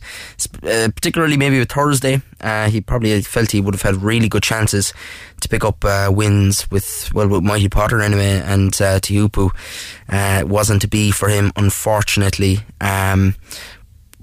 uh, 0.63 0.89
particularly 0.95 1.37
maybe 1.37 1.59
with 1.59 1.71
Thursday. 1.71 2.23
Uh, 2.41 2.69
he 2.69 2.81
probably 2.81 3.21
felt 3.23 3.53
he 3.53 3.61
would 3.61 3.75
have 3.75 3.83
had 3.83 4.03
really 4.03 4.29
good 4.29 4.43
chances 4.43 4.93
to 5.41 5.49
pick 5.49 5.65
up 5.65 5.85
uh, 5.85 6.11
wins 6.13 6.71
with 6.71 7.11
well 7.15 7.29
with 7.29 7.43
Mighty 7.43 7.69
Potter 7.69 8.01
anyway, 8.01 8.41
and 8.45 8.75
uh, 8.81 8.99
Teahupoo. 9.01 9.51
Uh, 10.09 10.45
wasn't 10.47 10.83
to 10.83 10.89
be 10.89 11.11
for 11.11 11.29
him, 11.29 11.53
unfortunately. 11.57 12.61
Um, 12.81 13.35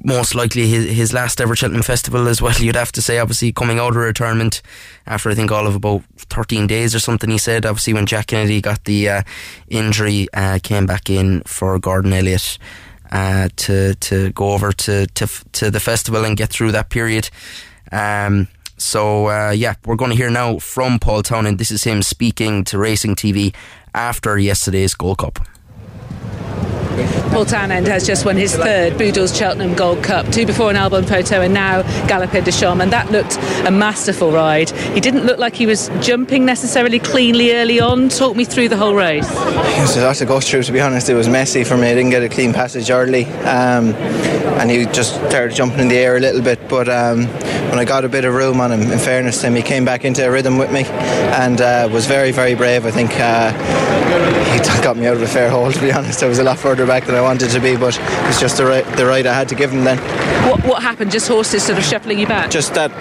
most 0.03 0.35
likely 0.35 0.67
his, 0.67 0.85
his 0.89 1.13
last 1.13 1.41
ever 1.41 1.55
Cheltenham 1.55 1.83
Festival 1.83 2.27
as 2.27 2.41
well, 2.41 2.55
you'd 2.59 2.75
have 2.75 2.91
to 2.93 3.01
say, 3.01 3.19
obviously 3.19 3.51
coming 3.51 3.79
out 3.79 3.89
of 3.89 3.97
retirement 3.97 4.61
after 5.05 5.29
I 5.29 5.35
think 5.35 5.51
all 5.51 5.67
of 5.67 5.75
about 5.75 6.03
13 6.17 6.67
days 6.67 6.95
or 6.95 6.99
something, 6.99 7.29
he 7.29 7.37
said. 7.37 7.65
Obviously, 7.65 7.93
when 7.93 8.05
Jack 8.05 8.27
Kennedy 8.27 8.61
got 8.61 8.85
the 8.85 9.09
uh, 9.09 9.21
injury, 9.67 10.27
uh, 10.33 10.59
came 10.61 10.85
back 10.85 11.09
in 11.09 11.41
for 11.41 11.77
Gordon 11.79 12.13
Elliott. 12.13 12.57
Uh, 13.11 13.49
to 13.55 13.95
to 13.95 14.31
go 14.33 14.51
over 14.53 14.71
to, 14.71 15.07
to 15.07 15.27
to 15.51 15.71
the 15.71 15.79
festival 15.79 16.23
and 16.23 16.37
get 16.37 16.49
through 16.49 16.71
that 16.71 16.91
period. 16.91 17.27
Um, 17.91 18.47
so 18.77 19.29
uh, 19.29 19.49
yeah, 19.49 19.73
we're 19.83 19.95
going 19.95 20.11
to 20.11 20.15
hear 20.17 20.29
now 20.29 20.59
from 20.59 20.99
Paul 20.99 21.23
Townend. 21.23 21.57
This 21.57 21.71
is 21.71 21.83
him 21.83 22.03
speaking 22.03 22.63
to 22.65 22.77
Racing 22.77 23.15
TV 23.15 23.55
after 23.95 24.37
yesterday's 24.37 24.93
Gold 24.93 25.17
Cup. 25.17 25.39
Paul 27.31 27.45
Townend 27.45 27.87
has 27.87 28.05
just 28.05 28.25
won 28.25 28.37
his 28.37 28.55
third 28.55 28.97
Boodles 28.97 29.35
Cheltenham 29.37 29.73
Gold 29.75 30.03
Cup, 30.03 30.27
two 30.31 30.45
before 30.45 30.69
an 30.69 30.75
Al 30.75 30.89
Boum 30.89 31.05
Photo 31.05 31.41
and 31.41 31.53
now 31.53 31.83
Galopin 32.07 32.43
des 32.43 32.51
Champs, 32.51 32.81
and 32.81 32.91
that 32.91 33.11
looked 33.11 33.37
a 33.65 33.71
masterful 33.71 34.31
ride. 34.31 34.69
He 34.69 34.99
didn't 34.99 35.25
look 35.25 35.39
like 35.39 35.55
he 35.55 35.65
was 35.65 35.89
jumping 36.01 36.45
necessarily 36.45 36.99
cleanly 36.99 37.53
early 37.53 37.79
on. 37.79 38.09
Talk 38.09 38.35
me 38.35 38.45
through 38.45 38.69
the 38.69 38.77
whole 38.77 38.95
race. 38.95 39.29
It 39.29 39.81
was 39.81 39.97
a 39.97 40.03
lot 40.03 40.15
to 40.17 40.25
go 40.25 40.39
through, 40.39 40.63
to 40.63 40.71
be 40.71 40.81
honest. 40.81 41.09
It 41.09 41.15
was 41.15 41.29
messy 41.29 41.63
for 41.63 41.77
me. 41.77 41.89
I 41.89 41.95
didn't 41.95 42.11
get 42.11 42.23
a 42.23 42.29
clean 42.29 42.53
passage 42.53 42.89
early, 42.89 43.25
um, 43.45 43.93
and 44.59 44.69
he 44.69 44.85
just 44.85 45.15
started 45.29 45.55
jumping 45.55 45.79
in 45.79 45.87
the 45.87 45.97
air 45.97 46.17
a 46.17 46.19
little 46.19 46.41
bit. 46.41 46.67
But 46.67 46.89
um, 46.89 47.25
when 47.69 47.79
I 47.79 47.85
got 47.85 48.03
a 48.03 48.09
bit 48.09 48.25
of 48.25 48.33
room 48.33 48.59
on 48.59 48.71
him, 48.71 48.81
in 48.81 48.99
fairness 48.99 49.39
to 49.41 49.47
him, 49.47 49.55
he 49.55 49.61
came 49.61 49.85
back 49.85 50.03
into 50.03 50.25
a 50.25 50.29
rhythm 50.29 50.57
with 50.57 50.71
me 50.71 50.83
and 50.83 51.61
uh, 51.61 51.87
was 51.91 52.05
very, 52.05 52.31
very 52.31 52.55
brave. 52.55 52.85
I 52.85 52.91
think 52.91 53.11
uh, 53.15 53.51
he 54.51 54.59
got 54.83 54.97
me 54.97 55.07
out 55.07 55.15
of 55.15 55.21
a 55.21 55.27
fair 55.27 55.49
hole, 55.49 55.71
to 55.71 55.81
be 55.81 55.91
honest. 55.91 56.23
I 56.23 56.27
was 56.27 56.39
a 56.39 56.43
lot 56.43 56.57
further 56.57 56.85
back 56.85 57.05
than 57.05 57.15
I 57.15 57.21
wanted 57.21 57.51
to 57.51 57.59
be, 57.59 57.77
but 57.77 57.97
it's 58.27 58.39
just 58.39 58.57
the 58.57 58.65
right, 58.65 58.85
the 58.97 59.05
right 59.05 59.25
I 59.25 59.33
had 59.33 59.47
to 59.49 59.55
give 59.55 59.71
him 59.71 59.83
then. 59.83 59.97
What, 60.49 60.65
what 60.65 60.83
happened? 60.83 61.11
Just 61.11 61.27
horses 61.27 61.63
sort 61.63 61.77
of 61.77 61.85
shuffling 61.85 62.19
you 62.19 62.27
back? 62.27 62.49
Just 62.49 62.73
that, 62.73 62.91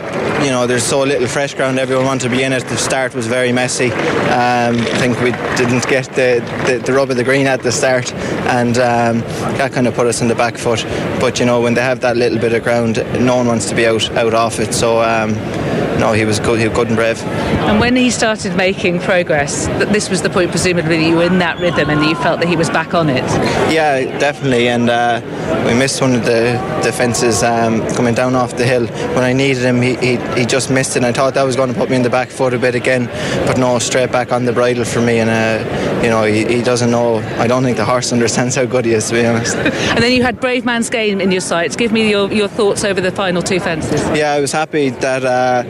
you 0.45 0.51
know, 0.51 0.67
there's 0.67 0.83
so 0.83 1.01
little 1.01 1.27
fresh 1.27 1.55
ground. 1.55 1.79
Everyone 1.79 2.05
wanted 2.05 2.29
to 2.29 2.37
be 2.37 2.43
in 2.43 2.53
it. 2.53 2.65
The 2.65 2.77
start 2.77 3.15
was 3.15 3.27
very 3.27 3.53
messy. 3.53 3.91
Um, 3.91 4.77
I 4.77 4.99
think 4.99 5.19
we 5.21 5.33
didn't 5.57 5.89
get 5.89 6.05
the, 6.11 6.45
the, 6.67 6.83
the, 6.85 6.93
rub 6.93 7.11
of 7.11 7.17
the 7.17 7.25
green 7.25 7.47
at 7.47 7.63
the 7.63 7.73
start, 7.73 8.13
and 8.13 8.77
um, 8.77 9.21
that 9.57 9.73
kind 9.73 9.87
of 9.87 9.95
put 9.95 10.07
us 10.07 10.21
in 10.21 10.29
the 10.29 10.35
back 10.35 10.59
foot. 10.59 10.85
But 11.21 11.41
you 11.41 11.47
know, 11.47 11.48
when 11.63 11.75
they 11.75 11.83
have 11.83 12.01
that 12.01 12.17
little 12.17 12.39
bit 12.39 12.53
of 12.53 12.63
ground, 12.63 12.97
no 13.19 13.37
one 13.37 13.47
wants 13.47 13.69
to 13.71 13.75
be 13.75 13.87
out 13.87 14.11
out 14.13 14.35
off 14.35 14.61
it. 14.61 14.73
So. 14.75 15.03
Um, 15.03 15.68
no, 15.99 16.13
he 16.13 16.25
was 16.25 16.39
good. 16.39 16.61
He 16.61 16.69
was 16.69 16.77
good 16.77 16.89
and 16.89 16.97
brave. 16.97 17.21
And 17.23 17.81
when 17.81 17.97
he 17.97 18.09
started 18.11 18.57
making 18.57 19.01
progress, 19.01 19.67
that 19.67 19.93
this 19.93 20.09
was 20.09 20.23
the 20.23 20.31
point, 20.31 20.51
presumably, 20.51 20.97
that 20.97 21.09
you 21.09 21.17
were 21.17 21.25
in 21.25 21.39
that 21.41 21.59
rhythm 21.59 21.91
and 21.91 22.01
that 22.01 22.09
you 22.09 22.15
felt 22.15 22.39
that 22.41 22.49
he 22.49 22.57
was 22.57 22.71
back 22.71 22.95
on 22.95 23.09
it. 23.09 23.25
Yeah, 23.73 24.19
definitely. 24.19 24.69
And 24.69 24.89
uh, 24.89 25.21
we 25.67 25.75
missed 25.75 26.01
one 26.01 26.15
of 26.15 26.25
the 26.25 26.53
defences 26.85 27.43
um, 27.43 27.87
coming 27.89 28.15
down 28.15 28.37
off 28.37 28.57
the 28.57 28.65
hill. 28.65 28.87
When 28.87 29.25
I 29.25 29.33
needed 29.33 29.65
him, 29.65 29.83
he, 29.83 29.97
he, 29.97 30.17
he 30.39 30.47
just 30.47 30.71
missed 30.71 30.93
it. 30.93 30.99
And 30.99 31.07
I 31.07 31.13
thought 31.13 31.35
that 31.35 31.43
was 31.43 31.57
going 31.57 31.73
to 31.73 31.79
put 31.79 31.91
me 31.91 31.97
in 31.97 32.03
the 32.03 32.11
back 32.11 32.29
foot 32.29 32.55
a 32.55 32.59
bit 32.59 32.77
again, 32.77 33.07
but 33.45 33.59
no, 33.59 33.79
straight 33.81 34.13
back 34.13 34.31
on 34.33 34.45
the 34.45 34.53
bridle 34.53 34.85
for 34.85 35.01
me. 35.01 35.19
And 35.19 35.31
uh, 35.31 36.03
you 36.03 36.11
know, 36.11 36.23
he, 36.23 36.45
he, 36.47 36.63
doesn't 36.63 36.91
know. 36.91 37.17
I 37.39 37.47
don't 37.47 37.65
think 37.65 37.77
the 37.77 37.85
horse 37.85 38.13
understands 38.13 38.55
how 38.55 38.67
good 38.67 38.85
he 38.85 38.93
is, 38.93 39.09
to 39.09 39.15
be 39.15 39.27
honest. 39.27 39.57
and 39.57 40.03
then 40.03 40.13
you 40.13 40.23
had 40.23 40.41
Bravemansgame 40.41 41.21
in 41.21 41.33
your 41.33 41.41
sights. 41.41 41.75
Give 41.75 41.93
me 41.93 42.09
your, 42.09 42.33
your 42.33 42.49
thoughts 42.49 42.85
over 42.85 43.01
the 43.01 43.11
final 43.11 43.43
two 43.43 43.59
fences. 43.59 44.01
Yeah, 44.17 44.33
I 44.33 44.41
was 44.41 44.53
happy 44.53 44.91
that. 44.91 45.25
Uh, 45.25 45.65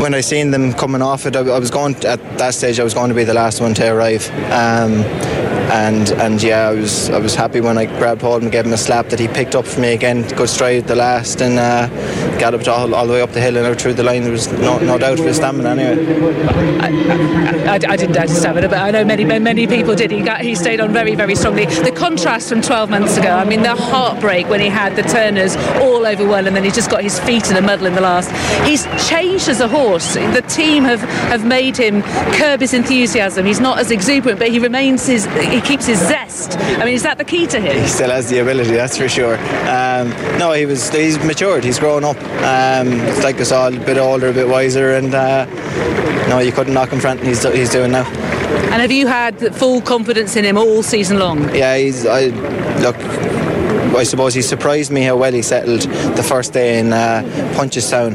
when 0.00 0.14
I 0.14 0.20
seen 0.20 0.50
them 0.50 0.72
coming 0.72 1.02
off 1.02 1.26
it, 1.26 1.36
I, 1.36 1.40
I, 1.40 1.58
was 1.58 1.70
going 1.70 1.94
at 2.04 2.20
that 2.38 2.54
stage. 2.54 2.80
I 2.80 2.84
was 2.84 2.94
going 2.94 3.08
to 3.08 3.14
be 3.14 3.24
the 3.24 3.34
last 3.34 3.60
one 3.60 3.74
to 3.74 3.92
arrive. 3.92 4.28
Um, 4.50 5.02
and 5.70 6.10
and 6.12 6.42
yeah, 6.42 6.68
I 6.68 6.74
was 6.74 7.10
I 7.10 7.18
was 7.18 7.34
happy 7.34 7.60
when 7.60 7.78
I 7.78 7.86
grabbed 7.86 8.22
hold 8.22 8.42
and 8.42 8.50
gave 8.50 8.66
him 8.66 8.72
a 8.72 8.76
slap 8.76 9.06
that 9.10 9.20
he 9.20 9.28
picked 9.28 9.54
up 9.54 9.66
for 9.66 9.80
me 9.80 9.92
again. 9.94 10.22
Good 10.36 10.48
stride 10.48 10.78
at 10.78 10.88
the 10.88 10.96
last 10.96 11.40
and 11.40 11.58
uh, 11.58 11.86
galloped 12.38 12.66
all, 12.66 12.92
all 12.94 13.06
the 13.06 13.12
way 13.12 13.22
up 13.22 13.30
the 13.30 13.40
hill 13.40 13.56
and 13.56 13.66
out 13.66 13.80
through 13.80 13.94
the 13.94 14.02
line. 14.02 14.22
There 14.22 14.32
was 14.32 14.50
no, 14.52 14.78
no 14.78 14.98
doubt 14.98 15.20
of 15.20 15.24
his 15.24 15.36
stamina 15.36 15.68
anyway. 15.70 16.42
I, 16.80 17.68
I, 17.68 17.74
I, 17.74 17.96
didn't 17.96 18.12
doubt 18.12 18.28
his 18.28 18.38
stamina, 18.38 18.68
but 18.68 18.78
I 18.78 18.90
know 18.90 19.04
many 19.04 19.24
many 19.24 19.66
people 19.66 19.94
did. 19.94 20.10
He 20.10 20.22
got 20.22 20.40
he 20.40 20.56
stayed 20.56 20.80
on 20.80 20.92
very 20.92 21.14
very 21.14 21.36
strongly. 21.36 21.66
The 21.66 21.92
contrast 21.92 22.48
from 22.48 22.62
12 22.62 22.90
months 22.90 23.16
ago. 23.16 23.30
I 23.30 23.44
mean, 23.44 23.62
the 23.62 23.76
heartbreak 23.76 24.48
when 24.48 24.60
he 24.60 24.68
had 24.68 24.96
the 24.96 25.02
turners 25.02 25.54
all 25.80 26.04
over 26.04 26.26
well, 26.26 26.46
and 26.46 26.56
then 26.56 26.64
he 26.64 26.70
just 26.70 26.90
got 26.90 27.02
his 27.02 27.20
feet 27.20 27.48
in 27.50 27.56
a 27.56 27.62
muddle 27.62 27.86
in 27.86 27.94
the 27.94 28.00
last. 28.00 28.30
He's 28.66 28.86
changed 29.08 29.48
as 29.48 29.60
a 29.60 29.68
horse. 29.68 30.14
The 30.14 30.44
team 30.48 30.82
have 30.84 31.00
have 31.30 31.46
made 31.46 31.76
him 31.76 32.02
curb 32.32 32.60
his 32.60 32.74
enthusiasm. 32.74 33.46
He's 33.46 33.60
not 33.60 33.78
as 33.78 33.90
exuberant, 33.90 34.40
but 34.40 34.48
he 34.48 34.58
remains 34.58 35.06
his. 35.06 35.26
He 35.26 35.59
keeps 35.60 35.86
his 35.86 35.98
zest. 35.98 36.58
I 36.58 36.84
mean, 36.84 36.94
is 36.94 37.02
that 37.02 37.18
the 37.18 37.24
key 37.24 37.46
to 37.48 37.60
him? 37.60 37.80
He 37.80 37.88
still 37.88 38.10
has 38.10 38.28
the 38.28 38.38
ability, 38.38 38.72
that's 38.72 38.96
for 38.96 39.08
sure. 39.08 39.36
Um, 39.68 40.10
no, 40.38 40.52
he 40.52 40.66
was. 40.66 40.90
He's 40.90 41.18
matured. 41.24 41.64
He's 41.64 41.78
grown 41.78 42.04
up. 42.04 42.16
Um, 42.16 42.92
it's 43.00 43.22
like 43.22 43.40
us 43.40 43.52
all, 43.52 43.74
a 43.74 43.78
bit 43.78 43.98
older, 43.98 44.28
a 44.28 44.32
bit 44.32 44.48
wiser, 44.48 44.94
and 44.94 45.14
uh, 45.14 45.46
no, 46.28 46.38
you 46.38 46.52
couldn't 46.52 46.74
knock 46.74 46.90
him 46.90 47.00
front. 47.00 47.22
He's 47.22 47.42
he's 47.52 47.70
doing 47.70 47.92
now. 47.92 48.06
And 48.72 48.80
have 48.80 48.92
you 48.92 49.06
had 49.06 49.54
full 49.54 49.80
confidence 49.80 50.36
in 50.36 50.44
him 50.44 50.56
all 50.56 50.82
season 50.82 51.18
long? 51.18 51.54
Yeah, 51.54 51.76
he's. 51.76 52.06
I 52.06 52.26
look. 52.80 52.96
I 53.96 54.04
suppose 54.04 54.34
he 54.34 54.42
surprised 54.42 54.92
me 54.92 55.02
how 55.02 55.16
well 55.16 55.32
he 55.32 55.42
settled 55.42 55.80
the 56.16 56.22
first 56.22 56.52
day 56.52 56.78
in 56.78 56.92
uh, 56.92 57.22
Punchestown, 57.56 58.14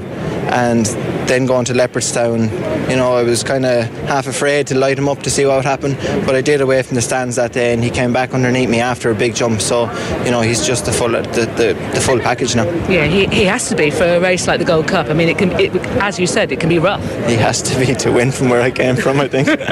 and 0.51 0.85
then 1.27 1.45
going 1.45 1.65
to 1.65 1.73
Leopardstown 1.73 2.49
you 2.89 2.95
know, 2.95 3.13
I 3.15 3.23
was 3.23 3.43
kind 3.43 3.65
of 3.65 3.85
half 4.07 4.27
afraid 4.27 4.67
to 4.67 4.75
light 4.75 4.97
him 4.97 5.09
up 5.09 5.23
to 5.23 5.29
see 5.29 5.45
what 5.45 5.55
would 5.55 5.65
happen, 5.65 5.95
but 6.25 6.35
I 6.35 6.41
did 6.41 6.61
away 6.61 6.81
from 6.83 6.95
the 6.95 7.01
stands 7.01 7.35
that 7.35 7.53
day, 7.53 7.73
and 7.73 7.83
he 7.83 7.89
came 7.89 8.13
back 8.13 8.33
underneath 8.33 8.69
me 8.69 8.79
after 8.79 9.09
a 9.11 9.15
big 9.15 9.35
jump. 9.35 9.61
So, 9.61 9.91
you 10.23 10.31
know, 10.31 10.41
he's 10.41 10.65
just 10.65 10.85
the 10.85 10.91
full 10.91 11.09
the, 11.09 11.21
the, 11.21 11.91
the 11.93 12.01
full 12.01 12.19
package 12.19 12.55
now. 12.55 12.65
Yeah, 12.89 13.05
he, 13.05 13.25
he 13.27 13.45
has 13.45 13.69
to 13.69 13.75
be 13.75 13.89
for 13.89 14.03
a 14.03 14.19
race 14.19 14.47
like 14.47 14.59
the 14.59 14.65
Gold 14.65 14.87
Cup. 14.87 15.07
I 15.07 15.13
mean, 15.13 15.29
it 15.29 15.37
can, 15.37 15.51
it, 15.59 15.75
as 16.01 16.19
you 16.19 16.27
said, 16.27 16.51
it 16.51 16.59
can 16.59 16.69
be 16.69 16.79
rough. 16.79 17.03
He 17.27 17.35
has 17.35 17.61
to 17.63 17.79
be 17.79 17.93
to 17.95 18.11
win 18.11 18.31
from 18.31 18.49
where 18.49 18.61
I 18.61 18.71
came 18.71 18.95
from, 18.95 19.19
I 19.19 19.27
think. 19.27 19.47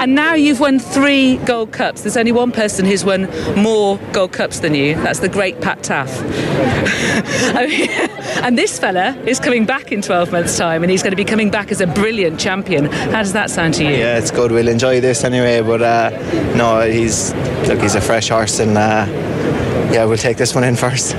and 0.00 0.14
now 0.14 0.34
you've 0.34 0.60
won 0.60 0.78
three 0.78 1.38
Gold 1.38 1.72
Cups. 1.72 2.02
There's 2.02 2.16
only 2.16 2.32
one 2.32 2.52
person 2.52 2.86
who's 2.86 3.04
won 3.04 3.28
more 3.56 3.98
Gold 4.12 4.32
Cups 4.32 4.60
than 4.60 4.74
you. 4.74 4.94
That's 4.96 5.20
the 5.20 5.28
great 5.28 5.60
Pat 5.60 5.82
Taaffe. 5.82 6.18
and 8.42 8.56
this 8.56 8.78
fella 8.78 9.16
is 9.26 9.40
coming 9.40 9.64
back 9.64 9.90
in 9.92 10.02
12 10.02 10.30
months' 10.32 10.56
time, 10.56 10.82
and 10.82 10.90
he's 10.90 11.02
going 11.02 11.10
to 11.12 11.16
be 11.16 11.24
coming 11.24 11.50
back 11.50 11.70
as 11.70 11.80
a 11.80 11.86
brilliant 11.94 12.38
champion. 12.38 12.86
How 12.86 13.22
does 13.22 13.32
that 13.32 13.50
sound 13.50 13.74
to 13.74 13.84
you? 13.84 13.90
Yeah, 13.90 14.18
it's 14.18 14.30
good. 14.30 14.52
We'll 14.52 14.68
enjoy 14.68 15.00
this 15.00 15.24
anyway. 15.24 15.60
But 15.60 15.82
uh, 15.82 16.10
no, 16.54 16.80
he's 16.88 17.34
look, 17.66 17.80
he's 17.80 17.94
a 17.94 18.00
fresh 18.00 18.28
horse, 18.28 18.60
and 18.60 18.76
uh, 18.76 19.06
yeah, 19.92 20.04
we'll 20.04 20.18
take 20.18 20.36
this 20.36 20.54
one 20.54 20.64
in 20.64 20.76
first. 20.76 21.16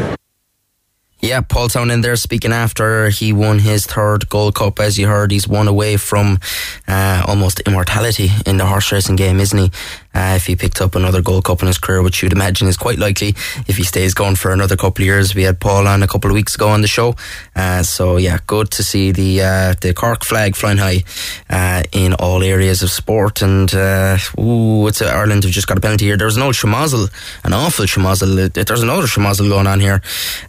Yeah, 1.21 1.41
Paul 1.41 1.67
Townend 1.67 2.01
there 2.01 2.15
speaking 2.15 2.53
after 2.53 3.09
he 3.09 3.33
won 3.33 3.59
his 3.59 3.85
third 3.85 4.29
Gold 4.29 4.55
Cup. 4.55 4.79
As 4.79 4.97
you 4.97 5.07
heard, 5.07 5.31
he's 5.31 5.49
one 5.49 5.67
away 5.67 5.97
from 5.97 6.39
uh, 6.87 7.25
almost 7.27 7.59
immortality 7.61 8.29
in 8.45 8.55
the 8.55 8.65
horse 8.65 8.89
racing 8.93 9.17
game, 9.17 9.41
isn't 9.41 9.59
he? 9.59 9.71
Uh, 10.13 10.33
if 10.35 10.47
he 10.47 10.55
picked 10.55 10.81
up 10.81 10.95
another 10.95 11.21
Gold 11.21 11.45
Cup 11.45 11.61
in 11.61 11.67
his 11.67 11.77
career, 11.77 12.01
which 12.01 12.23
you'd 12.23 12.33
imagine 12.33 12.67
is 12.67 12.77
quite 12.77 12.97
likely 12.97 13.29
if 13.67 13.77
he 13.77 13.83
stays 13.83 14.13
going 14.13 14.35
for 14.35 14.51
another 14.51 14.75
couple 14.75 15.03
of 15.03 15.05
years. 15.05 15.35
We 15.35 15.43
had 15.43 15.59
Paul 15.59 15.87
on 15.87 16.01
a 16.01 16.07
couple 16.07 16.31
of 16.31 16.35
weeks 16.35 16.55
ago 16.55 16.69
on 16.69 16.81
the 16.81 16.87
show, 16.87 17.15
uh, 17.55 17.83
so 17.83 18.17
yeah, 18.17 18.39
good 18.47 18.71
to 18.71 18.83
see 18.83 19.11
the 19.11 19.41
uh, 19.41 19.73
the 19.81 19.93
Cork 19.93 20.23
flag 20.23 20.55
flying 20.55 20.79
high 20.79 21.03
uh, 21.49 21.83
in 21.91 22.13
all 22.15 22.43
areas 22.43 22.81
of 22.81 22.89
sport. 22.89 23.41
And 23.41 23.73
uh, 23.73 24.17
ooh, 24.39 24.87
it's 24.87 25.01
Ireland 25.01 25.43
have 25.43 25.53
just 25.53 25.67
got 25.67 25.77
a 25.77 25.81
penalty 25.81 26.05
here. 26.05 26.17
There's 26.17 26.37
an 26.37 26.43
old 26.43 26.55
schmozzle, 26.55 27.09
an 27.43 27.53
awful 27.53 27.85
schmozzle. 27.85 28.51
There's 28.51 28.83
another 28.83 29.07
schmozzle 29.07 29.49
going 29.49 29.67
on 29.67 29.79
here 29.79 30.01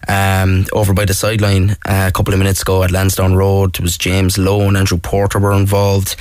um, 0.09 0.67
over 0.73 0.95
by 0.95 1.05
the 1.05 1.15
sideline 1.15 1.77
a 1.85 2.11
couple 2.13 2.33
of 2.33 2.39
minutes 2.39 2.63
ago 2.63 2.83
at 2.83 2.91
Lansdowne 2.91 3.35
Road. 3.35 3.79
It 3.79 3.83
was 3.83 3.99
James 3.99 4.39
Lowe 4.39 4.69
and 4.69 4.77
Andrew 4.77 4.99
Porter 4.99 5.39
were 5.39 5.53
involved. 5.53 6.17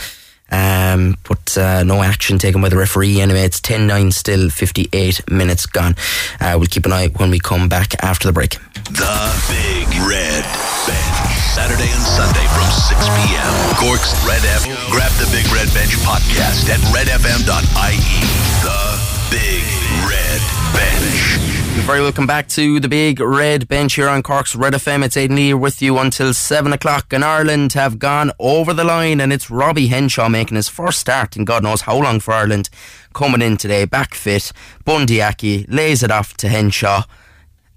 Um, 0.51 1.17
but 1.27 1.57
uh, 1.57 1.83
no 1.83 2.01
action 2.01 2.38
taken 2.39 2.62
by 2.62 2.69
the 2.69 2.77
referee 2.77 3.21
anyway. 3.21 3.41
It's 3.41 3.59
10 3.62 3.88
9 3.88 4.12
still, 4.12 4.49
58 4.49 5.29
minutes 5.29 5.65
gone. 5.65 5.95
Uh, 6.39 6.55
we'll 6.57 6.67
keep 6.67 6.85
an 6.85 6.93
eye 6.93 7.07
when 7.17 7.29
we 7.31 7.39
come 7.39 7.69
back 7.69 7.93
after 8.03 8.27
the 8.27 8.33
break. 8.33 8.57
The 8.89 9.17
Big 9.49 9.88
Red 10.07 10.43
Bench. 10.88 11.19
Saturday 11.53 11.89
and 11.91 12.01
Sunday 12.01 12.45
from 12.55 12.65
6 12.71 12.97
p.m. 12.97 13.53
Cork's 13.75 14.13
Red 14.25 14.41
FM. 14.41 14.91
Grab 14.91 15.12
the 15.19 15.29
Big 15.31 15.45
Red 15.53 15.71
Bench 15.73 15.93
podcast 16.01 16.69
at 16.69 16.79
redfm.ie. 16.93 18.21
The 18.63 18.81
Big 19.29 19.63
Red 20.07 20.41
Bench. 20.73 21.59
Very 21.86 22.02
welcome 22.02 22.28
back 22.28 22.48
to 22.50 22.80
the 22.80 22.88
big 22.88 23.20
red 23.20 23.68
bench 23.68 23.96
here 23.96 24.10
on 24.10 24.22
Cork's 24.22 24.56
Red 24.56 24.74
FM. 24.74 25.04
It's 25.04 25.18
Aidan 25.18 25.36
Lee 25.36 25.56
with 25.56 25.82
you 25.82 25.98
until 25.98 26.36
7 26.36 26.72
o'clock. 26.72 27.12
And 27.12 27.26
Ireland 27.26 27.74
have 27.74 27.98
gone 27.98 28.32
over 28.38 28.74
the 28.74 28.84
line, 28.84 29.20
and 29.20 29.34
it's 29.34 29.50
Robbie 29.50 29.88
Henshaw 29.88 30.30
making 30.30 30.56
his 30.56 30.68
first 30.68 31.00
start 31.00 31.36
in 31.36 31.46
God 31.46 31.63
knows 31.63 31.82
how 31.82 31.98
long 31.98 32.20
for 32.20 32.36
Ireland. 32.36 32.70
Coming 33.13 33.42
in 33.42 33.58
today, 33.58 33.86
back 33.86 34.13
fit. 34.13 34.52
Bundee 34.86 35.22
Aki 35.22 35.65
lays 35.68 36.04
it 36.04 36.12
off 36.12 36.38
to 36.38 36.48
Henshaw, 36.48 37.06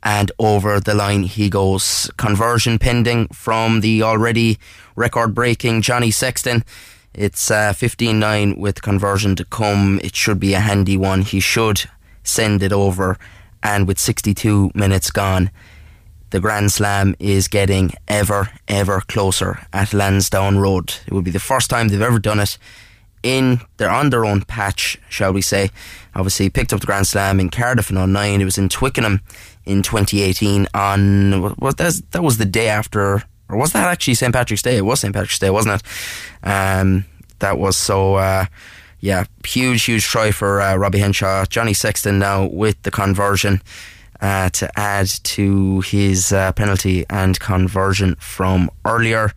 and 0.02 0.30
over 0.38 0.78
the 0.78 0.94
line 0.94 1.22
he 1.22 1.48
goes. 1.48 2.10
Conversion 2.18 2.78
pending 2.78 3.28
from 3.28 3.80
the 3.80 4.02
already 4.02 4.58
record 4.94 5.34
breaking 5.34 5.80
Johnny 5.80 6.10
Sexton. 6.10 6.64
It's 7.14 7.50
uh, 7.50 7.72
15 7.72 8.18
9 8.18 8.58
with 8.58 8.82
conversion 8.82 9.36
to 9.36 9.44
come. 9.46 10.00
It 10.04 10.14
should 10.14 10.38
be 10.38 10.52
a 10.52 10.60
handy 10.60 10.98
one. 10.98 11.22
He 11.22 11.40
should 11.40 11.84
send 12.22 12.62
it 12.62 12.72
over 12.72 13.18
and 13.62 13.86
with 13.86 13.98
62 13.98 14.70
minutes 14.74 15.10
gone, 15.10 15.50
the 16.30 16.40
Grand 16.40 16.72
Slam 16.72 17.14
is 17.18 17.48
getting 17.48 17.92
ever, 18.08 18.50
ever 18.66 19.02
closer 19.02 19.66
at 19.72 19.92
Lansdowne 19.92 20.58
Road. 20.58 20.94
It 21.06 21.12
will 21.12 21.22
be 21.22 21.30
the 21.30 21.38
first 21.38 21.68
time 21.68 21.88
they've 21.88 22.00
ever 22.00 22.18
done 22.18 22.40
it 22.40 22.58
in 23.22 23.60
they're 23.76 23.90
on 23.90 24.10
their 24.10 24.24
own 24.24 24.42
patch, 24.42 24.98
shall 25.08 25.32
we 25.32 25.42
say. 25.42 25.70
Obviously 26.14 26.50
picked 26.50 26.72
up 26.72 26.80
the 26.80 26.86
Grand 26.86 27.06
Slam 27.06 27.38
in 27.38 27.50
Cardiff 27.50 27.90
in 27.90 28.12
09. 28.12 28.40
It 28.40 28.44
was 28.44 28.58
in 28.58 28.68
Twickenham 28.68 29.20
in 29.64 29.82
2018 29.82 30.66
on 30.74 31.54
was 31.58 31.76
that 31.76 32.02
that 32.10 32.22
was 32.22 32.38
the 32.38 32.44
day 32.44 32.68
after 32.68 33.22
or 33.48 33.56
was 33.58 33.72
that 33.72 33.86
actually 33.88 34.14
St 34.14 34.32
Patrick's 34.32 34.62
Day? 34.62 34.76
It 34.76 34.84
was 34.84 35.00
St 35.00 35.14
Patrick's 35.14 35.38
Day, 35.38 35.50
wasn't 35.50 35.82
it? 35.82 36.48
Um, 36.48 37.04
that 37.38 37.58
was 37.58 37.76
so 37.76 38.14
uh, 38.14 38.46
yeah, 39.02 39.24
huge, 39.44 39.82
huge 39.84 40.04
try 40.04 40.30
for 40.30 40.62
uh, 40.62 40.76
Robbie 40.76 41.00
Henshaw. 41.00 41.44
Johnny 41.46 41.74
Sexton 41.74 42.20
now 42.20 42.46
with 42.46 42.80
the 42.84 42.90
conversion 42.92 43.60
uh, 44.20 44.48
to 44.50 44.70
add 44.78 45.08
to 45.08 45.80
his 45.80 46.32
uh, 46.32 46.52
penalty 46.52 47.04
and 47.10 47.38
conversion 47.40 48.14
from 48.20 48.70
earlier. 48.84 49.32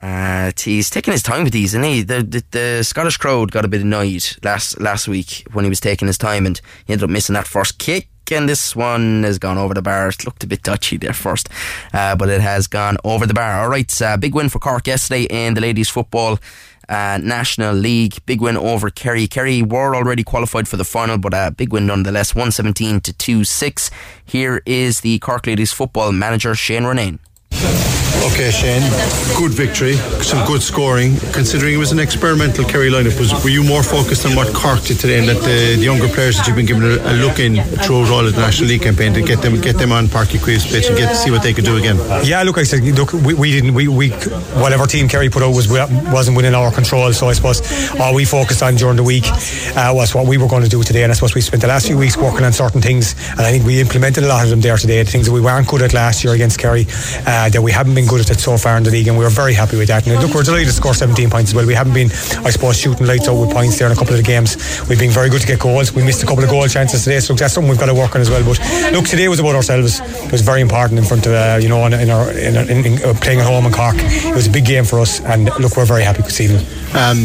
Uh, 0.00 0.52
he's 0.58 0.88
taking 0.88 1.12
his 1.12 1.22
time 1.22 1.44
with 1.44 1.52
these, 1.52 1.74
and 1.74 1.84
he 1.84 2.02
the, 2.02 2.22
the, 2.22 2.42
the 2.50 2.82
Scottish 2.82 3.18
crowd 3.18 3.50
got 3.50 3.66
a 3.66 3.68
bit 3.68 3.82
annoyed 3.82 4.24
last 4.42 4.80
last 4.80 5.06
week 5.06 5.44
when 5.52 5.66
he 5.66 5.68
was 5.68 5.80
taking 5.80 6.08
his 6.08 6.16
time, 6.16 6.46
and 6.46 6.58
he 6.86 6.94
ended 6.94 7.04
up 7.04 7.10
missing 7.10 7.34
that 7.34 7.46
first 7.46 7.78
kick. 7.78 8.08
And 8.30 8.48
this 8.48 8.76
one 8.76 9.22
has 9.22 9.38
gone 9.38 9.56
over 9.56 9.72
the 9.72 9.82
bar. 9.82 10.08
It 10.08 10.24
looked 10.24 10.44
a 10.44 10.46
bit 10.46 10.62
touchy 10.62 10.98
there 10.98 11.14
first, 11.14 11.48
uh, 11.92 12.14
but 12.14 12.28
it 12.28 12.40
has 12.40 12.66
gone 12.66 12.96
over 13.02 13.26
the 13.26 13.34
bar. 13.34 13.62
All 13.62 13.68
right, 13.68 14.02
uh, 14.02 14.16
big 14.16 14.34
win 14.34 14.48
for 14.48 14.58
Cork 14.58 14.86
yesterday 14.86 15.24
in 15.24 15.54
the 15.54 15.60
ladies' 15.60 15.90
football 15.90 16.38
uh, 16.88 17.18
National 17.22 17.74
League. 17.74 18.16
Big 18.26 18.40
win 18.40 18.56
over 18.56 18.90
Kerry. 18.90 19.26
Kerry 19.26 19.62
were 19.62 19.94
already 19.94 20.24
qualified 20.24 20.68
for 20.68 20.76
the 20.76 20.84
final, 20.84 21.18
but 21.18 21.34
a 21.34 21.50
big 21.50 21.72
win 21.72 21.86
nonetheless, 21.86 22.34
117 22.34 23.00
to 23.00 23.12
2 23.12 23.44
6. 23.44 23.90
Here 24.24 24.62
is 24.66 25.00
the 25.00 25.18
Cork 25.18 25.46
Ladies 25.46 25.72
football 25.72 26.12
manager, 26.12 26.54
Shane 26.54 26.82
Ronayne. 26.82 27.18
Okay, 28.26 28.50
Shane. 28.50 28.82
Good 29.36 29.52
victory, 29.52 29.94
some 30.22 30.44
good 30.46 30.62
scoring. 30.62 31.16
Considering 31.32 31.74
it 31.74 31.76
was 31.76 31.92
an 31.92 31.98
experimental 32.00 32.64
Kerry 32.64 32.90
lineup, 32.90 33.18
was 33.18 33.32
were 33.44 33.50
you 33.50 33.62
more 33.62 33.82
focused 33.82 34.26
on 34.26 34.34
what 34.34 34.52
Cork 34.54 34.82
did 34.82 34.98
today 34.98 35.18
and 35.18 35.26
let 35.26 35.40
the, 35.42 35.76
the 35.76 35.84
younger 35.84 36.08
players 36.08 36.36
that 36.36 36.46
you've 36.46 36.56
been 36.56 36.66
given 36.66 36.82
a, 36.82 36.96
a 36.98 37.14
look 37.14 37.38
in 37.38 37.62
throughout 37.82 38.10
all 38.10 38.26
of 38.26 38.34
the 38.34 38.40
National 38.40 38.68
League 38.68 38.82
campaign 38.82 39.14
to 39.14 39.22
get 39.22 39.40
them 39.40 39.60
get 39.60 39.78
them 39.78 39.92
on 39.92 40.06
Uí 40.06 40.38
Chaoimh's 40.38 40.66
pitch 40.66 40.88
and 40.88 40.96
get 40.96 41.10
to 41.10 41.14
see 41.14 41.30
what 41.30 41.42
they 41.42 41.52
could 41.52 41.64
do 41.64 41.76
again? 41.76 41.96
Yeah, 42.24 42.42
look, 42.42 42.58
I 42.58 42.64
said, 42.64 42.82
look, 42.82 43.12
we, 43.12 43.34
we 43.34 43.52
didn't, 43.52 43.74
we, 43.74 43.86
we 43.86 44.10
whatever 44.58 44.86
team 44.86 45.08
Kerry 45.08 45.30
put 45.30 45.42
out 45.42 45.54
was 45.54 45.68
wasn't 45.68 46.36
within 46.36 46.54
our 46.54 46.72
control. 46.72 47.12
So 47.12 47.28
I 47.28 47.32
suppose 47.34 47.62
all 48.00 48.14
we 48.14 48.24
focused 48.24 48.62
on 48.62 48.74
during 48.74 48.96
the 48.96 49.04
week 49.04 49.24
uh, 49.28 49.92
was 49.94 50.14
what 50.14 50.26
we 50.26 50.38
were 50.38 50.48
going 50.48 50.64
to 50.64 50.68
do 50.68 50.82
today, 50.82 51.04
and 51.04 51.12
I 51.12 51.14
suppose 51.14 51.34
we 51.34 51.40
spent 51.40 51.62
the 51.62 51.68
last 51.68 51.86
few 51.86 51.96
weeks 51.96 52.16
working 52.16 52.44
on 52.44 52.52
certain 52.52 52.80
things, 52.80 53.14
and 53.30 53.40
I 53.40 53.52
think 53.52 53.64
we 53.64 53.80
implemented 53.80 54.24
a 54.24 54.28
lot 54.28 54.42
of 54.42 54.50
them 54.50 54.60
there 54.60 54.76
today. 54.76 55.02
The 55.02 55.10
things 55.10 55.26
that 55.26 55.32
we 55.32 55.40
weren't 55.40 55.68
good 55.68 55.82
at 55.82 55.94
last 55.94 56.24
year 56.24 56.34
against 56.34 56.58
Kerry, 56.58 56.86
uh, 57.26 57.48
that 57.48 57.62
we 57.62 57.70
haven't 57.70 57.94
been 57.94 58.07
good 58.08 58.20
at 58.20 58.30
it 58.30 58.40
so 58.40 58.56
far 58.56 58.76
in 58.76 58.82
the 58.82 58.90
league, 58.90 59.06
and 59.08 59.16
we 59.16 59.24
were 59.24 59.30
very 59.30 59.54
happy 59.54 59.76
with 59.76 59.88
that. 59.88 60.06
And 60.06 60.20
look, 60.22 60.34
we're 60.34 60.42
delighted 60.42 60.68
to 60.68 60.72
score 60.72 60.94
17 60.94 61.30
points 61.30 61.50
as 61.50 61.54
well. 61.54 61.66
We 61.66 61.74
haven't 61.74 61.94
been, 61.94 62.10
I 62.44 62.50
suppose, 62.50 62.78
shooting 62.78 63.06
lights 63.06 63.28
out 63.28 63.38
with 63.38 63.50
points 63.50 63.78
there 63.78 63.86
in 63.86 63.92
a 63.92 63.96
couple 63.96 64.14
of 64.14 64.18
the 64.18 64.26
games. 64.26 64.56
We've 64.88 64.98
been 64.98 65.10
very 65.10 65.28
good 65.28 65.42
to 65.42 65.46
get 65.46 65.60
goals. 65.60 65.92
We 65.92 66.02
missed 66.02 66.22
a 66.22 66.26
couple 66.26 66.42
of 66.42 66.50
goal 66.50 66.66
chances 66.66 67.04
today, 67.04 67.20
so 67.20 67.34
that's 67.34 67.54
something 67.54 67.68
we've 67.70 67.78
got 67.78 67.86
to 67.86 67.94
work 67.94 68.14
on 68.14 68.20
as 68.20 68.30
well. 68.30 68.42
But 68.44 68.58
look, 68.92 69.06
today 69.06 69.28
was 69.28 69.40
about 69.40 69.54
ourselves. 69.54 70.00
It 70.00 70.32
was 70.32 70.42
very 70.42 70.60
important 70.60 70.98
in 70.98 71.04
front 71.04 71.26
of, 71.26 71.32
uh, 71.32 71.58
you 71.60 71.68
know, 71.68 71.84
in, 71.86 72.10
our 72.10 72.30
in, 72.32 72.56
in, 72.56 72.86
in, 72.86 73.04
uh, 73.04 73.14
playing 73.20 73.40
at 73.40 73.46
home 73.46 73.66
in 73.66 73.72
Cork. 73.72 73.96
It 73.98 74.34
was 74.34 74.46
a 74.46 74.50
big 74.50 74.64
game 74.64 74.84
for 74.84 75.00
us, 75.00 75.20
and 75.20 75.44
look, 75.60 75.76
we're 75.76 75.84
very 75.84 76.02
happy 76.02 76.22
this 76.22 76.40
evening. 76.40 76.64
Um, 76.94 77.18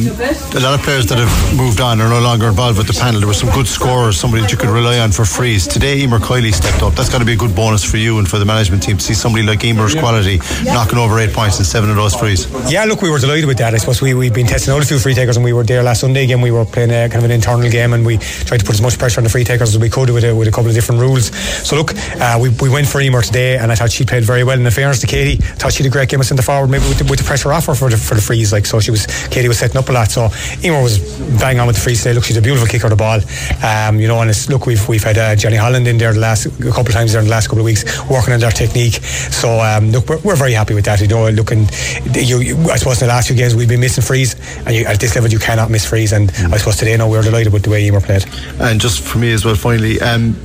a 0.55 0.59
lot 0.59 0.75
of 0.75 0.81
players 0.83 1.07
that 1.07 1.17
have 1.17 1.57
moved 1.57 1.79
on 1.79 2.01
are 2.01 2.09
no 2.09 2.19
longer 2.19 2.47
involved 2.47 2.77
with 2.77 2.87
the 2.87 2.93
panel. 2.93 3.19
There 3.19 3.27
were 3.27 3.33
some 3.33 3.49
good 3.51 3.67
scorers, 3.67 4.19
somebody 4.19 4.41
that 4.43 4.51
you 4.51 4.57
could 4.57 4.69
rely 4.69 4.99
on 4.99 5.11
for 5.11 5.25
frees. 5.25 5.67
Today, 5.67 6.01
Emer 6.01 6.19
Kiley 6.19 6.53
stepped 6.53 6.83
up. 6.83 6.93
That's 6.93 7.09
got 7.09 7.19
to 7.19 7.25
be 7.25 7.33
a 7.33 7.37
good 7.37 7.55
bonus 7.55 7.83
for 7.83 7.97
you 7.97 8.19
and 8.19 8.27
for 8.27 8.39
the 8.39 8.45
management 8.45 8.83
team 8.83 8.97
to 8.97 9.03
see 9.03 9.13
somebody 9.13 9.45
like 9.45 9.63
Emer's 9.63 9.95
quality 9.95 10.39
knocking 10.65 10.99
over 10.99 11.17
eight 11.19 11.31
points 11.33 11.59
in 11.59 11.65
seven 11.65 11.89
of 11.89 11.95
those 11.95 12.13
frees. 12.15 12.45
Yeah, 12.71 12.83
look, 12.85 13.01
we 13.01 13.09
were 13.09 13.19
delighted 13.19 13.45
with 13.45 13.57
that. 13.59 13.73
I 13.73 13.77
suppose 13.77 14.01
we, 14.01 14.13
we've 14.13 14.33
been 14.33 14.47
testing 14.47 14.73
all 14.73 14.79
the 14.79 14.85
few 14.85 14.99
free 14.99 15.13
takers 15.13 15.37
and 15.37 15.43
we 15.43 15.53
were 15.53 15.63
there 15.63 15.81
last 15.81 16.01
Sunday 16.01 16.25
again. 16.25 16.41
We 16.41 16.51
were 16.51 16.65
playing 16.65 16.91
a 16.91 17.07
kind 17.09 17.23
of 17.23 17.25
an 17.25 17.31
internal 17.31 17.69
game 17.69 17.93
and 17.93 18.05
we 18.05 18.17
tried 18.17 18.59
to 18.59 18.65
put 18.65 18.75
as 18.75 18.81
much 18.81 18.99
pressure 18.99 19.21
on 19.21 19.23
the 19.23 19.29
free 19.29 19.45
takers 19.45 19.69
as 19.69 19.79
we 19.79 19.89
could 19.89 20.09
with 20.09 20.25
a, 20.25 20.35
with 20.35 20.47
a 20.47 20.51
couple 20.51 20.67
of 20.67 20.75
different 20.75 20.99
rules. 20.99 21.27
So, 21.67 21.77
look, 21.77 21.95
uh, 22.19 22.37
we, 22.41 22.49
we 22.61 22.69
went 22.69 22.87
for 22.87 22.99
Emer 22.99 23.21
today 23.21 23.57
and 23.57 23.71
I 23.71 23.75
thought 23.75 23.91
she 23.91 24.03
played 24.03 24.23
very 24.23 24.43
well. 24.43 24.57
In 24.57 24.63
the 24.63 24.71
fairness 24.71 24.99
to 25.01 25.07
Katie, 25.07 25.41
I 25.43 25.55
thought 25.55 25.73
she 25.73 25.83
did 25.83 25.89
a 25.89 25.93
great 25.93 26.09
game 26.09 26.19
of 26.19 26.25
centre 26.25 26.43
forward, 26.43 26.69
maybe 26.69 26.83
with 26.89 26.99
the, 26.99 27.05
with 27.05 27.19
the 27.19 27.25
pressure 27.25 27.53
off 27.53 27.67
her 27.67 27.75
for 27.75 27.89
the, 27.89 27.97
for 27.97 28.15
the 28.15 28.21
frees. 28.21 28.51
Like, 28.51 28.65
so 28.65 28.79
she 28.79 28.91
was, 28.91 29.05
Katie 29.27 29.47
was 29.53 29.59
setting 29.59 29.77
up 29.77 29.89
a 29.89 29.91
lot. 29.91 30.09
So, 30.09 30.29
Emer 30.63 30.81
was 30.81 30.97
bang 31.39 31.59
on 31.59 31.67
with 31.67 31.75
the 31.75 31.81
frees 31.81 32.01
today. 32.01 32.13
Look, 32.13 32.25
she's 32.25 32.37
a 32.37 32.41
beautiful 32.41 32.67
kicker 32.67 32.87
of 32.87 32.89
the 32.89 32.95
ball. 32.97 33.19
Um, 33.63 33.99
you 33.99 34.07
know, 34.07 34.19
and 34.21 34.29
it's, 34.29 34.49
look, 34.49 34.65
we've, 34.65 34.87
we've 34.89 35.03
had 35.03 35.17
uh, 35.17 35.35
Jenny 35.35 35.57
Holland 35.57 35.87
in 35.87 35.97
there 35.97 36.13
the 36.13 36.19
last, 36.19 36.45
a 36.45 36.49
couple 36.49 36.87
of 36.87 36.93
times 36.93 37.13
there 37.13 37.21
in 37.21 37.27
the 37.27 37.31
last 37.31 37.47
couple 37.47 37.59
of 37.59 37.65
weeks 37.65 37.83
working 38.09 38.33
on 38.33 38.39
their 38.39 38.51
technique. 38.51 38.95
So, 38.95 39.59
um, 39.59 39.91
look, 39.91 40.09
we're, 40.09 40.19
we're 40.19 40.35
very 40.35 40.53
happy 40.53 40.73
with 40.73 40.85
that. 40.85 41.01
You 41.01 41.07
know, 41.07 41.29
looking, 41.29 41.67
you, 42.13 42.39
you, 42.39 42.57
I 42.69 42.77
suppose 42.77 43.01
in 43.01 43.07
the 43.07 43.13
last 43.13 43.27
few 43.27 43.37
games 43.37 43.55
we've 43.55 43.69
been 43.69 43.79
missing 43.79 44.03
freeze, 44.03 44.35
and 44.65 44.75
you, 44.75 44.85
at 44.85 44.99
this 44.99 45.15
level 45.15 45.29
you 45.29 45.39
cannot 45.39 45.69
miss 45.69 45.85
freeze. 45.85 46.11
And 46.11 46.29
mm. 46.29 46.53
I 46.53 46.57
suppose 46.57 46.77
today, 46.77 46.97
no, 46.97 47.07
we're 47.07 47.21
delighted 47.21 47.53
with 47.53 47.63
the 47.63 47.69
way 47.69 47.85
Emer 47.85 48.01
played. 48.01 48.25
And 48.59 48.81
just 48.81 49.01
for 49.01 49.19
me 49.19 49.31
as 49.33 49.45
well, 49.45 49.55
finally, 49.55 50.01
um, 50.01 50.35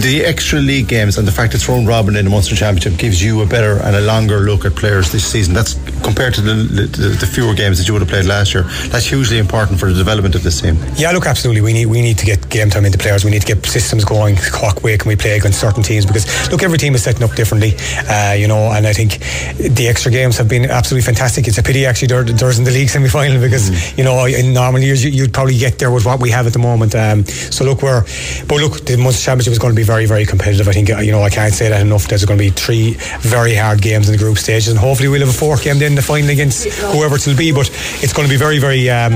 the 0.00 0.22
extra 0.24 0.58
league 0.58 0.88
games 0.88 1.18
and 1.18 1.28
the 1.28 1.32
fact 1.32 1.54
it's 1.54 1.68
round 1.68 1.86
robin 1.86 2.16
in 2.16 2.24
the 2.24 2.30
Munster 2.30 2.56
Championship 2.56 2.98
gives 2.98 3.22
you 3.22 3.42
a 3.42 3.46
better 3.46 3.78
and 3.82 3.94
a 3.94 4.00
longer 4.00 4.40
look 4.40 4.64
at 4.64 4.74
players 4.74 5.12
this 5.12 5.24
season. 5.24 5.54
That's 5.54 5.74
compared 6.02 6.34
to 6.34 6.40
the, 6.40 6.54
the, 6.54 7.08
the 7.20 7.26
fewer 7.26 7.54
games 7.54 7.78
that 7.78 7.86
you 7.86 7.94
would 7.94 8.02
have 8.02 8.08
played 8.08 8.24
last 8.24 8.54
year. 8.54 8.64
That's 8.88 9.06
hugely 9.06 9.38
important 9.38 9.78
for 9.78 9.86
the 9.86 9.94
development 9.94 10.34
of 10.34 10.42
this 10.42 10.60
team. 10.60 10.76
Yeah, 10.96 11.12
look, 11.12 11.26
absolutely. 11.26 11.62
We 11.62 11.72
need 11.72 11.86
we 11.86 12.00
need 12.00 12.18
to 12.18 12.26
get 12.26 12.48
game 12.48 12.70
time 12.70 12.84
into 12.84 12.98
players. 12.98 13.24
We 13.24 13.30
need 13.30 13.42
to 13.42 13.54
get 13.54 13.64
systems 13.64 14.04
going. 14.04 14.36
What 14.62 14.82
way 14.82 14.96
can 14.96 15.08
we 15.08 15.16
play 15.16 15.36
against 15.36 15.60
certain 15.60 15.82
teams? 15.82 16.06
Because 16.06 16.26
look, 16.50 16.62
every 16.62 16.78
team 16.78 16.94
is 16.94 17.02
setting 17.02 17.22
up 17.22 17.34
differently, 17.34 17.74
uh, 18.08 18.32
you 18.32 18.46
know. 18.46 18.70
And 18.72 18.86
I 18.86 18.92
think 18.92 19.18
the 19.58 19.88
extra 19.88 20.10
games 20.10 20.36
have 20.38 20.48
been 20.48 20.70
absolutely 20.70 21.04
fantastic. 21.04 21.48
It's 21.48 21.58
a 21.58 21.62
pity 21.62 21.86
actually 21.86 22.08
there, 22.08 22.24
there's 22.24 22.58
in 22.58 22.64
the 22.64 22.70
league 22.70 22.88
semi 22.94 23.08
final 23.08 23.40
because 23.40 23.70
mm. 23.70 23.98
you 23.98 24.04
know 24.04 24.24
in 24.24 24.52
normal 24.52 24.80
years 24.80 25.04
you, 25.04 25.22
would 25.22 25.34
probably 25.34 25.58
get 25.58 25.78
there 25.78 25.90
with 25.90 26.06
what 26.06 26.20
we 26.20 26.30
have 26.30 26.46
at 26.46 26.52
the 26.52 26.58
moment. 26.58 26.94
Um, 26.94 27.24
so 27.24 27.64
look, 27.64 27.82
we're 27.82 28.02
but 28.46 28.60
look, 28.60 28.84
the 28.84 28.96
Munster 28.96 29.24
Championship 29.24 29.52
is 29.52 29.58
going 29.62 29.72
to 29.72 29.80
be 29.80 29.84
very 29.84 30.06
very 30.06 30.26
competitive. 30.26 30.66
I 30.66 30.72
think 30.72 30.88
you 30.88 31.12
know 31.12 31.22
I 31.22 31.30
can't 31.30 31.54
say 31.54 31.68
that 31.68 31.80
enough. 31.80 32.08
There's 32.08 32.24
going 32.24 32.38
to 32.38 32.44
be 32.44 32.50
three 32.50 32.94
very 33.20 33.54
hard 33.54 33.80
games 33.80 34.08
in 34.08 34.12
the 34.12 34.18
group 34.18 34.36
stages, 34.36 34.68
and 34.68 34.78
hopefully 34.78 35.08
we'll 35.08 35.20
have 35.20 35.28
a 35.28 35.38
fourth 35.38 35.62
game 35.62 35.78
then 35.78 35.94
the 35.94 36.02
final 36.02 36.30
against 36.30 36.68
whoever 36.92 37.14
it'll 37.14 37.36
be. 37.36 37.52
But 37.52 37.70
it's 38.02 38.12
going 38.12 38.26
to 38.26 38.32
be 38.32 38.36
very 38.36 38.58
very 38.58 38.90
um, 38.90 39.14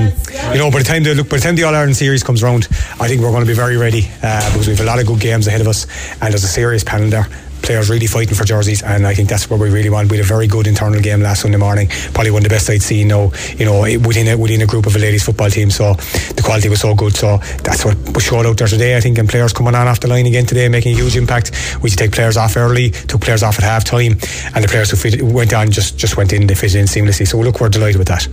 you 0.55 0.59
know 0.59 0.71
by 0.71 0.79
the 0.79 0.85
time 0.85 1.03
the 1.03 1.15
look 1.15 1.29
by 1.29 1.37
the 1.37 1.43
time 1.43 1.57
the 1.57 1.65
All 1.65 1.75
Ireland 1.75 1.97
series 1.97 2.23
comes 2.23 2.43
round, 2.43 2.69
I 3.01 3.09
think 3.09 3.21
we're 3.21 3.35
going 3.35 3.45
to 3.45 3.51
be 3.51 3.59
very 3.59 3.77
ready 3.77 4.09
uh, 4.23 4.49
because 4.53 4.69
we 4.69 4.75
have 4.77 4.87
a 4.87 4.89
lot 4.89 5.01
of 5.01 5.07
good 5.07 5.21
games 5.21 5.49
ahead 5.49 5.61
of 5.61 5.67
us, 5.67 5.87
and 6.23 6.33
there's 6.33 6.45
a 6.45 6.49
serious 6.49 6.85
panel 6.85 7.11
there 7.11 7.27
players 7.63 7.91
really 7.91 8.07
fighting 8.07 8.35
for 8.35 8.45
jerseys, 8.45 8.83
and 8.83 9.07
I 9.07 9.15
think 9.15 9.29
that's 9.29 9.51
what 9.51 9.61
we 9.61 9.71
really 9.71 9.91
want. 9.91 10.11
We 10.11 10.17
had 10.17 10.25
a 10.25 10.29
very 10.29 10.47
good 10.47 10.67
internal 10.67 11.01
game 11.01 11.21
last 11.21 11.43
Sunday 11.43 11.59
morning, 11.59 11.89
probably 12.15 12.31
one 12.31 12.41
of 12.41 12.49
the 12.49 12.55
best 12.55 12.71
I'd 12.71 12.83
seen. 12.83 13.09
Now, 13.09 13.33
you 13.57 13.65
know, 13.65 13.81
within 13.81 14.29
a, 14.29 14.37
within 14.37 14.63
a 14.63 14.67
group 14.67 14.87
of 14.87 14.97
a 14.97 14.99
ladies 14.99 15.25
football 15.25 15.51
team, 15.51 15.71
so 15.71 15.95
the 15.95 16.43
quality 16.45 16.69
was 16.69 16.81
so 16.81 16.95
good. 16.95 17.15
So 17.15 17.39
that's 17.63 17.85
what 17.85 17.97
was 18.15 18.25
showed 18.25 18.47
out 18.47 18.57
there 18.57 18.69
today. 18.69 18.97
I 18.97 19.01
think, 19.01 19.19
and 19.19 19.29
players 19.29 19.53
coming 19.53 19.75
on 19.75 19.89
off 19.89 20.01
the 20.01 20.09
line 20.09 20.27
again 20.27 20.47
today, 20.47 20.69
making 20.69 20.93
a 20.95 20.97
huge 20.97 21.17
impact. 21.17 21.53
We 21.83 21.91
take 21.91 22.13
players 22.13 22.37
off 22.37 22.57
early, 22.57 22.91
took 22.91 23.21
players 23.21 23.43
off 23.43 23.59
at 23.59 23.65
half 23.65 23.85
time, 23.85 24.13
and 24.55 24.65
the 24.65 24.69
players 24.69 24.91
who 24.91 24.97
fit, 24.97 25.23
went 25.23 25.53
on 25.53 25.71
just 25.71 25.99
just 25.99 26.17
went 26.17 26.33
in, 26.33 26.47
they 26.47 26.55
fit 26.55 26.75
in 26.75 26.87
seamlessly. 26.87 27.27
So 27.27 27.39
look, 27.39 27.61
we're 27.61 27.69
delighted 27.69 27.99
with 27.99 28.09
that. 28.09 28.27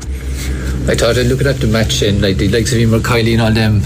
I 0.89 0.95
thought 0.95 1.17
I'd 1.17 1.27
look 1.27 1.41
at 1.41 1.57
the 1.57 1.67
match 1.67 2.01
and 2.01 2.21
like 2.21 2.37
the 2.37 2.49
likes 2.49 2.71
of 2.73 2.79
Emer 2.79 2.99
Kiley 2.99 3.33
and 3.33 3.41
all 3.41 3.51
them 3.51 3.81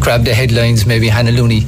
grab 0.00 0.24
the 0.24 0.34
headlines, 0.34 0.84
maybe 0.84 1.08
Hannah 1.08 1.30
Looney 1.30 1.64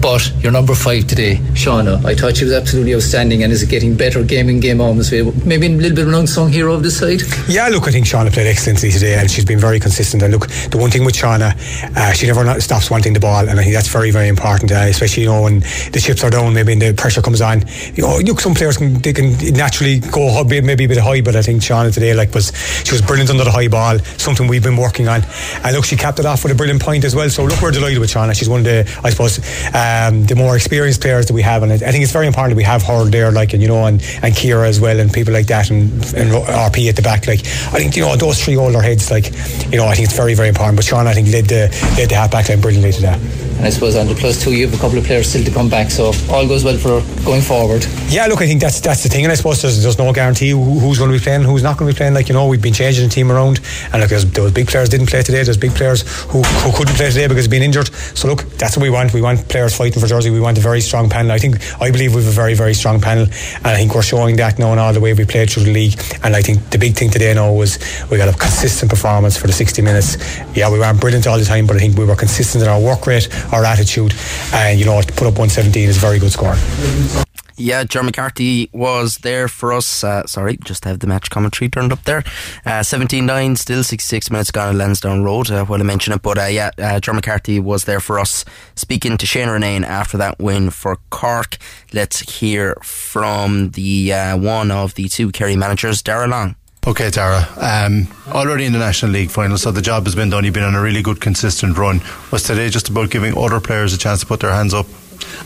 but 0.00 0.32
your 0.42 0.52
number 0.52 0.74
five 0.74 1.06
today, 1.06 1.36
Shauna, 1.54 2.04
I 2.04 2.14
thought 2.14 2.36
she 2.36 2.44
was 2.44 2.52
absolutely 2.52 2.94
outstanding 2.94 3.42
and 3.42 3.52
is 3.52 3.64
getting 3.64 3.96
better 3.96 4.22
game 4.22 4.48
in 4.48 4.60
game 4.60 4.80
almost. 4.80 5.12
Maybe 5.12 5.66
a 5.66 5.70
little 5.70 5.96
bit 5.96 6.02
of 6.02 6.08
an 6.08 6.14
unsung 6.14 6.50
hero 6.50 6.74
of 6.74 6.82
this 6.82 6.98
side. 6.98 7.20
Yeah, 7.48 7.68
look, 7.68 7.88
I 7.88 7.90
think 7.90 8.06
Shauna 8.06 8.32
played 8.32 8.46
excellently 8.46 8.90
today 8.90 9.18
and 9.18 9.30
she's 9.30 9.44
been 9.44 9.58
very 9.58 9.80
consistent. 9.80 10.22
And 10.22 10.32
look, 10.32 10.48
the 10.48 10.78
one 10.78 10.90
thing 10.90 11.04
with 11.04 11.14
Shauna, 11.14 11.56
uh, 11.96 12.12
she 12.12 12.26
never 12.26 12.60
stops 12.60 12.90
wanting 12.90 13.12
the 13.12 13.20
ball, 13.20 13.48
and 13.48 13.58
I 13.58 13.62
think 13.62 13.74
that's 13.74 13.88
very, 13.88 14.10
very 14.10 14.28
important. 14.28 14.70
Uh, 14.72 14.86
especially 14.88 15.24
you 15.24 15.28
know 15.28 15.42
when 15.42 15.60
the 15.60 16.00
chips 16.02 16.22
are 16.24 16.30
down, 16.30 16.54
maybe 16.54 16.72
and 16.72 16.82
the 16.82 16.92
pressure 16.92 17.22
comes 17.22 17.40
on. 17.40 17.64
You 17.94 18.02
know, 18.02 18.18
look, 18.18 18.40
some 18.40 18.54
players 18.54 18.76
can 18.76 18.94
they 19.00 19.12
can 19.12 19.36
naturally 19.54 20.00
go 20.00 20.44
maybe 20.44 20.84
a 20.84 20.88
bit 20.88 20.98
high, 20.98 21.20
but 21.20 21.36
I 21.36 21.42
think 21.42 21.62
Shauna 21.62 21.92
today 21.92 22.14
like 22.14 22.34
was 22.34 22.52
she 22.84 22.92
was 22.92 23.02
brilliant 23.02 23.30
under 23.30 23.44
the 23.44 23.50
high 23.50 23.68
ball, 23.68 23.98
something 24.18 24.46
we've 24.46 24.62
been 24.62 24.76
working 24.76 25.08
on. 25.08 25.22
And 25.64 25.74
look, 25.74 25.84
she 25.84 25.96
capped 25.96 26.18
it 26.18 26.26
off 26.26 26.42
with 26.42 26.52
a 26.52 26.54
brilliant 26.54 26.82
point 26.82 27.04
as 27.04 27.14
well. 27.14 27.28
So 27.30 27.44
look, 27.44 27.60
we're 27.60 27.70
delighted 27.70 27.98
with 27.98 28.10
Shauna. 28.10 28.34
She's 28.36 28.48
one 28.48 28.60
of 28.60 28.64
the, 28.64 29.00
I 29.02 29.10
suppose. 29.10 29.38
Uh, 29.74 29.87
um, 29.88 30.24
the 30.24 30.34
more 30.34 30.56
experienced 30.56 31.00
players 31.00 31.26
that 31.26 31.34
we 31.34 31.42
have, 31.42 31.62
and 31.62 31.72
I 31.72 31.78
think 31.78 32.02
it's 32.02 32.12
very 32.12 32.26
important 32.26 32.52
that 32.52 32.56
we 32.56 32.64
have 32.64 32.82
her 32.82 33.04
there, 33.04 33.30
like 33.30 33.52
and 33.52 33.62
you 33.62 33.68
know, 33.68 33.86
and, 33.86 34.00
and 34.22 34.34
Kira 34.34 34.66
as 34.66 34.80
well, 34.80 34.98
and 34.98 35.12
people 35.12 35.32
like 35.32 35.46
that, 35.46 35.70
and, 35.70 35.92
and 36.14 36.30
RP 36.30 36.88
at 36.88 36.96
the 36.96 37.02
back. 37.02 37.26
Like 37.26 37.40
I 37.40 37.78
think 37.78 37.96
you 37.96 38.02
know 38.02 38.16
those 38.16 38.42
three 38.42 38.56
older 38.56 38.82
heads, 38.82 39.10
like 39.10 39.26
you 39.70 39.78
know, 39.78 39.86
I 39.86 39.94
think 39.94 40.08
it's 40.08 40.16
very 40.16 40.34
very 40.34 40.48
important. 40.48 40.76
But 40.76 40.84
Sean, 40.84 41.06
I 41.06 41.14
think 41.14 41.28
led 41.28 41.46
the 41.46 41.68
led 41.96 42.08
the 42.08 42.14
half 42.14 42.30
back 42.30 42.48
line 42.48 42.60
brilliantly 42.60 42.92
today. 42.92 43.18
And 43.58 43.66
I 43.66 43.70
suppose 43.70 43.96
on 43.96 44.06
the 44.06 44.14
plus 44.14 44.40
two, 44.40 44.52
you 44.52 44.68
have 44.68 44.78
a 44.78 44.80
couple 44.80 44.98
of 44.98 45.04
players 45.04 45.28
still 45.28 45.44
to 45.44 45.50
come 45.50 45.68
back, 45.68 45.90
so 45.90 46.12
all 46.30 46.46
goes 46.46 46.62
well 46.62 46.78
for 46.78 47.02
going 47.24 47.42
forward. 47.42 47.84
Yeah, 48.06 48.26
look, 48.26 48.40
I 48.40 48.46
think 48.46 48.60
that's 48.60 48.80
that's 48.80 49.02
the 49.02 49.08
thing, 49.08 49.24
and 49.24 49.32
I 49.32 49.34
suppose 49.34 49.60
there's, 49.60 49.82
there's 49.82 49.98
no 49.98 50.12
guarantee 50.12 50.50
who, 50.50 50.78
who's 50.78 50.98
going 50.98 51.10
to 51.10 51.18
be 51.18 51.22
playing, 51.22 51.42
who's 51.42 51.64
not 51.64 51.76
going 51.76 51.90
to 51.90 51.94
be 51.94 51.98
playing. 51.98 52.14
Like 52.14 52.28
you 52.28 52.34
know, 52.34 52.46
we've 52.46 52.62
been 52.62 52.72
changing 52.72 53.08
the 53.08 53.10
team 53.10 53.32
around, 53.32 53.60
and 53.92 54.00
look, 54.00 54.10
those 54.10 54.52
big 54.52 54.68
players 54.68 54.88
didn't 54.88 55.08
play 55.08 55.22
today. 55.22 55.42
There's 55.42 55.56
big 55.56 55.72
players 55.72 56.02
who, 56.26 56.42
who 56.42 56.70
couldn't 56.76 56.94
play 56.94 57.10
today 57.10 57.26
because 57.26 57.46
of 57.46 57.50
being 57.50 57.64
injured. 57.64 57.92
So 58.14 58.28
look, 58.28 58.42
that's 58.58 58.76
what 58.76 58.84
we 58.84 58.90
want. 58.90 59.12
We 59.12 59.22
want 59.22 59.48
players 59.48 59.76
fighting 59.78 60.00
for 60.00 60.08
Jersey. 60.08 60.30
We 60.30 60.40
want 60.40 60.58
a 60.58 60.60
very 60.60 60.80
strong 60.80 61.08
panel. 61.08 61.32
I 61.32 61.38
think 61.38 61.56
I 61.80 61.90
believe 61.90 62.14
we 62.14 62.22
have 62.22 62.30
a 62.30 62.34
very 62.34 62.54
very 62.54 62.74
strong 62.74 63.00
panel, 63.00 63.24
and 63.24 63.66
I 63.66 63.76
think 63.76 63.94
we're 63.94 64.02
showing 64.02 64.36
that 64.36 64.58
now 64.58 64.72
and 64.72 64.80
all 64.80 64.92
the 64.92 65.00
way 65.00 65.14
we 65.14 65.24
played 65.24 65.50
through 65.50 65.64
the 65.64 65.72
league. 65.72 65.98
And 66.22 66.36
I 66.36 66.42
think 66.42 66.70
the 66.70 66.78
big 66.78 66.96
thing 66.96 67.10
today 67.10 67.32
now 67.34 67.52
was 67.52 67.78
we 68.10 68.18
got 68.18 68.28
a 68.28 68.36
consistent 68.36 68.90
performance 68.90 69.36
for 69.36 69.46
the 69.46 69.52
60 69.52 69.80
minutes. 69.82 70.18
Yeah, 70.56 70.70
we 70.70 70.78
weren't 70.78 71.00
brilliant 71.00 71.26
all 71.26 71.38
the 71.38 71.44
time, 71.44 71.66
but 71.66 71.76
I 71.76 71.78
think 71.78 71.96
we 71.96 72.04
were 72.04 72.16
consistent 72.16 72.64
in 72.64 72.68
our 72.68 72.80
work 72.80 73.06
rate, 73.06 73.28
our 73.52 73.64
attitude 73.64 74.14
and 74.52 74.78
you 74.78 74.84
know 74.84 75.00
to 75.00 75.12
put 75.12 75.26
up 75.26 75.38
117 75.38 75.88
is 75.88 75.96
a 75.96 76.00
very 76.00 76.18
good 76.18 76.32
score. 76.32 77.27
Yeah, 77.58 77.82
John 77.82 78.06
McCarthy 78.06 78.70
was 78.72 79.18
there 79.18 79.48
for 79.48 79.72
us. 79.72 80.04
Uh, 80.04 80.24
sorry, 80.26 80.58
just 80.64 80.84
have 80.84 81.00
the 81.00 81.08
match 81.08 81.28
commentary 81.28 81.68
turned 81.68 81.92
up 81.92 82.04
there. 82.04 82.22
Uh, 82.64 82.84
17 82.84 83.26
9, 83.26 83.56
still 83.56 83.82
66 83.82 84.30
minutes 84.30 84.52
gone 84.52 84.68
at 84.68 84.74
Lansdowne 84.76 85.24
Road, 85.24 85.50
uh, 85.50 85.64
while 85.64 85.80
I 85.80 85.82
mention 85.82 86.12
it. 86.12 86.22
But 86.22 86.38
uh, 86.38 86.44
yeah, 86.44 86.70
uh, 86.78 87.00
McCarthy 87.12 87.58
was 87.58 87.84
there 87.84 87.98
for 87.98 88.20
us 88.20 88.44
speaking 88.76 89.18
to 89.18 89.26
Shane 89.26 89.48
Ronayne 89.48 89.84
after 89.84 90.16
that 90.18 90.38
win 90.38 90.70
for 90.70 90.98
Cork. 91.10 91.56
Let's 91.92 92.20
hear 92.20 92.76
from 92.80 93.70
the 93.70 94.12
uh, 94.12 94.36
one 94.38 94.70
of 94.70 94.94
the 94.94 95.08
two 95.08 95.32
Kerry 95.32 95.56
managers, 95.56 96.00
Darragh 96.00 96.30
Long. 96.30 96.54
Okay, 96.86 97.10
Darragh. 97.10 97.44
Um, 97.58 98.06
already 98.28 98.66
in 98.66 98.72
the 98.72 98.78
National 98.78 99.10
League 99.10 99.30
final, 99.30 99.58
so 99.58 99.72
the 99.72 99.82
job 99.82 100.04
has 100.04 100.14
been 100.14 100.30
done. 100.30 100.44
You've 100.44 100.54
been 100.54 100.62
on 100.62 100.76
a 100.76 100.80
really 100.80 101.02
good, 101.02 101.20
consistent 101.20 101.76
run. 101.76 102.02
Was 102.30 102.44
today 102.44 102.70
just 102.70 102.88
about 102.88 103.10
giving 103.10 103.36
other 103.36 103.58
players 103.58 103.92
a 103.92 103.98
chance 103.98 104.20
to 104.20 104.26
put 104.26 104.38
their 104.40 104.52
hands 104.52 104.72
up? 104.72 104.86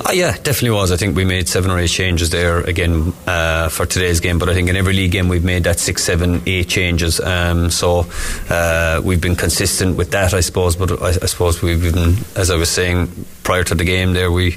Uh, 0.00 0.12
yeah, 0.12 0.32
definitely 0.38 0.70
was. 0.70 0.90
I 0.90 0.96
think 0.96 1.16
we 1.16 1.24
made 1.24 1.48
seven 1.48 1.70
or 1.70 1.78
eight 1.78 1.90
changes 1.90 2.30
there 2.30 2.60
again 2.60 3.12
uh, 3.26 3.68
for 3.68 3.86
today's 3.86 4.20
game. 4.20 4.38
But 4.38 4.48
I 4.48 4.54
think 4.54 4.68
in 4.68 4.76
every 4.76 4.94
league 4.94 5.12
game 5.12 5.28
we've 5.28 5.44
made 5.44 5.64
that 5.64 5.78
six, 5.78 6.02
seven, 6.02 6.42
eight 6.46 6.68
changes. 6.68 7.20
Um, 7.20 7.70
so 7.70 8.06
uh, 8.48 9.00
we've 9.04 9.20
been 9.20 9.36
consistent 9.36 9.96
with 9.96 10.10
that, 10.12 10.34
I 10.34 10.40
suppose. 10.40 10.76
But 10.76 11.02
I, 11.02 11.08
I 11.08 11.26
suppose 11.26 11.62
we've 11.62 11.82
been, 11.82 12.16
as 12.36 12.50
I 12.50 12.56
was 12.56 12.70
saying 12.70 13.08
prior 13.42 13.64
to 13.64 13.74
the 13.74 13.84
game, 13.84 14.12
there 14.12 14.30
we 14.32 14.56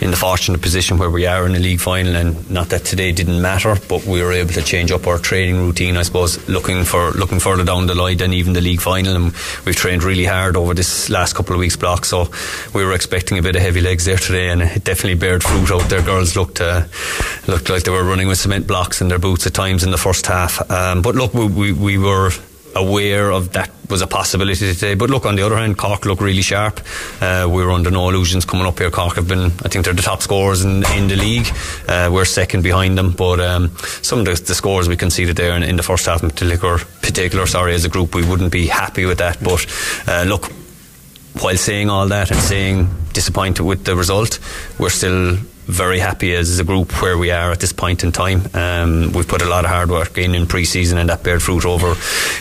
in 0.00 0.10
the 0.10 0.16
fortunate 0.16 0.60
position 0.60 0.98
where 0.98 1.10
we 1.10 1.26
are 1.26 1.46
in 1.46 1.52
the 1.52 1.58
league 1.58 1.80
final, 1.80 2.16
and 2.16 2.50
not 2.50 2.68
that 2.70 2.84
today 2.84 3.12
didn't 3.12 3.40
matter, 3.40 3.76
but 3.88 4.04
we 4.04 4.22
were 4.22 4.32
able 4.32 4.52
to 4.52 4.62
change 4.62 4.90
up 4.90 5.06
our 5.06 5.18
training 5.18 5.56
routine. 5.56 5.96
I 5.96 6.02
suppose 6.02 6.48
looking 6.48 6.84
for 6.84 7.12
looking 7.12 7.40
further 7.40 7.64
down 7.64 7.86
the 7.86 7.94
line 7.94 8.18
than 8.18 8.32
even 8.32 8.52
the 8.52 8.60
league 8.60 8.80
final, 8.80 9.14
and 9.14 9.32
we've 9.64 9.76
trained 9.76 10.02
really 10.02 10.24
hard 10.24 10.56
over 10.56 10.74
this 10.74 11.08
last 11.10 11.34
couple 11.34 11.54
of 11.54 11.60
weeks 11.60 11.76
block. 11.76 12.04
So 12.04 12.30
we 12.74 12.84
were 12.84 12.92
expecting 12.92 13.38
a 13.38 13.42
bit 13.42 13.56
of 13.56 13.62
heavy 13.62 13.80
legs 13.80 14.04
there 14.04 14.18
today, 14.18 14.48
and 14.48 14.62
it 14.62 14.84
definitely 14.84 15.18
bared 15.18 15.42
fruit 15.42 15.70
out 15.70 15.88
there. 15.88 16.02
Girls 16.02 16.36
looked 16.36 16.60
uh, 16.60 16.84
looked 17.46 17.70
like 17.70 17.84
they 17.84 17.90
were 17.90 18.04
running 18.04 18.28
with 18.28 18.38
cement 18.38 18.66
blocks 18.66 19.00
in 19.00 19.08
their 19.08 19.18
boots 19.18 19.46
at 19.46 19.54
times 19.54 19.84
in 19.84 19.90
the 19.90 19.98
first 19.98 20.26
half. 20.26 20.70
Um, 20.70 21.02
but 21.02 21.14
look, 21.14 21.34
we, 21.34 21.46
we, 21.46 21.72
we 21.72 21.98
were 21.98 22.30
aware 22.74 23.30
of 23.30 23.52
that 23.52 23.70
was 23.88 24.02
a 24.02 24.06
possibility 24.06 24.72
today. 24.72 24.94
But 24.94 25.10
look, 25.10 25.26
on 25.26 25.36
the 25.36 25.42
other 25.42 25.56
hand, 25.56 25.76
Cork 25.76 26.06
look 26.06 26.20
really 26.20 26.42
sharp. 26.42 26.80
Uh, 27.20 27.46
we 27.48 27.64
were 27.64 27.70
under 27.70 27.90
no 27.90 28.08
illusions 28.08 28.44
coming 28.44 28.66
up 28.66 28.78
here. 28.78 28.90
Cork 28.90 29.16
have 29.16 29.28
been, 29.28 29.46
I 29.46 29.68
think 29.68 29.84
they're 29.84 29.94
the 29.94 30.02
top 30.02 30.22
scorers 30.22 30.64
in, 30.64 30.84
in 30.92 31.08
the 31.08 31.16
league. 31.16 31.46
Uh, 31.88 32.10
we're 32.12 32.24
second 32.24 32.62
behind 32.62 32.96
them, 32.98 33.12
but 33.12 33.40
um, 33.40 33.76
some 34.02 34.20
of 34.20 34.24
the, 34.24 34.34
the, 34.34 34.54
scores 34.54 34.88
we 34.88 34.96
conceded 34.96 35.36
there 35.36 35.54
in, 35.56 35.62
in, 35.62 35.76
the 35.76 35.82
first 35.82 36.06
half, 36.06 36.22
in 36.22 36.30
particular, 36.30 36.78
particular, 37.02 37.46
sorry, 37.46 37.74
as 37.74 37.84
a 37.84 37.88
group, 37.88 38.14
we 38.14 38.26
wouldn't 38.28 38.52
be 38.52 38.66
happy 38.66 39.04
with 39.04 39.18
that. 39.18 39.42
But 39.42 39.66
uh, 40.08 40.24
look, 40.26 40.46
while 41.40 41.56
saying 41.56 41.90
all 41.90 42.08
that 42.08 42.30
and 42.30 42.40
saying 42.40 42.88
disappointed 43.12 43.64
with 43.64 43.84
the 43.84 43.96
result, 43.96 44.38
we're 44.78 44.90
still 44.90 45.36
very 45.66 45.98
happy 45.98 46.34
as 46.34 46.58
a 46.58 46.64
group 46.64 47.00
where 47.02 47.16
we 47.16 47.30
are 47.30 47.50
at 47.52 47.60
this 47.60 47.72
point 47.72 48.04
in 48.04 48.12
time. 48.12 48.42
Um, 48.54 49.12
we've 49.12 49.26
put 49.28 49.42
a 49.42 49.48
lot 49.48 49.64
of 49.64 49.70
hard 49.70 49.90
work 49.90 50.18
in 50.18 50.34
in 50.34 50.46
pre-season 50.46 50.98
and 50.98 51.08
that 51.08 51.22
bear 51.22 51.40
fruit 51.40 51.64
over 51.64 51.94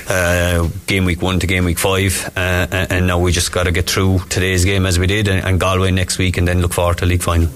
uh, 0.09 0.67
game 0.87 1.05
week 1.05 1.21
one 1.21 1.39
to 1.39 1.47
game 1.47 1.65
week 1.65 1.79
five, 1.79 2.31
uh, 2.35 2.67
and 2.89 3.07
now 3.07 3.19
we 3.19 3.31
just 3.31 3.51
got 3.51 3.63
to 3.63 3.71
get 3.71 3.89
through 3.89 4.19
today's 4.29 4.65
game 4.65 4.85
as 4.85 4.99
we 4.99 5.07
did, 5.07 5.27
and, 5.27 5.45
and 5.45 5.59
Galway 5.59 5.91
next 5.91 6.17
week, 6.17 6.37
and 6.37 6.47
then 6.47 6.61
look 6.61 6.73
forward 6.73 6.97
to 6.99 7.05
league 7.05 7.23
final. 7.23 7.49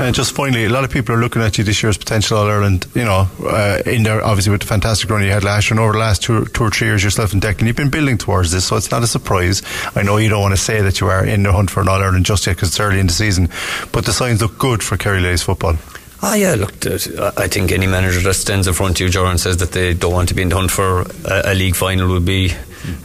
And 0.00 0.14
just 0.14 0.34
finally, 0.34 0.64
a 0.64 0.70
lot 0.70 0.84
of 0.84 0.90
people 0.90 1.14
are 1.14 1.18
looking 1.18 1.42
at 1.42 1.58
you 1.58 1.64
this 1.64 1.82
year's 1.82 1.98
potential 1.98 2.38
All 2.38 2.46
Ireland. 2.46 2.86
You 2.94 3.04
know, 3.04 3.28
uh, 3.44 3.82
in 3.84 4.02
there 4.02 4.24
obviously 4.24 4.50
with 4.50 4.62
the 4.62 4.66
fantastic 4.66 5.10
run 5.10 5.22
you 5.22 5.30
had 5.30 5.44
last 5.44 5.68
year, 5.68 5.78
and 5.78 5.80
over 5.80 5.92
the 5.92 5.98
last 5.98 6.22
two, 6.22 6.46
two 6.46 6.64
or 6.64 6.70
three 6.70 6.86
years, 6.86 7.04
yourself 7.04 7.34
and 7.34 7.42
Declan, 7.42 7.66
you've 7.66 7.76
been 7.76 7.90
building 7.90 8.16
towards 8.16 8.50
this, 8.50 8.64
so 8.64 8.76
it's 8.76 8.90
not 8.90 9.02
a 9.02 9.06
surprise. 9.06 9.62
I 9.94 10.02
know 10.02 10.16
you 10.16 10.30
don't 10.30 10.40
want 10.40 10.54
to 10.54 10.60
say 10.60 10.80
that 10.80 11.00
you 11.00 11.08
are 11.08 11.22
in 11.22 11.42
the 11.42 11.52
hunt 11.52 11.68
for 11.68 11.82
an 11.82 11.88
All 11.88 12.00
Ireland 12.00 12.24
just 12.24 12.46
yet 12.46 12.56
because 12.56 12.70
it's 12.70 12.80
early 12.80 12.98
in 12.98 13.08
the 13.08 13.12
season, 13.12 13.50
but 13.92 14.06
the 14.06 14.12
signs 14.14 14.40
look 14.40 14.56
good 14.56 14.82
for 14.82 14.96
Kerry 14.96 15.20
Ladies 15.20 15.42
football. 15.42 15.76
Ah, 16.22 16.34
yeah, 16.34 16.54
look, 16.54 16.72
I 16.86 17.48
think 17.48 17.70
any 17.70 17.86
manager 17.86 18.20
that 18.20 18.34
stands 18.34 18.66
in 18.66 18.72
front 18.72 18.96
of 18.96 19.00
you, 19.00 19.10
Joran, 19.10 19.36
says 19.36 19.58
that 19.58 19.72
they 19.72 19.92
don't 19.92 20.14
want 20.14 20.30
to 20.30 20.34
be 20.34 20.42
in 20.42 20.48
the 20.48 20.56
hunt 20.56 20.70
for 20.70 21.02
a, 21.26 21.52
a 21.52 21.54
league 21.54 21.76
final 21.76 22.08
would 22.08 22.24
be 22.24 22.52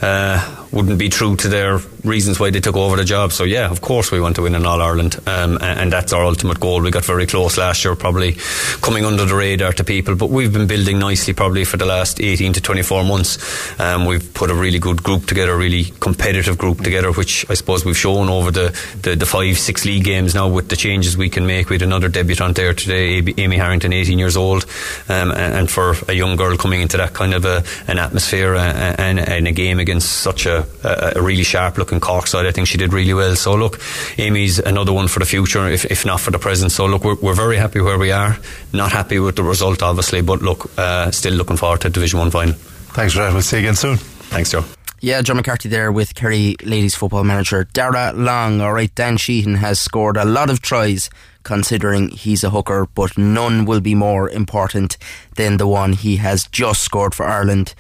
uh, 0.01 0.64
wouldn't 0.75 0.99
be 0.99 1.09
true 1.09 1.35
to 1.37 1.47
their 1.47 1.77
reasons 2.03 2.39
why 2.39 2.49
they 2.49 2.59
took 2.59 2.75
over 2.75 2.95
the 2.97 3.05
job. 3.05 3.31
So 3.31 3.45
yeah, 3.45 3.71
of 3.71 3.81
course 3.81 4.11
we 4.11 4.19
want 4.19 4.35
to 4.35 4.43
win 4.43 4.53
in 4.53 4.65
All 4.65 4.81
Ireland, 4.81 5.15
um, 5.25 5.55
and, 5.61 5.79
and, 5.79 5.95
that's 5.95 6.11
our 6.11 6.23
ultimate 6.23 6.59
goal. 6.59 6.81
We 6.81 6.91
got 6.91 7.05
very 7.05 7.25
close 7.25 7.57
last 7.57 7.85
year, 7.85 7.95
probably 7.95 8.33
coming 8.81 9.05
under 9.05 9.23
the 9.23 9.33
radar 9.33 9.71
to 9.73 9.83
people, 9.83 10.15
but 10.15 10.29
we've 10.29 10.51
been 10.51 10.67
building 10.67 10.99
nicely 10.99 11.33
probably 11.33 11.63
for 11.63 11.77
the 11.77 11.85
last 11.85 12.19
18 12.19 12.53
to 12.53 12.61
24 12.61 13.05
months. 13.05 13.79
Um, 13.79 14.05
we've 14.05 14.33
put 14.33 14.51
a 14.51 14.53
really 14.53 14.79
good 14.79 15.01
group 15.03 15.25
together, 15.25 15.53
a 15.53 15.57
really 15.57 15.85
competitive 16.01 16.57
group 16.57 16.81
together, 16.81 17.11
which 17.13 17.49
I 17.49 17.53
suppose 17.53 17.85
we've 17.85 17.97
shown 17.97 18.27
over 18.27 18.51
the, 18.51 18.77
the, 19.01 19.15
the 19.15 19.25
five, 19.25 19.57
six 19.57 19.85
league 19.85 20.03
games 20.03 20.35
now 20.35 20.49
with 20.49 20.67
the 20.67 20.75
changes 20.75 21.15
we 21.15 21.29
can 21.29 21.47
make. 21.47 21.69
We 21.69 21.75
had 21.75 21.83
another 21.83 22.09
debutant 22.09 22.57
there 22.57 22.73
today, 22.73 23.23
Amy 23.37 23.55
Harrington, 23.55 23.93
18 23.93 24.19
years 24.19 24.35
old, 24.35 24.65
um, 25.07 25.31
and 25.31 25.69
for 25.69 25.95
a 26.09 26.13
young 26.13 26.35
girl 26.35 26.57
coming 26.57 26.81
into 26.81 26.97
that 26.97 27.13
kind 27.13 27.33
of 27.33 27.45
a, 27.45 27.63
an 27.87 27.99
atmosphere 27.99 28.55
and, 28.55 29.19
and, 29.19 29.47
a 29.47 29.51
game 29.51 29.79
against 29.79 30.11
such 30.11 30.45
a, 30.45 30.64
a, 30.83 31.21
really 31.21 31.43
sharp 31.43 31.77
looking 31.77 31.99
Cork 31.99 32.27
side, 32.27 32.45
I 32.45 32.51
think 32.51 32.67
she 32.67 32.77
did 32.77 32.93
really 32.93 33.13
well. 33.13 33.35
So 33.35 33.55
look, 33.55 33.79
Amy's 34.17 34.59
another 34.59 34.93
one 34.93 35.07
for 35.07 35.19
the 35.19 35.25
future, 35.25 35.67
if, 35.67 35.85
if 35.85 36.05
not 36.05 36.19
for 36.19 36.31
the 36.31 36.39
present. 36.39 36.71
So 36.71 36.85
look, 36.85 37.03
we're, 37.03 37.15
we're 37.15 37.33
very 37.35 37.57
happy 37.57 37.81
where 37.81 37.97
we 37.97 38.11
are. 38.11 38.37
Not 38.73 38.91
happy 38.91 39.19
with 39.19 39.35
the 39.35 39.43
result, 39.43 39.81
obviously, 39.83 40.21
but 40.21 40.41
look, 40.41 40.71
uh, 40.77 41.11
still 41.11 41.33
looking 41.33 41.57
forward 41.57 41.81
to 41.81 41.89
Division 41.89 42.19
One 42.19 42.31
final. 42.31 42.53
Thanks 42.53 43.13
for 43.13 43.19
that. 43.19 43.33
We'll 43.33 43.41
see 43.41 43.57
you 43.57 43.63
again 43.63 43.75
soon. 43.75 43.97
Thanks, 43.97 44.51
Joe. 44.51 44.63
Yeah, 45.01 45.21
John 45.21 45.35
McCarthy 45.35 45.69
there 45.69 45.91
with 45.91 46.15
Kerry 46.15 46.55
ladies 46.63 46.95
football 46.95 47.23
manager 47.23 47.65
Darragh 47.73 48.15
Long. 48.15 48.61
All 48.61 48.73
right, 48.73 48.93
Dan 48.95 49.17
Sheehan 49.17 49.55
has 49.55 49.79
scored 49.79 50.17
a 50.17 50.25
lot 50.25 50.49
of 50.49 50.61
tries 50.61 51.09
considering 51.43 52.09
he's 52.09 52.43
a 52.43 52.49
hooker, 52.49 52.87
but 52.95 53.17
none 53.17 53.65
will 53.65 53.81
be 53.81 53.93
more 53.93 54.29
important 54.29 54.97
than 55.35 55.57
the 55.57 55.67
one 55.67 55.93
he 55.93 56.15
has 56.17 56.47
just 56.47 56.81
scored 56.81 57.13
for 57.13 57.25
Ireland. 57.25 57.75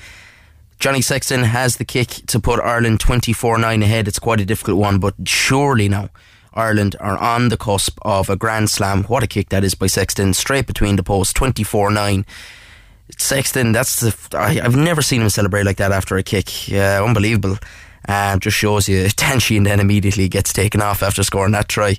Johnny 0.79 1.01
Sexton 1.01 1.43
has 1.43 1.77
the 1.77 1.85
kick 1.85 2.09
to 2.27 2.39
put 2.39 2.59
Ireland 2.59 2.99
24 2.99 3.57
9 3.57 3.83
ahead. 3.83 4.07
It's 4.07 4.19
quite 4.19 4.41
a 4.41 4.45
difficult 4.45 4.77
one, 4.77 4.99
but 4.99 5.15
surely 5.25 5.89
now 5.89 6.09
Ireland 6.53 6.95
are 6.99 7.17
on 7.17 7.49
the 7.49 7.57
cusp 7.57 7.99
of 8.03 8.29
a 8.29 8.35
grand 8.35 8.69
slam. 8.69 9.03
What 9.03 9.23
a 9.23 9.27
kick 9.27 9.49
that 9.49 9.63
is 9.63 9.75
by 9.75 9.87
Sexton, 9.87 10.33
straight 10.33 10.67
between 10.67 10.95
the 10.95 11.03
posts, 11.03 11.33
24 11.33 11.91
9. 11.91 12.25
Sexton, 13.17 13.71
that's 13.71 13.99
the. 13.99 14.37
I, 14.37 14.53
have 14.55 14.75
never 14.75 15.01
seen 15.01 15.21
him 15.21 15.29
celebrate 15.29 15.63
like 15.63 15.77
that 15.77 15.91
after 15.91 16.17
a 16.17 16.23
kick. 16.23 16.49
Uh, 16.71 17.03
unbelievable. 17.03 17.57
Um, 18.07 18.39
just 18.39 18.57
shows 18.57 18.87
you 18.87 19.09
tension 19.15 19.63
then 19.63 19.79
immediately 19.79 20.29
gets 20.29 20.53
taken 20.53 20.81
off 20.81 21.03
after 21.03 21.23
scoring 21.23 21.51
that 21.53 21.67
try. 21.67 21.97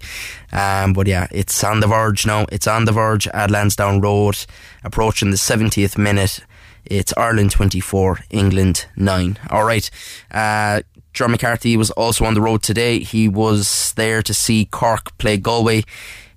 Um, 0.52 0.92
but 0.92 1.06
yeah, 1.06 1.26
it's 1.30 1.62
on 1.64 1.80
the 1.80 1.86
verge 1.86 2.26
now. 2.26 2.46
It's 2.50 2.66
on 2.66 2.84
the 2.84 2.92
verge 2.92 3.26
at 3.28 3.50
Lansdowne 3.50 4.00
Road, 4.00 4.46
approaching 4.84 5.30
the 5.30 5.36
70th 5.36 5.98
minute. 5.98 6.40
It's 6.86 7.12
Ireland 7.16 7.50
24, 7.50 8.20
England 8.30 8.86
9. 8.96 9.38
All 9.50 9.64
right. 9.64 9.88
Uh, 10.30 10.82
John 11.12 11.30
McCarthy 11.30 11.76
was 11.76 11.90
also 11.92 12.24
on 12.24 12.34
the 12.34 12.40
road 12.40 12.62
today. 12.62 12.98
He 13.00 13.28
was 13.28 13.92
there 13.96 14.22
to 14.22 14.34
see 14.34 14.66
Cork 14.66 15.16
play 15.18 15.36
Galway 15.38 15.84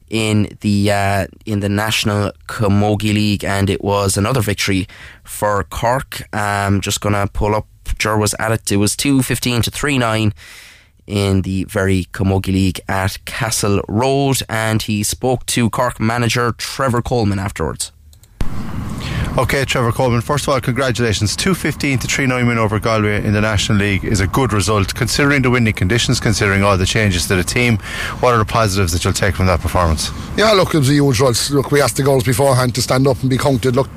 in 0.10 0.58
the 0.62 0.92
uh, 0.92 1.28
in 1.46 1.60
the 1.60 1.70
National 1.70 2.32
Camogie 2.48 3.14
League, 3.14 3.44
and 3.44 3.70
it 3.70 3.84
was 3.84 4.18
another 4.18 4.42
victory 4.42 4.88
for 5.24 5.64
Cork. 5.66 6.24
I'm 6.34 6.82
just 6.82 7.02
gonna 7.02 7.28
pull 7.28 7.56
up. 7.56 7.68
Ger 7.98 8.18
was 8.18 8.34
at 8.40 8.52
it. 8.52 8.72
It 8.72 8.78
was 8.78 8.96
two 8.96 9.22
fifteen 9.22 9.62
to 9.64 9.72
three 9.72 9.98
nine 9.98 10.34
in 11.06 11.42
the 11.42 11.64
very 11.66 12.06
Camogie 12.14 12.54
League 12.54 12.80
at 12.88 13.24
Castle 13.26 13.82
Road, 13.88 14.38
and 14.48 14.82
he 14.82 15.04
spoke 15.04 15.46
to 15.48 15.70
Cork 15.70 16.00
manager 16.00 16.54
Trevor 16.54 17.02
Coleman 17.02 17.40
afterwards. 17.40 17.92
Okay, 19.38 19.64
Trevor 19.64 19.92
Coleman, 19.92 20.22
first 20.22 20.46
of 20.46 20.54
all, 20.54 20.60
congratulations. 20.60 21.36
215 21.36 22.00
to 22.00 22.08
3 22.08 22.26
9 22.26 22.48
win 22.48 22.58
over 22.58 22.80
Galway 22.80 23.24
in 23.24 23.32
the 23.32 23.40
National 23.40 23.78
League 23.78 24.04
is 24.04 24.20
a 24.20 24.28
good 24.28 24.52
result 24.52 24.94
considering 24.96 25.44
the 25.44 25.50
winning 25.52 25.72
conditions, 25.72 26.20
considering 26.20 26.64
all 26.64 26.78
the 26.78 26.86
changes 26.86 27.28
to 27.28 27.36
the 27.36 27.44
team. 27.44 27.78
What 28.20 28.34
are 28.34 28.40
the 28.40 28.46
positives 28.46 28.92
that 28.92 29.04
you'll 29.06 29.14
take 29.14 29.36
from 29.36 29.46
that 29.46 29.62
performance? 29.62 30.12
Yeah, 30.36 30.52
look, 30.54 30.74
it 30.74 30.80
was 30.80 30.90
a 30.90 30.94
huge 30.94 31.22
result. 31.22 31.52
Look, 31.52 31.72
we 31.72 31.80
asked 31.80 31.96
the 31.96 32.04
goals 32.04 32.24
beforehand 32.24 32.76
to 32.76 32.82
stand 32.82 33.08
up 33.08 33.22
and 33.22 33.30
be 33.30 33.38
counted. 33.38 33.76
Look, 33.76 33.88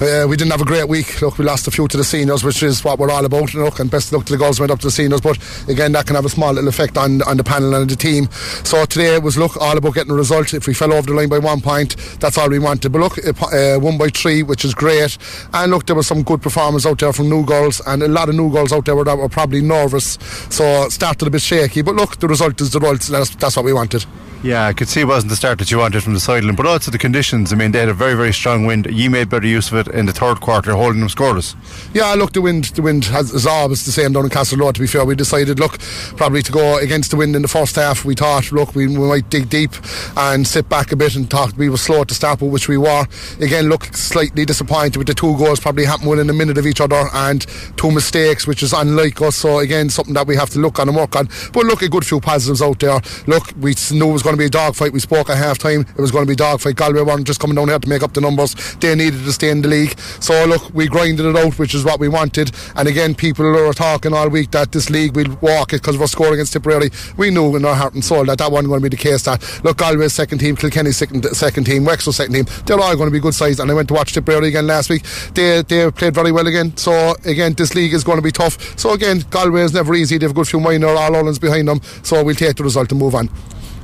uh, 0.00 0.26
we 0.28 0.36
didn't 0.36 0.50
have 0.50 0.62
a 0.62 0.64
great 0.64 0.88
week. 0.88 1.20
Look, 1.20 1.38
we 1.38 1.44
lost 1.44 1.68
a 1.68 1.70
few 1.70 1.86
to 1.86 1.96
the 1.96 2.04
seniors, 2.04 2.42
which 2.42 2.62
is 2.62 2.82
what 2.82 2.98
we're 2.98 3.10
all 3.10 3.24
about. 3.24 3.54
Look, 3.54 3.78
and 3.78 3.90
best 3.90 4.10
look 4.10 4.24
to 4.24 4.32
the 4.32 4.38
girls 4.38 4.58
went 4.58 4.72
up 4.72 4.80
to 4.80 4.86
the 4.86 4.90
seniors, 4.90 5.20
but 5.20 5.38
again, 5.68 5.92
that 5.92 6.06
can 6.06 6.16
have 6.16 6.24
a 6.24 6.30
small 6.30 6.52
little 6.52 6.68
effect 6.68 6.96
on, 6.96 7.22
on 7.22 7.36
the 7.36 7.44
panel 7.44 7.74
and 7.74 7.88
the 7.88 7.96
team. 7.96 8.28
So 8.64 8.84
today 8.86 9.14
it 9.16 9.22
was, 9.22 9.36
look, 9.36 9.56
all 9.58 9.76
about 9.76 9.94
getting 9.94 10.12
a 10.12 10.16
result. 10.16 10.54
If 10.54 10.66
we 10.66 10.74
fell 10.74 10.92
over 10.92 11.06
the 11.06 11.14
line 11.14 11.28
by 11.28 11.38
one 11.38 11.60
point, 11.60 11.96
that's 12.18 12.38
all 12.38 12.48
we 12.48 12.58
wanted. 12.58 12.90
But 12.90 12.98
look, 13.00 13.18
uh, 13.52 13.78
one 13.78 13.98
by 13.98 14.08
three, 14.08 14.42
which 14.42 14.61
is 14.64 14.74
great. 14.74 15.18
And 15.52 15.70
look, 15.70 15.86
there 15.86 15.96
were 15.96 16.02
some 16.02 16.22
good 16.22 16.42
performers 16.42 16.86
out 16.86 16.98
there 16.98 17.12
from 17.12 17.28
new 17.28 17.44
girls, 17.44 17.80
and 17.86 18.02
a 18.02 18.08
lot 18.08 18.28
of 18.28 18.34
new 18.34 18.50
girls 18.50 18.72
out 18.72 18.84
there 18.84 19.02
that 19.02 19.18
were 19.18 19.28
probably 19.28 19.60
nervous. 19.62 20.18
So 20.50 20.88
started 20.88 21.28
a 21.28 21.30
bit 21.30 21.42
shaky, 21.42 21.82
but 21.82 21.94
look, 21.94 22.18
the 22.18 22.28
result 22.28 22.60
is 22.60 22.70
the 22.70 22.80
result. 22.80 23.02
That's, 23.02 23.34
that's 23.36 23.56
what 23.56 23.64
we 23.64 23.72
wanted. 23.72 24.04
Yeah, 24.42 24.66
I 24.66 24.72
could 24.72 24.88
see 24.88 25.02
it 25.02 25.06
wasn't 25.06 25.30
the 25.30 25.36
start 25.36 25.60
that 25.60 25.70
you 25.70 25.78
wanted 25.78 26.02
from 26.02 26.14
the 26.14 26.20
sideline, 26.20 26.56
but 26.56 26.66
also 26.66 26.90
the 26.90 26.98
conditions. 26.98 27.52
I 27.52 27.56
mean, 27.56 27.70
they 27.70 27.78
had 27.78 27.88
a 27.88 27.94
very, 27.94 28.14
very 28.14 28.32
strong 28.32 28.66
wind. 28.66 28.88
You 28.90 29.08
made 29.08 29.30
better 29.30 29.46
use 29.46 29.70
of 29.70 29.86
it 29.86 29.94
in 29.94 30.06
the 30.06 30.12
third 30.12 30.40
quarter, 30.40 30.72
holding 30.72 30.98
them 30.98 31.08
scoreless. 31.08 31.54
Yeah, 31.94 32.12
look, 32.14 32.32
the 32.32 32.40
wind, 32.40 32.64
the 32.64 32.82
wind 32.82 33.04
has, 33.04 33.32
is 33.32 33.46
always 33.46 33.84
the 33.86 33.92
same 33.92 34.14
down 34.14 34.24
in 34.24 34.30
Castle 34.30 34.58
Road. 34.58 34.74
To 34.74 34.80
be 34.80 34.88
fair, 34.88 35.04
we 35.04 35.14
decided, 35.14 35.60
look, 35.60 35.78
probably 36.16 36.42
to 36.42 36.50
go 36.50 36.78
against 36.78 37.12
the 37.12 37.16
wind 37.16 37.36
in 37.36 37.42
the 37.42 37.48
first 37.48 37.76
half. 37.76 38.04
We 38.04 38.16
thought, 38.16 38.50
look, 38.50 38.74
we, 38.74 38.88
we 38.88 39.06
might 39.06 39.30
dig 39.30 39.48
deep 39.48 39.70
and 40.16 40.44
sit 40.44 40.68
back 40.68 40.90
a 40.90 40.96
bit 40.96 41.14
and 41.14 41.30
thought 41.30 41.56
we 41.56 41.70
were 41.70 41.76
slow 41.76 42.02
to 42.02 42.12
start, 42.12 42.40
which 42.40 42.66
we 42.66 42.76
were. 42.76 43.06
Again, 43.40 43.68
look, 43.68 43.94
slightly 43.94 44.44
disappointed 44.52 44.98
with 44.98 45.06
the 45.06 45.14
two 45.14 45.34
goals 45.38 45.58
probably 45.58 45.86
happened 45.86 46.10
within 46.10 46.28
a 46.28 46.32
minute 46.32 46.58
of 46.58 46.66
each 46.66 46.78
other 46.78 47.08
and 47.14 47.46
two 47.78 47.90
mistakes, 47.90 48.46
which 48.46 48.62
is 48.62 48.74
unlike 48.74 49.22
us. 49.22 49.36
So 49.36 49.60
again, 49.60 49.88
something 49.88 50.12
that 50.12 50.26
we 50.26 50.36
have 50.36 50.50
to 50.50 50.58
look 50.58 50.78
on 50.78 50.88
and 50.88 50.96
work 50.96 51.16
on. 51.16 51.26
But 51.54 51.64
look, 51.64 51.80
a 51.80 51.88
good 51.88 52.04
few 52.04 52.20
positives 52.20 52.60
out 52.60 52.78
there. 52.80 53.00
Look, 53.26 53.54
we 53.58 53.74
knew 53.92 54.10
it 54.10 54.12
was 54.12 54.22
going 54.22 54.34
to 54.34 54.38
be 54.38 54.44
a 54.44 54.50
dogfight. 54.50 54.92
We 54.92 55.00
spoke 55.00 55.30
at 55.30 55.38
half 55.38 55.56
time. 55.56 55.86
It 55.96 56.00
was 56.02 56.10
going 56.10 56.24
to 56.24 56.26
be 56.26 56.34
a 56.34 56.36
dogfight. 56.36 56.76
Galway 56.76 57.00
weren't 57.00 57.26
just 57.26 57.40
coming 57.40 57.56
down 57.56 57.68
here 57.68 57.78
to 57.78 57.88
make 57.88 58.02
up 58.02 58.12
the 58.12 58.20
numbers. 58.20 58.54
They 58.76 58.94
needed 58.94 59.24
to 59.24 59.32
stay 59.32 59.48
in 59.48 59.62
the 59.62 59.68
league. 59.68 59.98
So 60.20 60.44
look, 60.44 60.74
we 60.74 60.86
grinded 60.86 61.24
it 61.24 61.36
out, 61.36 61.58
which 61.58 61.74
is 61.74 61.82
what 61.82 61.98
we 61.98 62.08
wanted. 62.08 62.50
And 62.76 62.88
again, 62.88 63.14
people 63.14 63.46
were 63.46 63.72
talking 63.72 64.12
all 64.12 64.28
week 64.28 64.50
that 64.50 64.72
this 64.72 64.90
league 64.90 65.16
will 65.16 65.34
walk 65.40 65.72
it 65.72 65.80
because 65.80 65.96
we're 65.96 66.08
scoring 66.08 66.34
against 66.34 66.52
Tipperary. 66.52 66.90
We 67.16 67.30
knew 67.30 67.56
in 67.56 67.64
our 67.64 67.74
heart 67.74 67.94
and 67.94 68.04
soul 68.04 68.26
that 68.26 68.36
that 68.36 68.52
wasn't 68.52 68.68
going 68.68 68.82
to 68.82 68.90
be 68.90 68.94
the 68.94 69.02
case. 69.02 69.22
That 69.22 69.42
look, 69.64 69.78
Galway's 69.78 70.12
second 70.12 70.40
team, 70.40 70.56
Kilkenny's 70.56 70.98
second, 70.98 71.24
second 71.34 71.64
team, 71.64 71.86
Wexford's 71.86 72.18
second 72.18 72.34
team, 72.34 72.46
they're 72.66 72.78
all 72.78 72.94
going 72.96 73.08
to 73.08 73.12
be 73.12 73.20
good 73.20 73.34
sides. 73.34 73.58
And 73.58 73.70
I 73.70 73.74
went 73.74 73.88
to 73.88 73.94
watch 73.94 74.12
Tipperary 74.12 74.41
again 74.48 74.66
last 74.66 74.90
week. 74.90 75.02
They 75.34 75.62
they 75.62 75.90
played 75.90 76.14
very 76.14 76.32
well 76.32 76.46
again. 76.46 76.76
So 76.76 77.14
again, 77.24 77.54
this 77.54 77.74
league 77.74 77.94
is 77.94 78.04
going 78.04 78.18
to 78.18 78.22
be 78.22 78.32
tough. 78.32 78.78
So 78.78 78.92
again, 78.92 79.24
Galway 79.30 79.62
is 79.62 79.74
never 79.74 79.94
easy. 79.94 80.18
They've 80.18 80.30
a 80.30 80.34
good 80.34 80.48
few 80.48 80.60
minor 80.60 80.88
all 80.88 80.98
Irelands 80.98 81.38
behind 81.38 81.68
them. 81.68 81.80
So 82.02 82.22
we'll 82.22 82.34
take 82.34 82.56
the 82.56 82.64
result 82.64 82.90
and 82.90 83.00
move 83.00 83.14
on. 83.14 83.28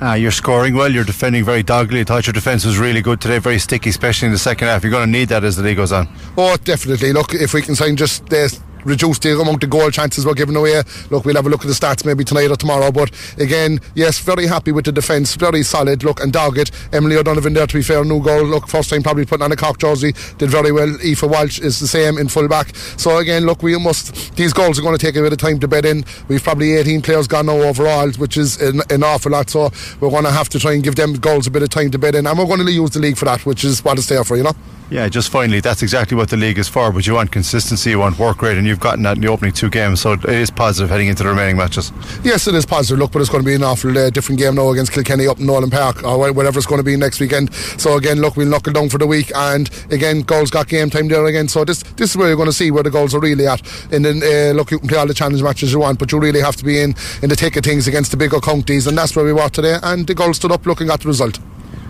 Ah, 0.00 0.14
you're 0.14 0.30
scoring 0.30 0.74
well. 0.74 0.92
You're 0.92 1.04
defending 1.04 1.44
very 1.44 1.64
doggedly. 1.64 2.00
I 2.00 2.04
thought 2.04 2.26
your 2.26 2.32
defence 2.32 2.64
was 2.64 2.78
really 2.78 3.02
good 3.02 3.20
today, 3.20 3.38
very 3.38 3.58
sticky, 3.58 3.90
especially 3.90 4.26
in 4.26 4.32
the 4.32 4.38
second 4.38 4.68
half. 4.68 4.84
You're 4.84 4.92
going 4.92 5.06
to 5.06 5.10
need 5.10 5.28
that 5.30 5.42
as 5.42 5.56
the 5.56 5.64
league 5.64 5.76
goes 5.76 5.90
on. 5.90 6.08
Oh, 6.36 6.56
definitely. 6.62 7.12
Look, 7.12 7.34
if 7.34 7.52
we 7.52 7.62
can 7.62 7.74
sign 7.74 7.96
just 7.96 8.24
this 8.26 8.60
reduce 8.88 9.18
the 9.18 9.38
amount 9.38 9.62
of 9.62 9.70
goal 9.70 9.90
chances 9.90 10.26
we're 10.26 10.34
giving 10.34 10.56
away. 10.56 10.82
Look, 11.10 11.24
we'll 11.24 11.36
have 11.36 11.46
a 11.46 11.50
look 11.50 11.60
at 11.60 11.68
the 11.68 11.74
stats 11.74 12.04
maybe 12.04 12.24
tonight 12.24 12.50
or 12.50 12.56
tomorrow. 12.56 12.90
But 12.90 13.10
again, 13.38 13.80
yes, 13.94 14.18
very 14.18 14.46
happy 14.46 14.72
with 14.72 14.86
the 14.86 14.92
defence, 14.92 15.34
very 15.36 15.62
solid. 15.62 16.02
Look, 16.02 16.20
and 16.20 16.32
dogged. 16.32 16.70
Emily 16.92 17.16
O'Donovan 17.16 17.54
there, 17.54 17.66
to 17.66 17.74
be 17.74 17.82
fair, 17.82 18.04
new 18.04 18.22
goal. 18.22 18.44
Look, 18.44 18.68
first 18.68 18.90
time 18.90 19.02
probably 19.02 19.26
putting 19.26 19.44
on 19.44 19.52
a 19.52 19.56
Cork 19.56 19.78
jersey, 19.78 20.12
did 20.38 20.50
very 20.50 20.72
well. 20.72 20.88
Aoife 21.04 21.22
Walsh 21.22 21.60
is 21.60 21.78
the 21.80 21.86
same 21.86 22.18
in 22.18 22.28
full 22.28 22.48
back. 22.48 22.74
So 22.96 23.18
again, 23.18 23.44
look, 23.44 23.62
we 23.62 23.78
must, 23.78 24.34
these 24.36 24.52
goals 24.52 24.78
are 24.78 24.82
going 24.82 24.96
to 24.96 25.04
take 25.04 25.16
a 25.16 25.22
bit 25.22 25.32
of 25.32 25.38
time 25.38 25.60
to 25.60 25.68
bed 25.68 25.84
in. 25.84 26.04
We've 26.28 26.42
probably 26.42 26.74
18 26.74 27.02
players 27.02 27.26
gone 27.26 27.46
now 27.46 27.60
overall, 27.60 28.10
which 28.12 28.36
is 28.36 28.60
an, 28.60 28.80
an 28.90 29.02
awful 29.02 29.32
lot. 29.32 29.50
So 29.50 29.70
we're 30.00 30.10
going 30.10 30.24
to 30.24 30.30
have 30.30 30.48
to 30.50 30.58
try 30.58 30.72
and 30.72 30.82
give 30.82 30.96
them 30.96 31.14
goals 31.14 31.46
a 31.46 31.50
bit 31.50 31.62
of 31.62 31.70
time 31.70 31.90
to 31.90 31.98
bed 31.98 32.14
in. 32.14 32.26
And 32.26 32.38
we're 32.38 32.46
going 32.46 32.64
to 32.64 32.72
use 32.72 32.90
the 32.90 33.00
league 33.00 33.16
for 33.16 33.26
that, 33.26 33.44
which 33.46 33.64
is 33.64 33.84
what 33.84 33.98
it's 33.98 34.06
there 34.06 34.24
for, 34.24 34.36
you 34.36 34.42
know? 34.42 34.54
Yeah, 34.90 35.06
just 35.08 35.28
finally, 35.28 35.60
that's 35.60 35.82
exactly 35.82 36.16
what 36.16 36.30
the 36.30 36.38
league 36.38 36.58
is 36.58 36.66
for. 36.66 36.90
But 36.90 37.06
you 37.06 37.12
want 37.12 37.30
consistency, 37.30 37.90
you 37.90 37.98
want 37.98 38.18
work 38.18 38.40
rate, 38.40 38.56
and 38.56 38.66
you've 38.66 38.80
gotten 38.80 39.02
that 39.02 39.16
in 39.16 39.22
the 39.22 39.28
opening 39.28 39.52
two 39.52 39.68
games. 39.68 40.00
So 40.00 40.12
it 40.12 40.24
is 40.24 40.50
positive 40.50 40.88
heading 40.88 41.08
into 41.08 41.24
the 41.24 41.28
remaining 41.28 41.58
matches. 41.58 41.92
Yes, 42.24 42.46
it 42.46 42.54
is 42.54 42.64
positive. 42.64 42.98
Look, 42.98 43.12
but 43.12 43.20
it's 43.20 43.28
going 43.28 43.42
to 43.44 43.46
be 43.46 43.54
an 43.54 43.62
awful 43.62 43.96
uh, 43.96 44.08
different 44.08 44.40
game 44.40 44.54
now 44.54 44.70
against 44.70 44.92
Kilkenny 44.92 45.26
up 45.26 45.40
in 45.40 45.46
Nolan 45.46 45.68
Park 45.68 46.04
or 46.04 46.32
whatever 46.32 46.58
it's 46.58 46.66
going 46.66 46.78
to 46.80 46.84
be 46.84 46.96
next 46.96 47.20
weekend. 47.20 47.52
So 47.52 47.98
again, 47.98 48.20
look, 48.20 48.36
we'll 48.36 48.48
knuckle 48.48 48.72
down 48.72 48.88
for 48.88 48.96
the 48.96 49.06
week, 49.06 49.30
and 49.36 49.68
again, 49.90 50.22
goals 50.22 50.50
got 50.50 50.68
game 50.68 50.88
time 50.88 51.08
there 51.08 51.26
again. 51.26 51.48
So 51.48 51.66
this 51.66 51.82
this 51.96 52.10
is 52.10 52.16
where 52.16 52.28
you're 52.28 52.36
going 52.36 52.48
to 52.48 52.52
see 52.52 52.70
where 52.70 52.82
the 52.82 52.90
goals 52.90 53.14
are 53.14 53.20
really 53.20 53.46
at. 53.46 53.60
And 53.92 54.04
then 54.04 54.22
uh, 54.22 54.56
look, 54.56 54.70
you 54.70 54.78
can 54.78 54.88
play 54.88 54.98
all 54.98 55.06
the 55.06 55.12
challenge 55.12 55.42
matches 55.42 55.70
you 55.70 55.80
want, 55.80 55.98
but 55.98 56.10
you 56.12 56.18
really 56.18 56.40
have 56.40 56.56
to 56.56 56.64
be 56.64 56.80
in 56.80 56.94
in 57.22 57.28
the 57.28 57.36
thick 57.36 57.56
of 57.56 57.64
things 57.64 57.88
against 57.88 58.10
the 58.10 58.16
bigger 58.16 58.40
counties, 58.40 58.86
and 58.86 58.96
that's 58.96 59.14
where 59.14 59.24
we 59.24 59.34
were 59.34 59.50
today. 59.50 59.76
And 59.82 60.06
the 60.06 60.14
goals 60.14 60.38
stood 60.38 60.50
up, 60.50 60.64
looking 60.64 60.88
at 60.88 61.00
the 61.00 61.08
result. 61.08 61.38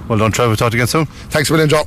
Well 0.08 0.18
done, 0.18 0.32
Trevor. 0.32 0.56
Talk 0.56 0.72
to 0.72 0.76
again 0.78 0.88
soon. 0.88 1.06
Thanks 1.06 1.48
million, 1.48 1.68
Joe. 1.68 1.84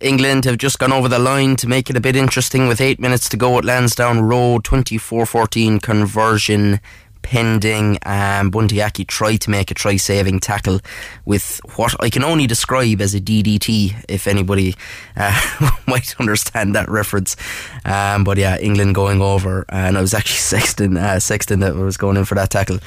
England 0.00 0.44
have 0.46 0.58
just 0.58 0.78
gone 0.78 0.92
over 0.92 1.08
the 1.08 1.18
line 1.18 1.56
to 1.56 1.68
make 1.68 1.90
it 1.90 1.96
a 1.96 2.00
bit 2.00 2.16
interesting 2.16 2.66
with 2.68 2.80
eight 2.80 2.98
minutes 2.98 3.28
to 3.28 3.36
go 3.36 3.58
at 3.58 3.64
Lansdowne 3.64 4.20
Road, 4.20 4.64
24 4.64 5.26
14 5.26 5.78
conversion 5.80 6.80
pending. 7.22 7.98
Um, 8.04 8.50
Bundee 8.50 8.80
Aki 8.82 9.04
tried 9.04 9.38
to 9.42 9.50
make 9.50 9.70
a 9.70 9.74
try 9.74 9.96
saving 9.96 10.40
tackle 10.40 10.80
with 11.24 11.60
what 11.76 11.94
I 12.02 12.10
can 12.10 12.24
only 12.24 12.46
describe 12.46 13.00
as 13.00 13.14
a 13.14 13.20
DDT, 13.20 14.04
if 14.08 14.26
anybody 14.26 14.74
uh, 15.16 15.70
might 15.86 16.18
understand 16.18 16.74
that 16.74 16.88
reference. 16.88 17.36
Um, 17.84 18.24
but 18.24 18.38
yeah, 18.38 18.58
England 18.58 18.94
going 18.94 19.20
over, 19.20 19.64
and 19.68 19.98
I 19.98 20.00
was 20.00 20.14
actually 20.14 20.36
Sexton, 20.60 20.96
uh, 20.96 21.20
Sexton 21.20 21.60
that 21.60 21.74
was 21.74 21.96
going 21.96 22.16
in 22.16 22.24
for 22.24 22.34
that 22.36 22.50
tackle. 22.50 22.78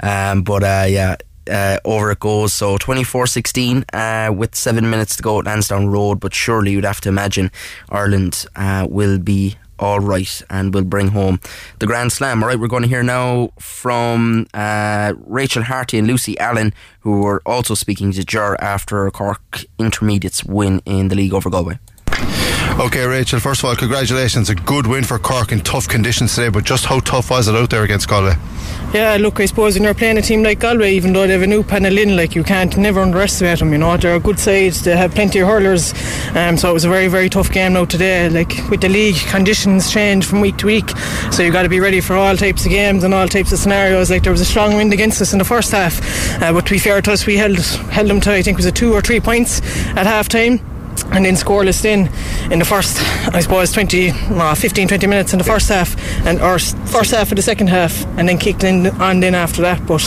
Um, 0.00 0.42
but 0.42 0.62
uh, 0.62 0.86
yeah, 0.88 1.16
uh, 1.50 1.78
over 1.84 2.10
it 2.10 2.20
goes. 2.20 2.52
So 2.52 2.78
24 2.78 3.26
16 3.26 3.84
uh, 3.92 4.32
with 4.34 4.54
seven 4.54 4.88
minutes 4.90 5.16
to 5.16 5.22
go 5.22 5.38
at 5.38 5.46
Lansdowne 5.46 5.88
Road. 5.88 6.20
But 6.20 6.34
surely 6.34 6.72
you'd 6.72 6.84
have 6.84 7.00
to 7.02 7.08
imagine 7.08 7.50
Ireland 7.88 8.46
uh, 8.56 8.86
will 8.88 9.18
be 9.18 9.56
all 9.78 10.00
right 10.00 10.42
and 10.50 10.72
will 10.72 10.84
bring 10.84 11.08
home 11.08 11.40
the 11.78 11.86
Grand 11.86 12.12
Slam. 12.12 12.42
All 12.42 12.48
right, 12.48 12.58
we're 12.58 12.68
going 12.68 12.82
to 12.82 12.88
hear 12.88 13.02
now 13.02 13.50
from 13.58 14.46
uh, 14.54 15.14
Rachel 15.26 15.64
Harty 15.64 15.98
and 15.98 16.06
Lucy 16.06 16.38
Allen, 16.38 16.72
who 17.00 17.20
were 17.20 17.42
also 17.44 17.74
speaking 17.74 18.12
to 18.12 18.24
Ger 18.24 18.56
after 18.60 19.10
Cork 19.10 19.64
Intermediates 19.78 20.44
win 20.44 20.80
in 20.86 21.08
the 21.08 21.16
league 21.16 21.34
over 21.34 21.50
Galway. 21.50 21.78
Okay, 22.76 23.06
Rachel, 23.06 23.38
first 23.38 23.60
of 23.60 23.66
all, 23.66 23.76
congratulations. 23.76 24.50
A 24.50 24.54
good 24.56 24.88
win 24.88 25.04
for 25.04 25.16
Cork 25.16 25.52
in 25.52 25.60
tough 25.60 25.86
conditions 25.86 26.34
today, 26.34 26.48
but 26.48 26.64
just 26.64 26.84
how 26.84 26.98
tough 26.98 27.30
was 27.30 27.46
it 27.46 27.54
out 27.54 27.70
there 27.70 27.84
against 27.84 28.08
Galway? 28.08 28.34
Yeah, 28.92 29.16
look, 29.20 29.38
I 29.38 29.46
suppose 29.46 29.74
when 29.74 29.84
you're 29.84 29.94
playing 29.94 30.18
a 30.18 30.22
team 30.22 30.42
like 30.42 30.58
Galway, 30.58 30.92
even 30.92 31.12
though 31.12 31.24
they 31.24 31.34
have 31.34 31.42
a 31.42 31.46
new 31.46 31.62
panel 31.62 31.96
in, 31.96 32.16
like 32.16 32.34
you 32.34 32.42
can't 32.42 32.76
never 32.76 33.00
underestimate 33.00 33.60
them. 33.60 33.70
You 33.70 33.78
know, 33.78 33.96
they're 33.96 34.16
a 34.16 34.20
good 34.20 34.40
side. 34.40 34.72
They 34.72 34.96
have 34.96 35.14
plenty 35.14 35.38
of 35.38 35.46
hurlers, 35.46 35.94
um, 36.34 36.56
so 36.56 36.68
it 36.70 36.72
was 36.72 36.84
a 36.84 36.88
very, 36.88 37.06
very 37.06 37.30
tough 37.30 37.52
game 37.52 37.74
now 37.74 37.84
today. 37.84 38.28
Like 38.28 38.68
with 38.68 38.80
the 38.80 38.88
league, 38.88 39.16
conditions 39.28 39.92
change 39.92 40.26
from 40.26 40.40
week 40.40 40.56
to 40.56 40.66
week, 40.66 40.90
so 41.30 41.44
you've 41.44 41.52
got 41.52 41.62
to 41.62 41.68
be 41.68 41.78
ready 41.78 42.00
for 42.00 42.16
all 42.16 42.36
types 42.36 42.64
of 42.64 42.72
games 42.72 43.04
and 43.04 43.14
all 43.14 43.28
types 43.28 43.52
of 43.52 43.60
scenarios. 43.60 44.10
Like 44.10 44.24
there 44.24 44.32
was 44.32 44.40
a 44.40 44.44
strong 44.44 44.74
wind 44.74 44.92
against 44.92 45.22
us 45.22 45.32
in 45.32 45.38
the 45.38 45.44
first 45.44 45.70
half, 45.70 46.42
uh, 46.42 46.52
but 46.52 46.66
to 46.66 46.72
be 46.72 46.78
fair 46.78 47.00
to 47.02 47.12
us, 47.12 47.24
we 47.24 47.36
held 47.36 47.58
held 47.58 48.10
them 48.10 48.20
to 48.22 48.32
I 48.32 48.42
think 48.42 48.56
it 48.56 48.58
was 48.58 48.66
a 48.66 48.72
two 48.72 48.92
or 48.92 49.00
three 49.00 49.20
points 49.20 49.60
at 49.96 50.06
half 50.06 50.28
time 50.28 50.58
and 51.12 51.24
then 51.24 51.34
scoreless 51.34 51.82
then 51.82 52.10
in 52.50 52.58
the 52.58 52.64
first 52.64 52.98
I 53.34 53.40
suppose 53.40 53.72
20 53.72 54.10
uh, 54.10 54.54
15 54.54 54.88
20 54.88 55.06
minutes 55.06 55.32
in 55.32 55.38
the 55.38 55.44
first 55.44 55.68
half 55.68 55.96
and 56.26 56.40
or 56.40 56.58
first 56.58 57.10
half 57.12 57.30
of 57.30 57.36
the 57.36 57.42
second 57.42 57.68
half 57.68 58.04
and 58.18 58.28
then 58.28 58.38
kicked 58.38 58.64
in 58.64 58.86
on 59.00 59.20
then 59.20 59.34
after 59.34 59.62
that 59.62 59.86
but 59.86 60.02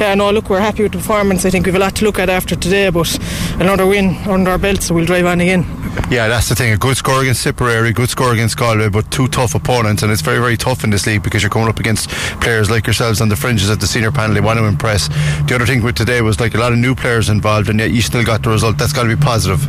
yeah 0.00 0.14
no 0.14 0.30
look 0.30 0.48
we're 0.50 0.60
happy 0.60 0.82
with 0.82 0.92
the 0.92 0.98
performance 0.98 1.44
I 1.44 1.50
think 1.50 1.66
we've 1.66 1.74
a 1.74 1.78
lot 1.78 1.94
to 1.96 2.04
look 2.04 2.18
at 2.18 2.28
after 2.28 2.56
today 2.56 2.90
but 2.90 3.08
another 3.60 3.86
win 3.86 4.16
under 4.28 4.50
our 4.50 4.58
belt 4.58 4.82
so 4.82 4.94
we'll 4.94 5.06
drive 5.06 5.26
on 5.26 5.40
again 5.40 5.64
Yeah, 6.10 6.28
that's 6.28 6.48
the 6.48 6.54
thing. 6.54 6.72
A 6.72 6.76
good 6.76 6.96
score 6.96 7.20
against 7.20 7.42
Tipperary, 7.42 7.92
good 7.92 8.08
score 8.08 8.32
against 8.32 8.56
Galway, 8.56 8.88
but 8.88 9.10
two 9.10 9.26
tough 9.28 9.54
opponents, 9.54 10.02
and 10.02 10.10
it's 10.12 10.22
very, 10.22 10.38
very 10.38 10.56
tough 10.56 10.84
in 10.84 10.90
this 10.90 11.06
league 11.06 11.22
because 11.22 11.42
you're 11.42 11.50
coming 11.50 11.68
up 11.68 11.80
against 11.80 12.08
players 12.40 12.70
like 12.70 12.86
yourselves 12.86 13.20
on 13.20 13.28
the 13.28 13.36
fringes 13.36 13.68
of 13.68 13.80
the 13.80 13.86
senior 13.86 14.12
panel. 14.12 14.32
They 14.34 14.40
want 14.40 14.58
to 14.58 14.64
impress. 14.64 15.08
The 15.48 15.54
other 15.56 15.66
thing 15.66 15.82
with 15.82 15.96
today 15.96 16.22
was 16.22 16.40
like 16.40 16.54
a 16.54 16.58
lot 16.58 16.72
of 16.72 16.78
new 16.78 16.94
players 16.94 17.28
involved, 17.28 17.68
and 17.68 17.78
yet 17.80 17.90
you 17.90 18.00
still 18.00 18.24
got 18.24 18.42
the 18.42 18.50
result. 18.50 18.78
That's 18.78 18.92
got 18.92 19.02
to 19.02 19.14
be 19.14 19.20
positive. 19.20 19.60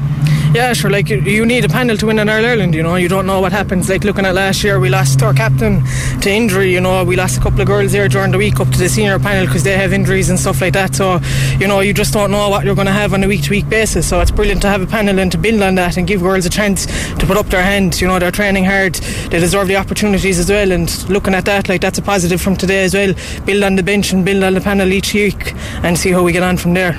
Yeah, 0.53 0.58
sure. 0.73 0.89
Like 0.89 1.09
you, 1.09 1.21
you 1.21 1.45
need 1.45 1.63
a 1.65 1.69
panel 1.69 1.95
to 1.97 2.05
win 2.05 2.19
in 2.19 2.29
All 2.29 2.45
Ireland. 2.45 2.75
You 2.75 2.83
know, 2.83 2.95
you 2.95 3.07
don't 3.07 3.25
know 3.25 3.39
what 3.39 3.51
happens. 3.51 3.89
Like 3.89 4.03
looking 4.03 4.25
at 4.25 4.35
last 4.35 4.63
year, 4.63 4.79
we 4.79 4.89
lost 4.89 5.21
our 5.23 5.33
captain 5.33 5.83
to 6.21 6.29
injury. 6.29 6.73
You 6.73 6.81
know, 6.81 7.03
we 7.03 7.15
lost 7.15 7.37
a 7.37 7.41
couple 7.41 7.61
of 7.61 7.67
girls 7.67 7.91
there 7.91 8.07
during 8.07 8.31
the 8.31 8.37
week 8.37 8.59
up 8.59 8.69
to 8.69 8.77
the 8.77 8.89
senior 8.89 9.17
panel 9.19 9.45
because 9.45 9.63
they 9.63 9.77
have 9.77 9.93
injuries 9.93 10.29
and 10.29 10.39
stuff 10.39 10.61
like 10.61 10.73
that. 10.73 10.95
So, 10.95 11.19
you 11.59 11.67
know, 11.67 11.79
you 11.79 11.93
just 11.93 12.13
don't 12.13 12.31
know 12.31 12.49
what 12.49 12.65
you're 12.65 12.75
going 12.75 12.87
to 12.87 12.93
have 12.93 13.13
on 13.13 13.23
a 13.23 13.27
week 13.27 13.43
to 13.43 13.51
week 13.51 13.69
basis. 13.69 14.07
So 14.07 14.19
it's 14.19 14.31
brilliant 14.31 14.61
to 14.63 14.67
have 14.67 14.81
a 14.81 14.87
panel 14.87 15.17
and 15.19 15.31
to 15.31 15.37
build 15.37 15.61
on 15.61 15.75
that 15.75 15.97
and 15.97 16.05
give 16.05 16.21
girls 16.21 16.45
a 16.45 16.49
chance 16.49 16.85
to 16.85 17.25
put 17.25 17.37
up 17.37 17.47
their 17.47 17.63
hands. 17.63 18.01
You 18.01 18.07
know, 18.07 18.19
they're 18.19 18.31
training 18.31 18.65
hard. 18.65 18.95
They 18.95 19.39
deserve 19.39 19.67
the 19.67 19.77
opportunities 19.77 20.39
as 20.39 20.49
well. 20.49 20.71
And 20.71 21.09
looking 21.09 21.33
at 21.33 21.45
that, 21.45 21.69
like 21.69 21.81
that's 21.81 21.99
a 21.99 22.01
positive 22.01 22.41
from 22.41 22.55
today 22.55 22.83
as 22.83 22.93
well. 22.93 23.13
Build 23.45 23.63
on 23.63 23.75
the 23.75 23.83
bench 23.83 24.11
and 24.11 24.25
build 24.25 24.43
on 24.43 24.53
the 24.53 24.61
panel 24.61 24.91
each 24.91 25.13
week 25.13 25.53
and 25.83 25.97
see 25.97 26.11
how 26.11 26.23
we 26.23 26.31
get 26.31 26.43
on 26.43 26.57
from 26.57 26.73
there. 26.73 26.97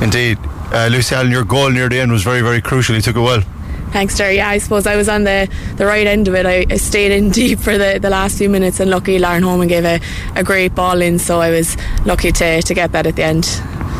Indeed. 0.00 0.38
Uh, 0.72 0.88
Lucy 0.90 1.14
Allen, 1.14 1.30
your 1.30 1.44
goal 1.44 1.70
near 1.70 1.88
the 1.88 1.98
end 1.98 2.12
was 2.12 2.22
very, 2.22 2.42
very 2.42 2.60
crucial. 2.60 2.94
You 2.94 3.00
took 3.00 3.16
it 3.16 3.20
well. 3.20 3.42
Thanks, 3.90 4.18
Jerry. 4.18 4.36
Yeah, 4.36 4.50
I 4.50 4.58
suppose 4.58 4.86
I 4.86 4.96
was 4.96 5.08
on 5.08 5.24
the, 5.24 5.48
the 5.76 5.86
right 5.86 6.06
end 6.06 6.28
of 6.28 6.34
it. 6.34 6.44
I, 6.44 6.66
I 6.70 6.76
stayed 6.76 7.10
in 7.10 7.30
deep 7.40 7.58
for 7.58 7.78
the, 7.78 7.98
the 8.00 8.10
last 8.10 8.36
few 8.36 8.50
minutes, 8.50 8.80
and 8.80 8.90
lucky 8.90 9.18
Lauren 9.18 9.42
Holman 9.42 9.68
gave 9.68 9.84
a, 9.84 9.98
a 10.36 10.44
great 10.44 10.74
ball 10.74 11.00
in, 11.00 11.18
so 11.18 11.40
I 11.40 11.50
was 11.50 11.76
lucky 12.04 12.30
to, 12.32 12.60
to 12.60 12.74
get 12.74 12.92
that 12.92 13.06
at 13.06 13.16
the 13.16 13.24
end. 13.24 13.44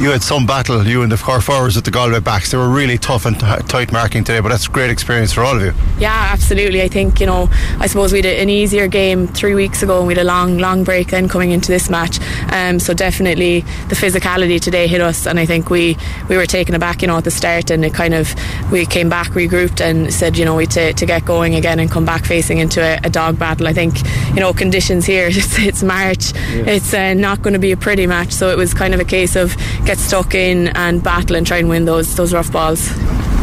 You 0.01 0.11
had 0.12 0.22
some 0.22 0.46
battle, 0.46 0.86
you 0.86 1.03
and 1.03 1.11
the 1.11 1.16
car 1.16 1.40
forwards 1.40 1.76
at 1.76 1.84
the 1.84 1.90
Galway 1.90 2.20
backs. 2.20 2.53
They 2.53 2.57
were 2.57 2.68
really 2.68 2.99
tough 2.99 3.26
and 3.26 3.34
t- 3.34 3.46
tight 3.66 3.90
marking 3.90 4.22
today, 4.22 4.38
but 4.38 4.51
that's 4.51 4.68
a 4.68 4.70
great 4.70 4.90
experience 4.90 5.32
for 5.32 5.42
all 5.42 5.57
of 5.57 5.62
you. 5.62 5.74
Yeah, 5.99 6.28
absolutely. 6.30 6.82
I 6.82 6.86
think, 6.86 7.18
you 7.18 7.26
know, 7.26 7.49
I 7.80 7.88
suppose 7.88 8.12
we 8.12 8.20
had 8.20 8.26
an 8.26 8.49
easier 8.49 8.86
game 8.86 9.26
three 9.26 9.57
weeks 9.57 9.82
ago 9.82 9.99
and 9.99 10.07
we 10.07 10.14
had 10.14 10.22
a 10.22 10.24
long, 10.24 10.59
long 10.59 10.84
break 10.84 11.09
then 11.09 11.28
coming 11.28 11.51
into 11.51 11.72
this 11.72 11.90
match. 11.90 12.20
Um, 12.53 12.78
so 12.78 12.94
definitely 12.94 13.62
the 13.88 13.96
physicality 13.96 14.61
today 14.61 14.86
hit 14.86 15.01
us 15.01 15.26
and 15.26 15.36
I 15.36 15.46
think 15.46 15.68
we, 15.68 15.96
we 16.28 16.36
were 16.36 16.46
taken 16.46 16.76
aback, 16.76 17.03
you 17.03 17.09
know, 17.09 17.16
at 17.16 17.24
the 17.24 17.32
start 17.32 17.72
and 17.72 17.84
it 17.84 17.92
kind 17.92 18.14
of, 18.14 18.32
we 18.70 18.86
came 18.86 19.09
back, 19.09 19.30
regrouped 19.30 19.80
and 19.80 20.14
said, 20.14 20.38
you 20.38 20.44
know, 20.44 20.55
we 20.55 20.66
to, 20.66 20.92
to 20.92 21.07
get 21.07 21.24
going 21.24 21.57
again 21.57 21.80
and 21.80 21.90
come 21.90 22.05
back 22.05 22.24
facing 22.24 22.59
into 22.59 22.80
a, 22.80 23.01
a 23.03 23.11
dog 23.11 23.36
battle. 23.36 23.66
I 23.66 23.72
think, 23.72 23.96
you 24.28 24.40
know, 24.40 24.53
conditions 24.53 25.07
here, 25.07 25.26
it's, 25.32 25.59
it's 25.59 25.82
March, 25.82 26.34
yeah. 26.34 26.66
it's 26.66 26.94
uh, 26.94 27.14
not 27.14 27.42
going 27.42 27.55
to 27.55 27.59
be 27.59 27.72
a 27.72 27.76
pretty 27.76 28.07
match. 28.07 28.30
So 28.30 28.51
it 28.51 28.57
was 28.57 28.72
kind 28.72 28.94
of 28.94 29.01
a 29.01 29.05
case 29.05 29.34
of 29.34 29.57
get 29.89 29.99
stuck 29.99 30.34
in 30.34 30.68
and 30.76 31.03
battle 31.03 31.34
and 31.34 31.47
try 31.47 31.57
and 31.57 31.66
win 31.66 31.86
those 31.86 32.14
those 32.14 32.34
rough 32.34 32.53
balls. 32.53 32.91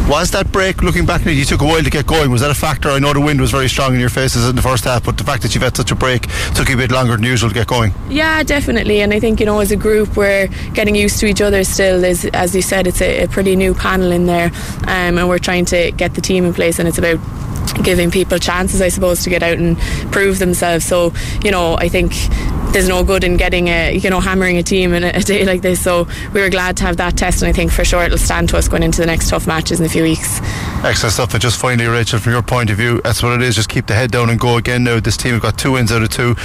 Was 0.08 0.30
that 0.30 0.52
break, 0.52 0.80
looking 0.80 1.04
back 1.04 1.22
at 1.22 1.26
it, 1.26 1.32
you 1.32 1.44
took 1.44 1.60
a 1.60 1.64
while 1.64 1.82
to 1.82 1.90
get 1.90 2.06
going, 2.06 2.30
was 2.30 2.40
that 2.42 2.52
a 2.52 2.54
factor? 2.54 2.88
I 2.88 3.00
know 3.00 3.12
the 3.12 3.20
wind 3.20 3.40
was 3.40 3.50
very 3.50 3.68
strong 3.68 3.92
in 3.94 3.98
your 3.98 4.08
faces 4.08 4.48
in 4.48 4.54
the 4.54 4.62
first 4.62 4.84
half, 4.84 5.04
but 5.04 5.18
the 5.18 5.24
fact 5.24 5.42
that 5.42 5.52
you've 5.52 5.64
had 5.64 5.76
such 5.76 5.90
a 5.90 5.96
break 5.96 6.28
took 6.54 6.68
you 6.68 6.76
a 6.76 6.78
bit 6.78 6.92
longer 6.92 7.16
than 7.16 7.24
usual 7.24 7.48
to 7.48 7.54
get 7.54 7.66
going. 7.66 7.92
Yeah, 8.08 8.44
definitely. 8.44 9.00
And 9.00 9.12
I 9.12 9.18
think, 9.18 9.40
you 9.40 9.46
know, 9.46 9.58
as 9.58 9.72
a 9.72 9.76
group, 9.76 10.16
we're 10.16 10.46
getting 10.74 10.94
used 10.94 11.18
to 11.18 11.26
each 11.26 11.40
other 11.40 11.64
still. 11.64 12.00
There's, 12.00 12.24
as 12.26 12.54
you 12.54 12.62
said, 12.62 12.86
it's 12.86 13.02
a, 13.02 13.24
a 13.24 13.26
pretty 13.26 13.56
new 13.56 13.74
panel 13.74 14.12
in 14.12 14.26
there, 14.26 14.52
um, 14.82 15.18
and 15.18 15.28
we're 15.28 15.40
trying 15.40 15.64
to 15.66 15.90
get 15.90 16.14
the 16.14 16.20
team 16.20 16.44
in 16.44 16.54
place, 16.54 16.78
and 16.78 16.86
it's 16.86 16.98
about 16.98 17.18
giving 17.82 18.10
people 18.10 18.38
chances, 18.38 18.80
I 18.80 18.88
suppose, 18.88 19.22
to 19.24 19.30
get 19.30 19.42
out 19.42 19.58
and 19.58 19.78
prove 20.12 20.38
themselves. 20.38 20.84
So, 20.84 21.12
you 21.44 21.50
know, 21.50 21.76
I 21.78 21.88
think 21.88 22.12
there's 22.72 22.88
no 22.88 23.02
good 23.02 23.24
in 23.24 23.38
getting 23.38 23.68
a 23.68 23.96
you 23.96 24.10
know 24.10 24.20
hammering 24.20 24.58
a 24.58 24.62
team 24.62 24.92
in 24.92 25.02
a, 25.02 25.08
a, 25.08 25.20
day 25.20 25.44
like 25.44 25.62
this. 25.62 25.82
So 25.82 26.06
we 26.34 26.40
were 26.40 26.50
glad 26.50 26.76
to 26.78 26.84
have 26.84 26.98
that 26.98 27.16
test, 27.16 27.42
and 27.42 27.48
I 27.48 27.52
think 27.52 27.72
for 27.72 27.84
sure 27.84 28.02
it'll 28.02 28.18
stand 28.18 28.50
to 28.50 28.58
us 28.58 28.68
going 28.68 28.82
into 28.82 29.00
the 29.00 29.06
next 29.06 29.30
tough 29.30 29.46
matches 29.46 29.80
in 29.80 29.86
a 29.86 29.88
few 29.88 30.02
weeks. 30.02 30.40
Excellent 30.84 31.14
stuff. 31.14 31.32
And 31.32 31.40
just 31.40 31.58
finally, 31.58 31.88
Rachel, 31.88 32.18
from 32.18 32.32
your 32.32 32.42
point 32.42 32.70
of 32.70 32.76
view, 32.76 33.00
that's 33.02 33.22
what 33.22 33.32
it 33.32 33.42
is. 33.42 33.54
Just 33.54 33.68
keep 33.68 33.86
the 33.86 33.94
head 33.94 34.10
down 34.10 34.28
and 34.30 34.38
go 34.38 34.56
again. 34.56 34.84
Now 34.84 35.00
this 35.00 35.16
team 35.16 35.32
have 35.32 35.42
got 35.42 35.58
two 35.58 35.72
wins 35.72 35.90
out 35.90 36.02
of 36.02 36.10
two. 36.10 36.36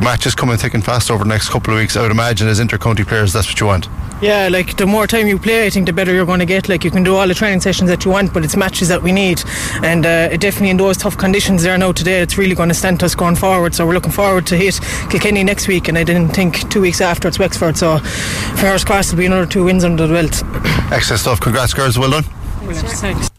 Matches 0.00 0.34
coming 0.34 0.56
thick 0.56 0.74
and 0.74 0.84
fast 0.84 1.10
over 1.10 1.24
the 1.24 1.28
next 1.28 1.48
couple 1.48 1.72
of 1.72 1.80
weeks. 1.80 1.96
I 1.96 2.02
would 2.02 2.10
imagine 2.10 2.48
as 2.48 2.60
inter-county 2.60 3.04
players, 3.04 3.32
that's 3.32 3.48
what 3.48 3.58
you 3.60 3.66
want. 3.66 3.88
Yeah, 4.20 4.48
like 4.48 4.76
the 4.76 4.86
more 4.86 5.06
time 5.06 5.26
you 5.26 5.38
play, 5.38 5.66
I 5.66 5.70
think 5.70 5.86
the 5.86 5.92
better 5.92 6.12
you're 6.12 6.26
going 6.26 6.40
to 6.40 6.46
get. 6.46 6.68
Like 6.68 6.84
you 6.84 6.90
can 6.90 7.02
do 7.02 7.16
all 7.16 7.26
the 7.28 7.34
training 7.34 7.60
sessions 7.60 7.90
that 7.90 8.04
you 8.04 8.10
want, 8.10 8.32
but 8.32 8.44
it's 8.44 8.56
matches 8.56 8.88
that 8.88 9.02
we 9.02 9.12
need, 9.12 9.42
and 9.82 10.06
uh, 10.06 10.36
definitely 10.36 10.70
in 10.70 10.78
those 10.78 10.96
tough 10.96 11.18
conditions 11.18 11.62
there 11.62 11.76
now 11.76 11.92
today, 11.92 12.20
it's 12.20 12.38
really 12.38 12.54
going 12.54 12.68
to 12.70 12.74
stand 12.74 13.02
us 13.02 13.14
going 13.14 13.36
forward. 13.36 13.74
So 13.74 13.86
we're 13.86 13.94
looking 13.94 14.12
forward 14.12 14.46
to 14.48 14.56
hit 14.56 14.80
Kilkenny 15.10 15.44
next 15.44 15.68
week, 15.68 15.88
and 15.88 15.98
I 15.98 16.04
didn't 16.04 16.30
think 16.30 16.70
two 16.70 16.80
weeks 16.80 17.00
after 17.00 17.28
it's 17.28 17.38
Wexford. 17.38 17.76
So 17.76 17.98
fingers 17.98 18.84
crossed, 18.84 19.10
it'll 19.10 19.18
be 19.18 19.26
another 19.26 19.46
two 19.46 19.64
wins 19.64 19.84
under 19.84 20.06
the 20.06 20.14
belt. 20.14 20.42
Excellent 20.92 21.20
stuff. 21.20 21.40
Congrats, 21.40 21.74
girls. 21.74 21.98
Well 21.98 22.10
done. 22.10 22.22
Thanks. 22.22 23.30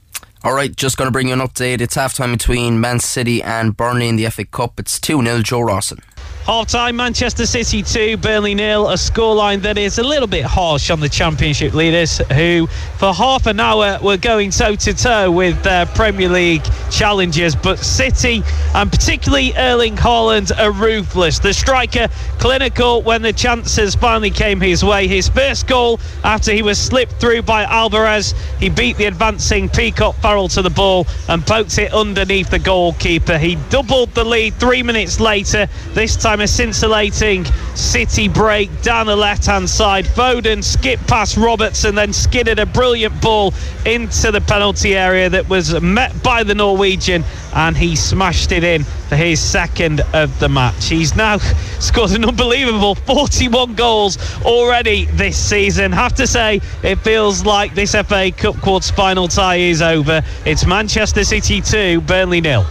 All 0.43 0.53
right, 0.53 0.73
just 0.75 0.97
going 0.97 1.07
to 1.07 1.11
bring 1.11 1.27
you 1.27 1.33
an 1.33 1.39
update. 1.39 1.81
It's 1.81 1.95
halftime 1.95 2.31
between 2.31 2.79
Man 2.79 2.99
City 2.99 3.41
and 3.41 3.75
Burnley 3.75 4.07
in 4.07 4.15
the 4.15 4.29
FA 4.29 4.45
Cup. 4.45 4.79
It's 4.79 4.99
2 4.99 5.23
0 5.23 5.41
Joe 5.41 5.61
Rawson. 5.61 5.99
Half 6.47 6.67
time, 6.67 6.95
Manchester 6.95 7.45
City 7.45 7.83
2, 7.83 8.15
Burnley 8.15 8.55
nil. 8.55 8.87
A 8.89 8.93
scoreline 8.93 9.61
that 9.63 9.77
is 9.77 9.99
a 9.99 10.03
little 10.03 10.29
bit 10.29 10.45
harsh 10.45 10.89
on 10.89 11.01
the 11.01 11.09
Championship 11.09 11.73
leaders, 11.73 12.19
who 12.31 12.67
for 12.97 13.13
half 13.13 13.47
an 13.47 13.59
hour 13.59 13.99
were 14.01 14.15
going 14.15 14.51
toe 14.51 14.75
to 14.75 14.93
toe 14.93 15.29
with 15.29 15.61
their 15.63 15.85
Premier 15.87 16.29
League 16.29 16.63
challengers. 16.89 17.53
But 17.53 17.79
City, 17.79 18.43
and 18.73 18.89
particularly 18.89 19.57
Erling 19.57 19.97
Haaland, 19.97 20.57
are 20.57 20.71
ruthless. 20.71 21.39
The 21.39 21.53
striker, 21.53 22.07
clinical 22.39 23.01
when 23.01 23.23
the 23.23 23.33
chances 23.33 23.95
finally 23.95 24.31
came 24.31 24.61
his 24.61 24.85
way. 24.85 25.05
His 25.09 25.27
first 25.27 25.67
goal 25.67 25.99
after 26.23 26.53
he 26.53 26.61
was 26.61 26.79
slipped 26.79 27.19
through 27.19 27.41
by 27.41 27.63
Alvarez, 27.63 28.33
he 28.57 28.69
beat 28.69 28.95
the 28.95 29.03
advancing 29.03 29.67
Peacock 29.67 30.15
Farrell 30.21 30.47
to 30.47 30.61
the 30.61 30.69
ball 30.69 31.07
and 31.27 31.45
poked 31.45 31.77
it 31.77 31.93
underneath 31.93 32.49
the 32.49 32.59
goalkeeper. 32.59 33.37
He 33.37 33.55
doubled 33.69 34.11
the 34.11 34.23
lead 34.23 34.53
three 34.53 34.81
minutes 34.81 35.19
later, 35.19 35.67
this 35.93 36.15
time 36.15 36.36
a 36.41 36.47
scintillating 36.47 37.45
City 37.75 38.27
break 38.27 38.81
down 38.81 39.05
the 39.05 39.15
left 39.15 39.45
hand 39.45 39.69
side. 39.69 40.05
Foden 40.05 40.63
skipped 40.63 41.07
past 41.07 41.37
Roberts 41.37 41.83
and 41.83 41.97
then 41.97 42.11
skidded 42.11 42.59
a 42.59 42.65
brilliant 42.65 43.21
ball 43.21 43.53
into 43.85 44.31
the 44.31 44.41
penalty 44.41 44.95
area 44.95 45.29
that 45.29 45.47
was 45.47 45.79
met 45.81 46.23
by 46.23 46.43
the 46.43 46.55
Norwegian 46.55 47.23
and 47.53 47.77
he 47.77 47.95
smashed 47.95 48.51
it 48.51 48.63
in 48.63 48.83
for 48.83 49.15
his 49.15 49.39
second 49.39 50.01
of 50.13 50.39
the 50.39 50.49
match. 50.49 50.89
He's 50.89 51.15
now 51.15 51.37
scored 51.79 52.11
an 52.11 52.25
unbelievable 52.25 52.95
41 52.95 53.75
goals 53.75 54.17
already 54.43 55.05
this 55.05 55.37
season. 55.37 55.91
Have 55.91 56.15
to 56.15 56.27
say, 56.27 56.61
it 56.83 56.97
feels 56.97 57.45
like 57.45 57.73
this 57.75 57.93
FA 57.93 58.31
Cup 58.35 58.59
quarter 58.61 58.93
final 58.93 59.27
tie 59.27 59.57
is 59.57 59.81
over. 59.81 60.21
It's 60.45 60.65
Manchester 60.65 61.23
City 61.23 61.61
2, 61.61 62.01
Burnley 62.01 62.41
nil. 62.41 62.65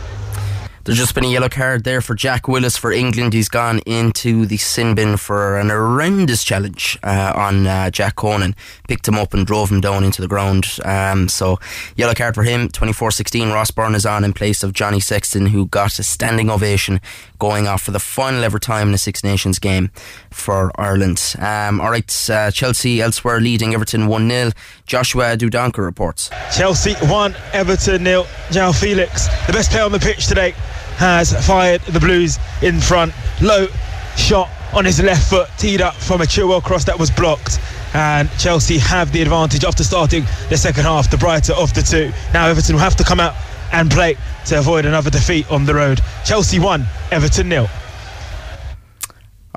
There's 0.87 0.99
just 0.99 1.16
been 1.16 1.24
a 1.24 1.28
yellow 1.28 1.49
card 1.49 1.82
there 1.82 2.01
for 2.01 2.14
Jack 2.14 2.47
Willis 2.47 2.76
for 2.76 2.93
England. 2.93 3.32
He's 3.32 3.49
gone 3.49 3.80
into 3.80 4.47
the 4.47 4.57
sin 4.57 4.95
bin 4.95 5.16
for 5.16 5.59
an 5.59 5.68
horrendous 5.68 6.45
challenge 6.45 6.97
uh, 7.03 7.32
on 7.34 7.66
uh, 7.66 7.91
Jack 7.91 8.14
Conan. 8.14 8.55
Picked 8.87 9.09
him 9.09 9.16
up 9.16 9.34
and 9.34 9.45
drove 9.45 9.68
him 9.68 9.80
down 9.80 10.05
into 10.05 10.22
the 10.22 10.28
ground. 10.28 10.78
Um, 10.84 11.28
so, 11.28 11.59
yellow 11.97 12.14
card 12.14 12.37
for 12.37 12.45
him. 12.45 12.68
24 12.68 13.11
16. 13.11 13.51
Ross 13.51 13.72
Byrne 13.72 13.97
is 13.97 14.07
on 14.07 14.22
in 14.22 14.32
place 14.32 14.62
of 14.62 14.74
Johnny 14.74 15.01
Sexton, 15.01 15.47
who 15.47 15.66
got 15.66 15.99
a 15.99 16.05
standing 16.05 16.49
ovation 16.49 17.01
going 17.41 17.66
off 17.66 17.82
for 17.82 17.91
the 17.91 17.99
final 17.99 18.45
ever 18.45 18.61
time 18.61 18.87
in 18.87 18.95
a 18.95 18.99
Six 18.99 19.24
Nations 19.24 19.59
game 19.59 19.91
for 20.30 20.70
Ireland. 20.80 21.34
Um, 21.41 21.80
all 21.80 21.91
right, 21.91 22.30
uh, 22.30 22.53
Chelsea 22.53 23.01
elsewhere 23.01 23.41
leading 23.41 23.74
Everton 23.74 24.07
1 24.07 24.30
0. 24.30 24.51
Joshua 24.87 25.37
Dudonka 25.37 25.78
reports. 25.78 26.30
Chelsea 26.57 26.95
1, 26.95 27.34
Everton 27.55 28.05
nil. 28.05 28.22
João 28.51 28.72
Felix, 28.72 29.26
the 29.49 29.53
best 29.53 29.72
player 29.72 29.82
on 29.82 29.91
the 29.91 29.99
pitch 29.99 30.28
today 30.28 30.55
has 30.97 31.32
fired 31.47 31.80
the 31.82 32.01
Blues 32.01 32.38
in 32.62 32.80
front. 32.80 33.12
Low 33.40 33.68
shot 34.16 34.51
on 34.72 34.84
his 34.84 35.03
left 35.03 35.28
foot, 35.28 35.49
teed 35.59 35.80
up 35.80 35.94
from 35.94 36.20
a 36.20 36.24
Chilwell 36.24 36.62
cross 36.62 36.84
that 36.84 36.99
was 36.99 37.11
blocked. 37.11 37.61
And 37.94 38.30
Chelsea 38.38 38.78
have 38.78 39.12
the 39.12 39.22
advantage 39.22 39.64
after 39.64 39.84
starting 39.84 40.24
the 40.49 40.57
second 40.57 40.84
half, 40.84 41.11
the 41.11 41.16
brighter 41.16 41.55
of 41.55 41.72
the 41.74 41.82
two. 41.82 42.12
Now 42.34 42.49
Everton 42.49 42.74
will 42.74 42.82
have 42.82 42.97
to 42.97 43.05
come 43.05 43.20
out 43.20 43.34
and 43.72 43.90
play 43.90 44.16
to 44.47 44.59
avoid 44.59 44.84
another 44.84 45.11
defeat 45.11 45.51
on 45.51 45.64
the 45.64 45.74
road. 45.74 46.01
Chelsea 46.24 46.59
1, 46.59 46.84
Everton 47.11 47.49
nil. 47.49 47.68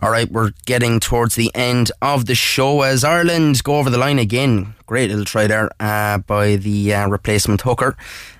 All 0.01 0.09
right, 0.09 0.31
we're 0.31 0.51
getting 0.65 1.01
towards 1.01 1.35
the 1.35 1.51
end 1.53 1.91
of 2.01 2.25
the 2.25 2.35
show 2.35 2.83
as 2.83 3.03
Ireland 3.03 3.61
go 3.63 3.75
over 3.75 3.89
the 3.89 3.97
line 3.97 4.17
again. 4.17 4.73
Great 4.85 5.09
little 5.09 5.25
try 5.25 5.45
there 5.45 5.69
uh, 5.81 6.19
by 6.19 6.55
the 6.55 6.93
uh, 6.93 7.09
replacement 7.09 7.61
hooker. 7.61 7.97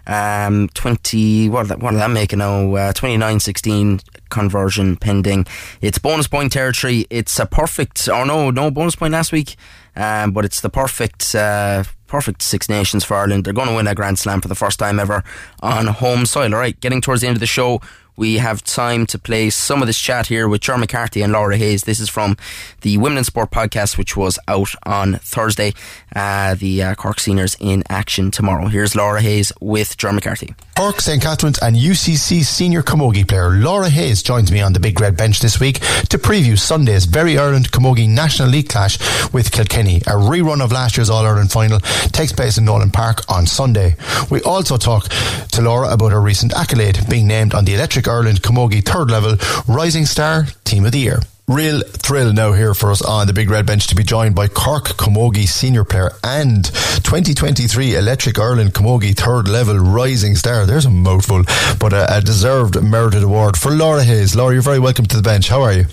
Um, 0.09 0.69
20, 0.73 1.49
what, 1.49 1.69
what 1.79 1.93
are 1.93 1.97
that 1.97 2.09
making 2.09 2.39
now? 2.39 2.73
Uh, 2.73 2.93
29 2.93 3.39
16 3.39 3.99
conversion 4.29 4.95
pending. 4.97 5.45
It's 5.81 5.99
bonus 5.99 6.27
point 6.27 6.51
territory. 6.51 7.05
It's 7.11 7.37
a 7.37 7.45
perfect, 7.45 8.09
or 8.09 8.25
no, 8.25 8.49
no 8.49 8.71
bonus 8.71 8.95
point 8.95 9.13
last 9.13 9.31
week, 9.31 9.55
um, 9.95 10.31
but 10.31 10.45
it's 10.45 10.61
the 10.61 10.69
perfect. 10.69 11.35
Uh, 11.35 11.83
perfect 12.07 12.41
Six 12.41 12.67
Nations 12.67 13.03
for 13.03 13.15
Ireland. 13.15 13.45
They're 13.45 13.53
going 13.53 13.67
to 13.67 13.75
win 13.75 13.85
a 13.85 13.93
Grand 13.93 14.17
Slam 14.17 14.41
for 14.41 14.47
the 14.47 14.55
first 14.55 14.79
time 14.79 14.99
ever 14.99 15.23
on 15.61 15.85
home 15.85 16.25
soil. 16.25 16.53
All 16.55 16.59
right, 16.59 16.77
getting 16.81 17.01
towards 17.01 17.21
the 17.21 17.27
end 17.27 17.37
of 17.37 17.39
the 17.39 17.45
show, 17.45 17.81
we 18.19 18.37
have 18.37 18.61
time 18.61 19.05
to 19.05 19.17
play 19.17 19.49
some 19.49 19.81
of 19.81 19.87
this 19.87 19.97
chat 19.97 20.27
here 20.27 20.49
with 20.49 20.59
Ger 20.59 20.77
McCarthy 20.77 21.21
and 21.21 21.31
Laura 21.31 21.55
Hayes. 21.55 21.83
This 21.83 22.01
is 22.01 22.09
from 22.09 22.35
the 22.81 22.97
Women 22.97 23.17
in 23.17 23.23
Sport 23.23 23.49
podcast, 23.49 23.97
which 23.97 24.17
was 24.17 24.37
out 24.45 24.71
on 24.83 25.15
Thursday. 25.19 25.73
Uh, 26.13 26.53
the 26.55 26.83
uh, 26.83 26.95
Cork 26.95 27.21
seniors 27.21 27.55
in 27.61 27.81
action 27.87 28.29
tomorrow. 28.29 28.67
Here's 28.67 28.93
Laura 28.93 29.21
Hayes 29.21 29.53
with 29.61 29.95
Ger 29.97 30.11
McCarthy. 30.11 30.53
Cork, 30.75 31.01
St. 31.01 31.21
Catherine's 31.21 31.59
and 31.59 31.75
UCC 31.75 32.41
senior 32.43 32.81
camogie 32.81 33.27
player 33.27 33.49
Laura 33.49 33.89
Hayes 33.89 34.23
joins 34.23 34.49
me 34.49 34.61
on 34.61 34.71
the 34.71 34.79
Big 34.79 34.99
Red 34.99 35.17
Bench 35.17 35.39
this 35.39 35.59
week 35.59 35.75
to 36.09 36.17
preview 36.17 36.57
Sunday's 36.57 37.03
Very 37.05 37.37
Ireland 37.37 37.71
Camogie 37.71 38.07
National 38.07 38.49
League 38.49 38.69
clash 38.69 38.97
with 39.33 39.51
Kilkenny. 39.51 39.97
A 39.97 40.15
rerun 40.15 40.63
of 40.63 40.71
last 40.71 40.97
year's 40.97 41.09
All 41.09 41.25
Ireland 41.25 41.51
final 41.51 41.79
takes 42.11 42.31
place 42.31 42.57
in 42.57 42.65
Nolan 42.65 42.91
Park 42.91 43.29
on 43.29 43.45
Sunday. 43.45 43.95
We 44.29 44.41
also 44.43 44.77
talk 44.77 45.09
to 45.51 45.61
Laura 45.61 45.91
about 45.91 46.11
her 46.13 46.21
recent 46.21 46.53
accolade, 46.53 46.99
being 47.09 47.27
named 47.27 47.53
on 47.53 47.65
the 47.65 47.75
Electric 47.75 48.07
Ireland 48.09 48.41
Camogie 48.41 48.83
third 48.83 49.09
level 49.09 49.37
Rising 49.67 50.05
Star 50.05 50.47
Team 50.65 50.85
of 50.85 50.91
the 50.91 50.99
Year. 50.99 51.19
Real 51.47 51.81
thrill 51.81 52.31
now 52.31 52.53
here 52.53 52.75
for 52.75 52.91
us 52.91 53.01
on 53.01 53.25
the 53.25 53.33
big 53.33 53.49
red 53.49 53.65
bench 53.65 53.87
to 53.87 53.95
be 53.95 54.03
joined 54.03 54.35
by 54.35 54.47
Cork 54.47 54.89
Camogie 54.97 55.47
senior 55.47 55.83
player 55.83 56.11
and 56.23 56.65
2023 56.65 57.95
Electric 57.95 58.37
Ireland 58.37 58.73
Camogie 58.73 59.15
third 59.15 59.47
level 59.47 59.77
rising 59.79 60.35
star. 60.35 60.65
There's 60.67 60.85
a 60.85 60.91
mouthful, 60.91 61.43
but 61.79 61.91
a, 61.91 62.17
a 62.17 62.21
deserved 62.21 62.83
merited 62.83 63.23
award 63.23 63.57
for 63.57 63.71
Laura 63.71 64.03
Hayes. 64.03 64.35
Laura, 64.35 64.53
you're 64.53 64.61
very 64.61 64.79
welcome 64.79 65.05
to 65.07 65.15
the 65.15 65.23
bench. 65.23 65.49
How 65.49 65.63
are 65.63 65.73
you? 65.73 65.85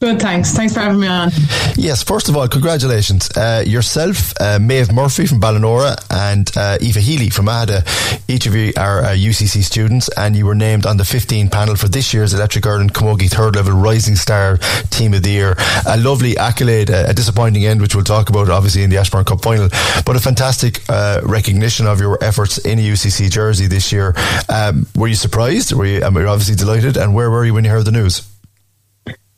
Good, 0.00 0.18
thanks. 0.18 0.52
Thanks 0.52 0.72
for 0.72 0.80
having 0.80 0.98
me 0.98 1.08
on. 1.08 1.28
Yes, 1.76 2.02
first 2.02 2.30
of 2.30 2.36
all, 2.36 2.48
congratulations. 2.48 3.28
Uh, 3.36 3.62
yourself, 3.66 4.32
uh, 4.40 4.58
Maeve 4.58 4.90
Murphy 4.90 5.26
from 5.26 5.42
Ballinora, 5.42 5.94
and 6.10 6.50
uh, 6.56 6.78
Eva 6.80 7.00
Healy 7.00 7.28
from 7.28 7.50
ADA, 7.50 7.84
Each 8.26 8.46
of 8.46 8.54
you 8.54 8.72
are 8.78 9.02
UCC 9.02 9.58
uh, 9.58 9.62
students, 9.62 10.08
and 10.16 10.34
you 10.34 10.46
were 10.46 10.54
named 10.54 10.86
on 10.86 10.96
the 10.96 11.04
15 11.04 11.50
panel 11.50 11.76
for 11.76 11.86
this 11.86 12.14
year's 12.14 12.32
Electric 12.32 12.66
Ireland 12.66 12.94
Camogie 12.94 13.28
Third 13.28 13.56
Level 13.56 13.74
Rising 13.74 14.16
Star 14.16 14.56
Team 14.88 15.12
of 15.12 15.22
the 15.22 15.32
Year. 15.32 15.54
A 15.86 15.98
lovely 15.98 16.34
accolade, 16.38 16.88
a 16.88 17.12
disappointing 17.12 17.66
end, 17.66 17.82
which 17.82 17.94
we'll 17.94 18.02
talk 18.02 18.30
about 18.30 18.48
obviously 18.48 18.82
in 18.82 18.88
the 18.88 18.96
Ashbourne 18.96 19.26
Cup 19.26 19.42
final, 19.42 19.68
but 20.06 20.16
a 20.16 20.20
fantastic 20.20 20.80
uh, 20.88 21.20
recognition 21.24 21.86
of 21.86 22.00
your 22.00 22.16
efforts 22.24 22.56
in 22.56 22.78
a 22.78 22.82
UCC 22.82 23.30
jersey 23.30 23.66
this 23.66 23.92
year. 23.92 24.14
Um, 24.48 24.86
were 24.96 25.08
you 25.08 25.14
surprised? 25.14 25.74
Were 25.74 25.84
you, 25.84 26.02
um, 26.02 26.16
you're 26.16 26.26
obviously 26.26 26.54
delighted, 26.54 26.96
and 26.96 27.14
where 27.14 27.30
were 27.30 27.44
you 27.44 27.52
when 27.52 27.64
you 27.64 27.70
heard 27.70 27.84
the 27.84 27.92
news? 27.92 28.29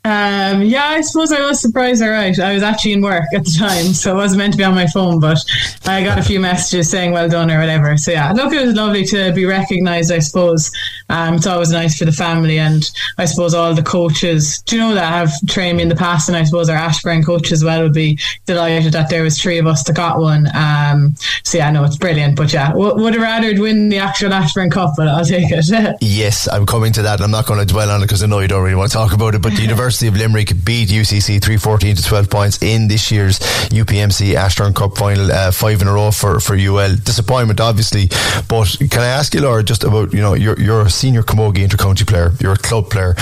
Um, 0.04 0.62
yeah, 0.62 0.86
I 0.86 1.00
suppose 1.00 1.30
I 1.30 1.46
was 1.46 1.60
surprised. 1.60 2.02
All 2.02 2.10
right, 2.10 2.36
I 2.36 2.54
was 2.54 2.64
actually 2.64 2.94
in 2.94 3.02
work 3.02 3.22
at 3.32 3.44
the 3.44 3.56
time, 3.56 3.92
so 3.92 4.10
I 4.10 4.14
wasn't 4.14 4.38
meant 4.38 4.52
to 4.54 4.58
be 4.58 4.64
on 4.64 4.74
my 4.74 4.88
phone, 4.88 5.20
but 5.20 5.38
I 5.86 6.02
got 6.02 6.18
a 6.18 6.24
few 6.24 6.40
messages 6.40 6.90
saying 6.90 7.12
"well 7.12 7.28
done" 7.28 7.52
or 7.52 7.60
whatever. 7.60 7.96
So 7.96 8.10
yeah, 8.10 8.32
look, 8.32 8.52
it 8.52 8.66
was 8.66 8.74
lovely 8.74 9.04
to 9.04 9.32
be 9.32 9.44
recognised. 9.44 10.10
I 10.10 10.18
suppose 10.18 10.72
um, 11.08 11.36
it's 11.36 11.46
always 11.46 11.70
nice 11.70 11.96
for 11.96 12.04
the 12.04 12.10
family, 12.10 12.58
and 12.58 12.90
I 13.16 13.26
suppose 13.26 13.54
all 13.54 13.74
the 13.74 13.82
coaches, 13.84 14.60
do 14.66 14.74
you 14.74 14.82
know 14.82 14.92
that 14.94 15.08
have 15.08 15.30
trained 15.46 15.76
me 15.76 15.84
in 15.84 15.88
the 15.88 15.94
past, 15.94 16.28
and 16.28 16.36
I 16.36 16.42
suppose 16.42 16.68
our 16.68 16.76
Ashbourne 16.76 17.22
coach 17.22 17.52
as 17.52 17.62
well 17.62 17.84
would 17.84 17.94
be 17.94 18.18
delighted 18.44 18.94
that 18.94 19.08
there 19.08 19.22
was 19.22 19.40
three 19.40 19.58
of 19.58 19.68
us 19.68 19.84
that 19.84 19.94
got 19.94 20.18
one. 20.18 20.48
Um, 20.52 21.14
so 21.44 21.58
yeah, 21.58 21.70
no, 21.70 21.84
it's 21.84 21.96
brilliant. 21.96 22.34
But 22.34 22.52
yeah, 22.52 22.72
w- 22.72 22.96
would 22.96 23.14
have 23.14 23.22
rather 23.22 23.54
win 23.62 23.88
the 23.88 23.98
actual 23.98 24.32
Ashbourne 24.32 24.70
Cup, 24.70 24.94
but 24.96 25.06
I'll 25.06 25.24
take 25.24 25.46
it. 25.48 25.96
yes, 26.00 26.48
I'm 26.48 26.66
coming 26.66 26.92
to 26.94 27.02
that. 27.02 27.20
I'm 27.20 27.30
not 27.30 27.46
going 27.46 27.60
to 27.60 27.72
dwell 27.72 27.88
on 27.88 28.00
it 28.00 28.06
because 28.06 28.24
I 28.24 28.26
know 28.26 28.40
you 28.40 28.48
don't 28.48 28.64
really 28.64 28.74
want 28.74 28.90
to 28.90 28.96
talk 28.96 29.12
about 29.12 29.36
it, 29.36 29.42
but 29.42 29.52
the 29.52 29.62
University 29.62 29.91
University 29.92 30.08
of 30.08 30.16
Limerick 30.16 30.64
beat 30.64 30.88
UCC 30.88 31.42
314 31.42 31.96
to 31.96 32.02
12 32.02 32.30
points 32.30 32.62
in 32.62 32.88
this 32.88 33.10
year's 33.10 33.38
UPMC 33.68 34.34
Ashbourne 34.34 34.72
Cup 34.72 34.96
final, 34.96 35.30
uh, 35.30 35.52
five 35.52 35.82
in 35.82 35.88
a 35.88 35.92
row 35.92 36.10
for, 36.10 36.40
for 36.40 36.56
UL. 36.56 36.96
Disappointment, 36.96 37.60
obviously, 37.60 38.08
but 38.48 38.74
can 38.90 39.02
I 39.02 39.08
ask 39.08 39.34
you, 39.34 39.42
Laura, 39.42 39.62
just 39.62 39.84
about, 39.84 40.14
you 40.14 40.20
know, 40.20 40.34
you're, 40.34 40.58
you're 40.58 40.82
a 40.82 40.90
senior 40.90 41.22
camogie 41.22 41.66
intercounty 41.66 42.06
player, 42.06 42.32
you're 42.40 42.54
a 42.54 42.58
club 42.58 42.90
player, 42.90 43.14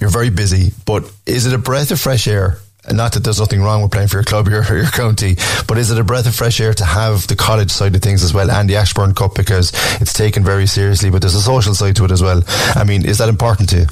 you're 0.00 0.10
very 0.10 0.28
busy, 0.28 0.72
but 0.84 1.10
is 1.24 1.46
it 1.46 1.54
a 1.54 1.58
breath 1.58 1.90
of 1.90 2.00
fresh 2.00 2.26
air 2.26 2.58
not 2.90 3.12
that 3.12 3.22
there's 3.22 3.38
nothing 3.38 3.60
wrong 3.60 3.82
with 3.82 3.92
playing 3.92 4.08
for 4.08 4.16
your 4.16 4.24
club 4.24 4.48
or 4.70 4.76
your 4.76 4.86
county, 4.86 5.36
but 5.66 5.76
is 5.76 5.90
it 5.90 5.98
a 5.98 6.04
breath 6.04 6.26
of 6.26 6.34
fresh 6.34 6.58
air 6.58 6.72
to 6.72 6.84
have 6.84 7.26
the 7.26 7.36
college 7.36 7.70
side 7.70 7.94
of 7.94 8.00
things 8.00 8.22
as 8.22 8.32
well 8.32 8.50
and 8.50 8.68
the 8.68 8.76
Ashbourne 8.76 9.12
Cup 9.14 9.34
because 9.34 9.72
it's 10.00 10.14
taken 10.14 10.42
very 10.42 10.66
seriously, 10.66 11.10
but 11.10 11.20
there's 11.20 11.34
a 11.34 11.42
social 11.42 11.74
side 11.74 11.96
to 11.96 12.04
it 12.04 12.10
as 12.10 12.22
well. 12.22 12.42
I 12.74 12.84
mean, 12.84 13.04
is 13.04 13.18
that 13.18 13.28
important 13.28 13.68
to 13.70 13.80
you? 13.80 13.86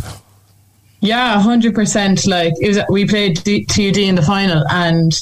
Yeah, 1.00 1.40
hundred 1.40 1.74
percent. 1.74 2.26
Like 2.26 2.54
it 2.60 2.68
was, 2.68 2.78
we 2.88 3.06
played 3.06 3.36
TUD 3.36 3.96
in 3.96 4.14
the 4.14 4.22
final, 4.22 4.64
and 4.70 5.12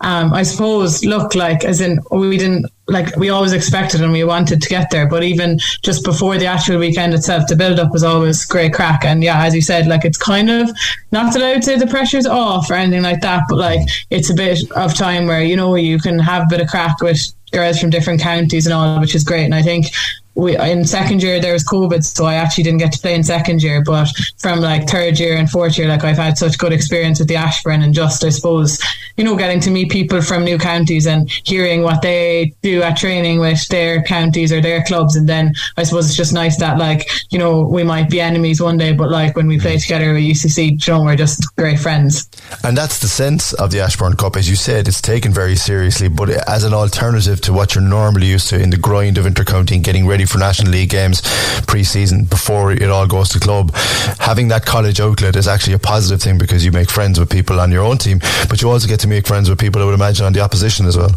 um, 0.00 0.32
I 0.32 0.42
suppose 0.42 1.04
look 1.04 1.34
like 1.34 1.64
as 1.64 1.80
in 1.80 1.98
we 2.10 2.36
didn't 2.36 2.66
like 2.86 3.16
we 3.16 3.30
always 3.30 3.52
expected 3.52 4.02
and 4.02 4.12
we 4.12 4.24
wanted 4.24 4.60
to 4.62 4.68
get 4.68 4.90
there, 4.90 5.08
but 5.08 5.22
even 5.22 5.58
just 5.82 6.04
before 6.04 6.36
the 6.36 6.46
actual 6.46 6.78
weekend 6.78 7.14
itself, 7.14 7.46
the 7.48 7.56
build 7.56 7.80
up 7.80 7.92
was 7.92 8.04
always 8.04 8.44
great 8.44 8.74
crack. 8.74 9.04
And 9.04 9.22
yeah, 9.22 9.42
as 9.42 9.54
you 9.54 9.62
said, 9.62 9.86
like 9.86 10.04
it's 10.04 10.18
kind 10.18 10.50
of 10.50 10.70
not 11.10 11.32
that 11.32 11.42
I 11.42 11.54
would 11.54 11.64
say 11.64 11.76
the 11.76 11.86
pressure's 11.86 12.26
off 12.26 12.70
or 12.70 12.74
anything 12.74 13.02
like 13.02 13.22
that, 13.22 13.44
but 13.48 13.56
like 13.56 13.88
it's 14.10 14.30
a 14.30 14.34
bit 14.34 14.70
of 14.72 14.94
time 14.94 15.26
where 15.26 15.42
you 15.42 15.56
know 15.56 15.74
you 15.74 15.98
can 15.98 16.18
have 16.18 16.42
a 16.42 16.50
bit 16.50 16.60
of 16.60 16.68
crack 16.68 17.00
with 17.00 17.32
girls 17.52 17.80
from 17.80 17.90
different 17.90 18.20
counties 18.20 18.66
and 18.66 18.74
all, 18.74 19.00
which 19.00 19.14
is 19.14 19.24
great. 19.24 19.44
And 19.44 19.54
I 19.54 19.62
think 19.62 19.86
we 20.34 20.56
in 20.56 20.84
second 20.84 21.22
year 21.22 21.40
there 21.40 21.52
was 21.52 21.64
COVID, 21.64 22.04
so 22.04 22.24
I 22.24 22.34
actually 22.34 22.64
didn't 22.64 22.80
get 22.80 22.92
to 22.92 22.98
play 22.98 23.14
in 23.14 23.22
second 23.22 23.62
year. 23.62 23.82
But 23.84 24.08
from 24.38 24.60
like 24.60 24.88
third 24.88 25.18
year 25.18 25.36
and 25.36 25.48
fourth 25.48 25.78
year, 25.78 25.88
like 25.88 26.04
I've 26.04 26.16
had 26.16 26.36
such 26.36 26.58
good 26.58 26.72
experience 26.72 27.18
with 27.18 27.28
the 27.28 27.36
Ashbourne 27.36 27.82
and 27.82 27.94
just 27.94 28.24
I 28.24 28.30
suppose 28.30 28.82
you 29.16 29.24
know 29.24 29.36
getting 29.36 29.60
to 29.60 29.70
meet 29.70 29.90
people 29.90 30.20
from 30.22 30.44
new 30.44 30.58
counties 30.58 31.06
and 31.06 31.30
hearing 31.44 31.82
what 31.82 32.02
they 32.02 32.52
do 32.62 32.82
at 32.82 32.96
training 32.96 33.38
with 33.38 33.66
their 33.68 34.02
counties 34.02 34.52
or 34.52 34.60
their 34.60 34.82
clubs, 34.84 35.14
and 35.16 35.28
then 35.28 35.52
I 35.76 35.84
suppose 35.84 36.06
it's 36.06 36.16
just 36.16 36.32
nice 36.32 36.58
that 36.58 36.78
like 36.78 37.08
you 37.30 37.38
know 37.38 37.62
we 37.62 37.84
might 37.84 38.10
be 38.10 38.20
enemies 38.20 38.60
one 38.60 38.76
day, 38.76 38.92
but 38.92 39.10
like 39.10 39.36
when 39.36 39.46
we 39.46 39.60
play 39.60 39.78
together 39.78 40.12
with 40.12 40.22
UCC, 40.22 40.86
you 40.86 40.92
know 40.92 41.04
we're 41.04 41.16
just 41.16 41.54
great 41.56 41.78
friends. 41.78 42.28
And 42.64 42.76
that's 42.76 42.98
the 42.98 43.08
sense 43.08 43.52
of 43.54 43.70
the 43.70 43.80
Ashbourne 43.80 44.16
Cup, 44.16 44.36
as 44.36 44.48
you 44.48 44.56
said, 44.56 44.88
it's 44.88 45.00
taken 45.00 45.32
very 45.32 45.56
seriously, 45.56 46.08
but 46.08 46.30
as 46.48 46.64
an 46.64 46.74
alternative 46.74 47.40
to 47.42 47.52
what 47.52 47.74
you're 47.74 47.84
normally 47.84 48.26
used 48.26 48.48
to 48.48 48.60
in 48.60 48.70
the 48.70 48.76
grind 48.76 49.18
of 49.18 49.26
intercounty 49.26 49.72
and 49.72 49.84
getting 49.84 50.06
ready 50.06 50.23
for 50.26 50.38
National 50.38 50.72
League 50.72 50.90
games 50.90 51.22
pre-season 51.66 52.24
before 52.24 52.72
it 52.72 52.90
all 52.90 53.06
goes 53.06 53.28
to 53.30 53.40
club. 53.40 53.74
Having 54.18 54.48
that 54.48 54.64
college 54.66 55.00
outlet 55.00 55.36
is 55.36 55.48
actually 55.48 55.74
a 55.74 55.78
positive 55.78 56.22
thing 56.22 56.38
because 56.38 56.64
you 56.64 56.72
make 56.72 56.90
friends 56.90 57.18
with 57.18 57.30
people 57.30 57.60
on 57.60 57.70
your 57.70 57.84
own 57.84 57.98
team, 57.98 58.20
but 58.48 58.60
you 58.62 58.70
also 58.70 58.88
get 58.88 59.00
to 59.00 59.08
make 59.08 59.26
friends 59.26 59.48
with 59.48 59.58
people 59.58 59.82
I 59.82 59.84
would 59.86 59.94
imagine 59.94 60.26
on 60.26 60.32
the 60.32 60.40
opposition 60.40 60.86
as 60.86 60.96
well. 60.96 61.12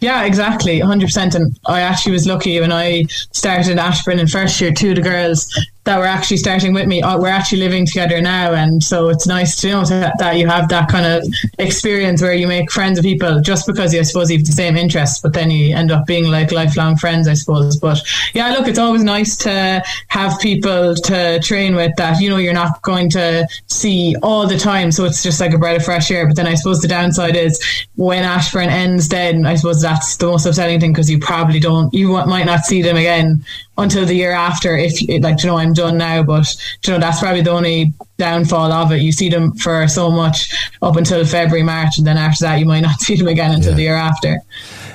Yeah, 0.00 0.24
exactly, 0.24 0.78
100%. 0.78 1.34
And 1.34 1.58
I 1.66 1.80
actually 1.80 2.12
was 2.12 2.26
lucky 2.26 2.60
when 2.60 2.70
I 2.70 3.02
started 3.32 3.68
in 3.68 3.78
Ashbourne 3.78 4.20
in 4.20 4.28
first 4.28 4.60
year, 4.60 4.72
two 4.72 4.90
of 4.90 4.96
the 4.96 5.02
girls 5.02 5.52
that 5.88 5.98
were 5.98 6.04
actually 6.04 6.36
starting 6.36 6.74
with 6.74 6.86
me. 6.86 7.00
Uh, 7.00 7.18
we're 7.18 7.28
actually 7.28 7.60
living 7.60 7.86
together 7.86 8.20
now, 8.20 8.52
and 8.52 8.82
so 8.82 9.08
it's 9.08 9.26
nice 9.26 9.58
to 9.58 9.68
know 9.68 9.84
that, 9.86 10.18
that 10.18 10.36
you 10.36 10.46
have 10.46 10.68
that 10.68 10.86
kind 10.90 11.06
of 11.06 11.24
experience 11.58 12.20
where 12.20 12.34
you 12.34 12.46
make 12.46 12.70
friends 12.70 12.98
with 12.98 13.06
people 13.06 13.40
just 13.40 13.66
because 13.66 13.94
you, 13.94 14.00
I 14.00 14.02
suppose 14.02 14.30
you 14.30 14.36
have 14.36 14.46
the 14.46 14.52
same 14.52 14.76
interests, 14.76 15.18
but 15.18 15.32
then 15.32 15.50
you 15.50 15.74
end 15.74 15.90
up 15.90 16.06
being 16.06 16.30
like 16.30 16.52
lifelong 16.52 16.98
friends, 16.98 17.26
I 17.26 17.32
suppose. 17.32 17.78
But 17.78 18.02
yeah, 18.34 18.50
look, 18.50 18.68
it's 18.68 18.78
always 18.78 19.02
nice 19.02 19.34
to 19.38 19.82
have 20.08 20.38
people 20.40 20.94
to 20.94 21.40
train 21.40 21.74
with 21.74 21.96
that 21.96 22.20
you 22.20 22.28
know 22.28 22.36
you're 22.36 22.52
not 22.52 22.82
going 22.82 23.08
to 23.10 23.48
see 23.68 24.14
all 24.22 24.46
the 24.46 24.58
time, 24.58 24.92
so 24.92 25.06
it's 25.06 25.22
just 25.22 25.40
like 25.40 25.54
a 25.54 25.58
breath 25.58 25.78
of 25.78 25.86
fresh 25.86 26.10
air. 26.10 26.26
But 26.26 26.36
then 26.36 26.46
I 26.46 26.54
suppose 26.54 26.82
the 26.82 26.88
downside 26.88 27.34
is 27.34 27.64
when 27.96 28.24
Ashbourne 28.24 28.68
ends, 28.68 29.08
then 29.08 29.46
I 29.46 29.54
suppose 29.54 29.80
that's 29.80 30.18
the 30.18 30.26
most 30.26 30.44
upsetting 30.44 30.80
thing 30.80 30.92
because 30.92 31.08
you 31.08 31.18
probably 31.18 31.60
don't, 31.60 31.94
you 31.94 32.12
might 32.26 32.44
not 32.44 32.66
see 32.66 32.82
them 32.82 32.98
again 32.98 33.42
until 33.78 34.04
the 34.04 34.14
year 34.14 34.32
after. 34.32 34.76
If 34.76 35.00
like, 35.22 35.42
you 35.42 35.48
know, 35.48 35.56
I'm 35.56 35.72
done 35.72 35.96
now, 35.96 36.22
but 36.22 36.54
you 36.86 36.92
know, 36.92 36.98
that's 36.98 37.20
probably 37.20 37.42
the 37.42 37.50
only 37.50 37.94
downfall 38.18 38.72
of 38.72 38.92
it. 38.92 39.00
You 39.00 39.12
see 39.12 39.30
them 39.30 39.54
for 39.54 39.88
so 39.88 40.10
much 40.10 40.52
up 40.82 40.96
until 40.96 41.24
February, 41.24 41.62
March, 41.62 41.96
and 41.96 42.06
then 42.06 42.18
after 42.18 42.44
that, 42.44 42.58
you 42.58 42.66
might 42.66 42.80
not 42.80 43.00
see 43.00 43.16
them 43.16 43.28
again 43.28 43.52
until 43.52 43.70
yeah. 43.70 43.76
the 43.76 43.82
year 43.82 43.94
after. 43.94 44.38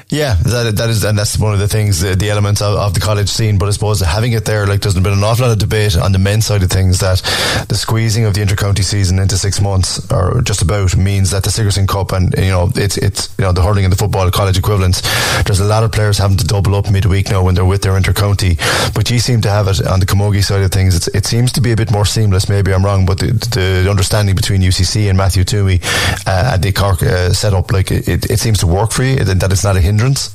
Yeah, 0.10 0.36
that, 0.36 0.76
that 0.76 0.90
is, 0.90 1.04
and 1.04 1.18
that's 1.18 1.40
one 1.40 1.54
of 1.54 1.60
the 1.60 1.68
things, 1.68 2.02
the, 2.02 2.16
the 2.16 2.30
elements 2.30 2.62
of, 2.62 2.76
of, 2.76 2.94
the 2.94 3.00
college 3.00 3.30
scene. 3.30 3.58
But 3.58 3.68
I 3.68 3.72
suppose 3.72 4.00
having 4.02 4.34
it 4.34 4.46
there, 4.46 4.68
like, 4.68 4.82
there's 4.82 4.94
been 4.94 5.14
an 5.14 5.24
awful 5.24 5.46
lot 5.46 5.54
of 5.54 5.60
debate 5.60 5.98
on 5.98 6.12
the 6.12 6.20
men's 6.20 6.46
side 6.46 6.62
of 6.62 6.70
things 6.70 7.00
that 7.00 7.22
the 7.70 7.76
squeezing 7.76 8.26
of 8.26 8.34
the 8.34 8.42
intercounty 8.42 8.84
season 8.84 9.20
into 9.20 9.38
six 9.38 9.62
months, 9.62 10.12
or 10.12 10.42
just 10.42 10.62
about, 10.62 10.96
means 10.96 11.32
that 11.32 11.44
the 11.44 11.50
Sigerson 11.50 11.88
Cup 11.88 12.12
and 12.12 12.34
you 12.38 12.50
know 12.50 12.70
it's 12.76 12.98
it's 12.98 13.34
you 13.38 13.44
know 13.44 13.52
the 13.52 13.62
hurling 13.62 13.86
and 13.86 13.92
the 13.92 13.98
football 13.98 14.30
college 14.32 14.58
equivalents. 14.58 15.02
There's 15.44 15.60
a 15.60 15.66
lot 15.66 15.84
of 15.84 15.92
players 15.92 16.18
having 16.18 16.38
to 16.38 16.46
double 16.46 16.76
up 16.76 16.92
midweek 16.92 17.30
now 17.30 17.44
when 17.44 17.56
they're 17.56 17.66
with 17.66 17.82
their 17.82 17.94
intercounty. 17.94 18.58
But 18.94 19.10
you 19.10 19.20
seem 19.20 19.42
to 19.42 19.50
have 19.50 19.68
it 19.68 19.86
on 19.88 20.00
the 20.00 20.06
Camogie 20.06 20.44
side 20.44 20.62
of 20.62 20.72
things. 20.72 20.96
It's, 20.96 21.08
it 21.10 21.26
seems 21.26 21.52
to 21.54 21.62
be 21.62 21.72
a 21.72 21.76
bit 21.76 21.92
more 21.92 22.06
seamless. 22.06 22.50
Maybe 22.50 22.74
I'm 22.74 22.86
wrong, 22.86 23.06
but 23.06 23.20
the, 23.20 23.32
the 23.32 23.90
understanding 23.90 24.36
between 24.36 24.62
UCC 24.62 25.10
and 25.10 25.18
Matthew 25.18 25.44
Twomey 25.44 25.82
uh, 26.28 26.54
and 26.54 26.64
the 26.64 26.72
Cork 26.72 27.02
uh, 27.02 27.32
setup, 27.34 27.72
like 27.72 27.92
it, 27.92 28.30
it 28.30 28.40
seems 28.40 28.60
to 28.60 28.68
work 28.68 28.92
for 28.92 29.04
you. 29.04 29.24
That 29.24 29.52
it's 29.52 29.64
not 29.64 29.78
a 29.78 29.82
hindrance. 29.94 30.33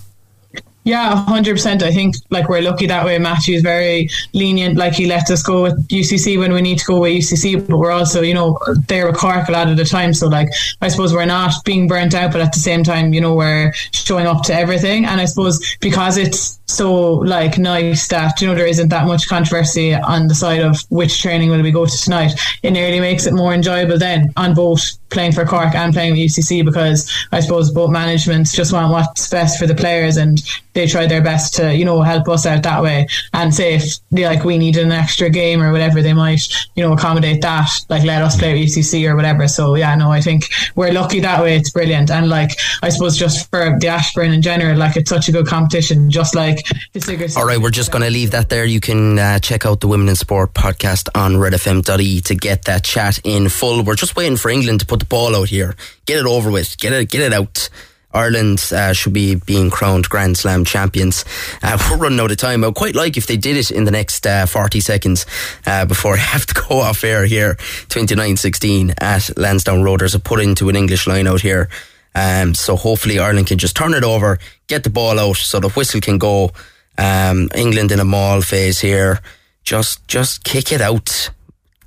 Yeah, 0.88 1.16
hundred 1.26 1.52
percent. 1.52 1.82
I 1.82 1.92
think 1.92 2.14
like 2.30 2.48
we're 2.48 2.62
lucky 2.62 2.86
that 2.86 3.04
way. 3.04 3.18
Matthew's 3.18 3.60
very 3.60 4.08
lenient. 4.32 4.78
Like 4.78 4.94
he 4.94 5.04
lets 5.04 5.30
us 5.30 5.42
go 5.42 5.64
with 5.64 5.88
UCC 5.88 6.38
when 6.38 6.50
we 6.50 6.62
need 6.62 6.78
to 6.78 6.84
go 6.86 7.00
with 7.00 7.12
UCC, 7.12 7.68
but 7.68 7.76
we're 7.76 7.90
also 7.90 8.22
you 8.22 8.32
know 8.32 8.58
there 8.86 9.06
with 9.06 9.18
Cork 9.18 9.48
a 9.48 9.52
lot 9.52 9.68
of 9.68 9.76
the 9.76 9.84
time. 9.84 10.14
So 10.14 10.28
like 10.28 10.48
I 10.80 10.88
suppose 10.88 11.12
we're 11.12 11.26
not 11.26 11.52
being 11.66 11.88
burnt 11.88 12.14
out, 12.14 12.32
but 12.32 12.40
at 12.40 12.54
the 12.54 12.58
same 12.58 12.84
time 12.84 13.12
you 13.12 13.20
know 13.20 13.34
we're 13.34 13.74
showing 13.92 14.26
up 14.26 14.44
to 14.44 14.54
everything. 14.54 15.04
And 15.04 15.20
I 15.20 15.26
suppose 15.26 15.76
because 15.80 16.16
it's 16.16 16.58
so 16.64 17.14
like 17.16 17.58
nice 17.58 18.08
that 18.08 18.40
you 18.40 18.46
know 18.46 18.54
there 18.54 18.66
isn't 18.66 18.88
that 18.88 19.06
much 19.06 19.28
controversy 19.28 19.92
on 19.94 20.28
the 20.28 20.34
side 20.34 20.60
of 20.60 20.80
which 20.88 21.20
training 21.20 21.50
will 21.50 21.62
we 21.62 21.70
go 21.70 21.84
to 21.84 21.98
tonight. 21.98 22.32
It 22.62 22.70
nearly 22.70 23.00
makes 23.00 23.26
it 23.26 23.34
more 23.34 23.52
enjoyable 23.52 23.98
then 23.98 24.32
on 24.38 24.54
both 24.54 24.80
playing 25.10 25.32
for 25.32 25.44
Cork 25.44 25.74
and 25.74 25.92
playing 25.92 26.12
with 26.12 26.20
UCC 26.20 26.64
because 26.64 27.10
I 27.32 27.40
suppose 27.40 27.70
both 27.70 27.90
managements 27.90 28.52
just 28.52 28.72
want 28.72 28.92
what's 28.92 29.28
best 29.28 29.58
for 29.58 29.66
the 29.66 29.74
players 29.74 30.16
and 30.16 30.42
they 30.78 30.86
try 30.86 31.06
their 31.06 31.22
best 31.22 31.54
to 31.54 31.74
you 31.74 31.84
know 31.84 32.02
help 32.02 32.28
us 32.28 32.46
out 32.46 32.62
that 32.62 32.82
way. 32.82 33.06
And 33.32 33.54
say 33.54 33.74
if 33.74 33.84
they 34.10 34.24
like 34.24 34.44
we 34.44 34.58
need 34.58 34.76
an 34.76 34.92
extra 34.92 35.28
game 35.28 35.62
or 35.62 35.72
whatever 35.72 36.02
they 36.02 36.12
might 36.12 36.42
you 36.74 36.82
know 36.82 36.92
accommodate 36.92 37.42
that 37.42 37.68
like 37.88 38.04
let 38.04 38.22
us 38.22 38.38
play 38.38 38.64
UCC 38.64 39.08
or 39.08 39.16
whatever. 39.16 39.48
So 39.48 39.74
yeah 39.74 39.94
no 39.94 40.10
I 40.10 40.20
think 40.20 40.48
we're 40.76 40.92
lucky 40.92 41.20
that 41.20 41.42
way. 41.42 41.56
It's 41.56 41.70
brilliant. 41.70 42.10
And 42.10 42.28
like 42.28 42.52
I 42.82 42.88
suppose 42.88 43.16
just 43.16 43.50
for 43.50 43.76
the 43.78 43.88
Ashbourne 43.88 44.32
in 44.32 44.42
general 44.42 44.78
like 44.78 44.96
it's 44.96 45.10
such 45.10 45.28
a 45.28 45.32
good 45.32 45.46
competition 45.46 46.10
just 46.10 46.34
like 46.34 46.66
the 46.92 47.00
Siggers 47.00 47.36
all 47.36 47.46
right 47.46 47.58
we're 47.58 47.70
just 47.70 47.92
to 47.92 48.10
leave 48.10 48.30
that 48.30 48.48
there. 48.48 48.64
You 48.64 48.80
can 48.80 49.18
uh, 49.18 49.38
check 49.40 49.66
out 49.66 49.80
the 49.80 49.88
Women 49.88 50.08
in 50.08 50.16
Sport 50.16 50.54
podcast 50.54 51.08
on 51.14 51.34
redfm.e 51.34 52.20
to 52.20 52.34
get 52.34 52.64
that 52.64 52.84
chat 52.84 53.18
in 53.24 53.48
full. 53.48 53.82
We're 53.82 53.96
just 53.96 54.16
waiting 54.16 54.36
for 54.36 54.50
England 54.50 54.80
to 54.80 54.86
put 54.86 55.00
the 55.00 55.06
ball 55.06 55.34
out 55.34 55.48
here. 55.48 55.74
Get 56.06 56.18
it 56.18 56.26
over 56.26 56.50
with. 56.50 56.78
Get 56.78 56.92
it 56.92 57.10
get 57.10 57.20
it 57.20 57.32
out 57.32 57.68
Ireland 58.12 58.64
uh, 58.72 58.92
should 58.94 59.12
be 59.12 59.34
being 59.34 59.70
crowned 59.70 60.08
Grand 60.08 60.38
Slam 60.38 60.64
champions. 60.64 61.24
Uh, 61.62 61.78
we're 61.90 61.98
running 61.98 62.20
out 62.20 62.30
of 62.30 62.36
time. 62.38 62.64
I 62.64 62.70
quite 62.70 62.94
like 62.94 63.16
if 63.16 63.26
they 63.26 63.36
did 63.36 63.56
it 63.56 63.70
in 63.70 63.84
the 63.84 63.90
next 63.90 64.26
uh, 64.26 64.46
40 64.46 64.80
seconds 64.80 65.26
uh, 65.66 65.84
before 65.84 66.14
I 66.14 66.18
have 66.18 66.46
to 66.46 66.54
go 66.54 66.80
off 66.80 67.04
air 67.04 67.26
here. 67.26 67.54
29-16 67.88 68.94
at 68.98 69.36
Lansdowne 69.36 69.82
Road. 69.82 70.00
There's 70.00 70.14
a 70.14 70.20
put 70.20 70.40
into 70.40 70.68
an 70.68 70.76
English 70.76 71.06
line 71.06 71.26
out 71.26 71.42
here. 71.42 71.68
Um, 72.14 72.54
so 72.54 72.76
hopefully 72.76 73.18
Ireland 73.18 73.46
can 73.46 73.58
just 73.58 73.76
turn 73.76 73.94
it 73.94 74.02
over, 74.02 74.38
get 74.66 74.82
the 74.82 74.90
ball 74.90 75.18
out 75.20 75.36
so 75.36 75.60
the 75.60 75.68
whistle 75.68 76.00
can 76.00 76.18
go. 76.18 76.50
Um, 76.96 77.48
England 77.54 77.92
in 77.92 78.00
a 78.00 78.04
maul 78.04 78.40
phase 78.40 78.80
here. 78.80 79.20
Just, 79.62 80.08
just 80.08 80.42
kick 80.42 80.72
it 80.72 80.80
out. 80.80 81.30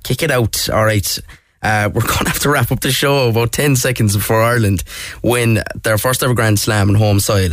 Kick 0.04 0.22
it 0.22 0.30
out. 0.30 0.70
All 0.70 0.84
right. 0.84 1.18
Uh, 1.62 1.90
we're 1.92 2.00
going 2.06 2.24
to 2.24 2.30
have 2.30 2.40
to 2.40 2.50
wrap 2.50 2.72
up 2.72 2.80
the 2.80 2.90
show 2.90 3.28
about 3.28 3.52
10 3.52 3.76
seconds 3.76 4.16
before 4.16 4.42
Ireland 4.42 4.84
win 5.22 5.62
their 5.82 5.98
first 5.98 6.22
ever 6.22 6.34
Grand 6.34 6.58
Slam 6.58 6.88
on 6.88 6.94
home 6.96 7.20
soil. 7.20 7.50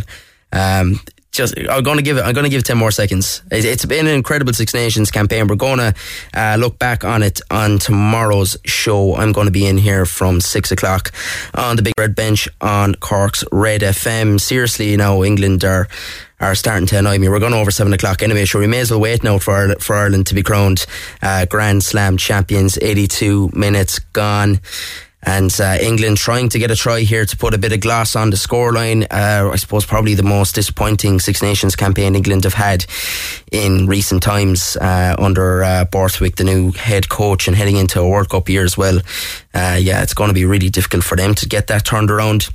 Um, 0.52 1.00
just 1.32 1.58
I'm 1.58 1.84
going 1.84 1.98
to 1.98 2.04
give 2.04 2.18
it. 2.18 2.22
I'm 2.22 2.34
going 2.34 2.46
to 2.46 2.50
give 2.50 2.60
it 2.60 2.66
ten 2.66 2.78
more 2.78 2.92
seconds. 2.92 3.44
It's 3.52 3.86
been 3.86 4.08
an 4.08 4.16
incredible 4.16 4.54
Six 4.54 4.74
Nations 4.74 5.12
campaign. 5.12 5.48
We're 5.48 5.56
going 5.56 5.78
to 5.78 5.94
uh, 6.34 6.58
look 6.60 6.80
back 6.80 7.04
on 7.04 7.22
it 7.22 7.40
on 7.52 7.78
tomorrow's 7.78 8.58
show. 8.66 9.16
I'm 9.16 9.32
going 9.32 9.46
to 9.46 9.52
be 9.52 9.68
in 9.68 9.78
here 9.78 10.06
from 10.06 10.42
six 10.42 10.72
o'clock 10.72 11.12
on 11.54 11.76
the 11.76 11.82
big 11.84 11.94
red 12.00 12.16
bench 12.16 12.50
on 12.62 12.96
Cork's 12.96 13.44
Red 13.52 13.82
FM. 13.82 14.40
Seriously, 14.40 14.90
you 14.90 14.98
know, 14.98 15.24
England 15.24 15.64
are 15.64 15.88
are 16.40 16.56
starting 16.56 16.88
to 16.88 16.98
annoy 16.98 17.18
me. 17.18 17.30
We're 17.30 17.40
going 17.40 17.54
over 17.54 17.72
seven 17.72 17.94
o'clock 17.94 18.22
anyway, 18.22 18.46
so 18.46 18.60
we 18.60 18.68
may 18.68 18.80
as 18.80 18.92
well 18.92 19.00
wait 19.00 19.24
now 19.24 19.40
for 19.40 19.76
for 19.80 19.96
Ireland 19.96 20.28
to 20.28 20.36
be 20.36 20.44
crowned 20.44 20.86
uh, 21.22 21.46
Grand 21.46 21.84
Slam 21.84 22.18
champions. 22.18 22.78
Eighty-two 22.82 23.52
minutes 23.54 24.00
gone. 24.00 24.60
And 25.22 25.54
uh, 25.60 25.78
England 25.82 26.16
trying 26.16 26.48
to 26.48 26.60
get 26.60 26.72
a 26.72 26.78
try 26.78 27.02
here 27.02 27.26
to 27.26 27.36
put 27.36 27.54
a 27.54 27.58
bit 27.58 27.74
of 27.74 27.82
gloss 27.82 28.16
on 28.16 28.30
the 28.30 28.38
scoreline. 28.38 29.04
Uh, 29.12 29.52
I 29.52 29.58
suppose 29.58 29.86
probably 29.86 30.16
the 30.16 30.24
most 30.24 30.56
disappointing 30.56 31.20
Six 31.20 31.42
Nations 31.42 31.76
campaign 31.76 32.16
England 32.16 32.46
have 32.46 32.54
had 32.54 32.86
in 33.52 33.86
recent 33.86 34.24
times 34.24 34.78
uh, 34.78 35.18
under 35.20 35.62
uh, 35.62 35.84
Borthwick, 35.84 36.38
the 36.38 36.46
new 36.46 36.72
head 36.72 37.10
coach, 37.10 37.50
and 37.50 37.58
heading 37.58 37.76
into 37.76 38.00
a 38.00 38.08
World 38.08 38.30
Cup 38.30 38.48
year 38.48 38.64
as 38.64 38.78
well. 38.78 39.00
Uh, 39.54 39.78
yeah, 39.78 40.02
it's 40.04 40.14
going 40.14 40.30
to 40.30 40.34
be 40.34 40.46
really 40.46 40.70
difficult 40.70 41.04
for 41.04 41.18
them 41.18 41.36
to 41.36 41.50
get 41.50 41.68
that 41.68 41.84
turned 41.84 42.10
around. 42.10 42.48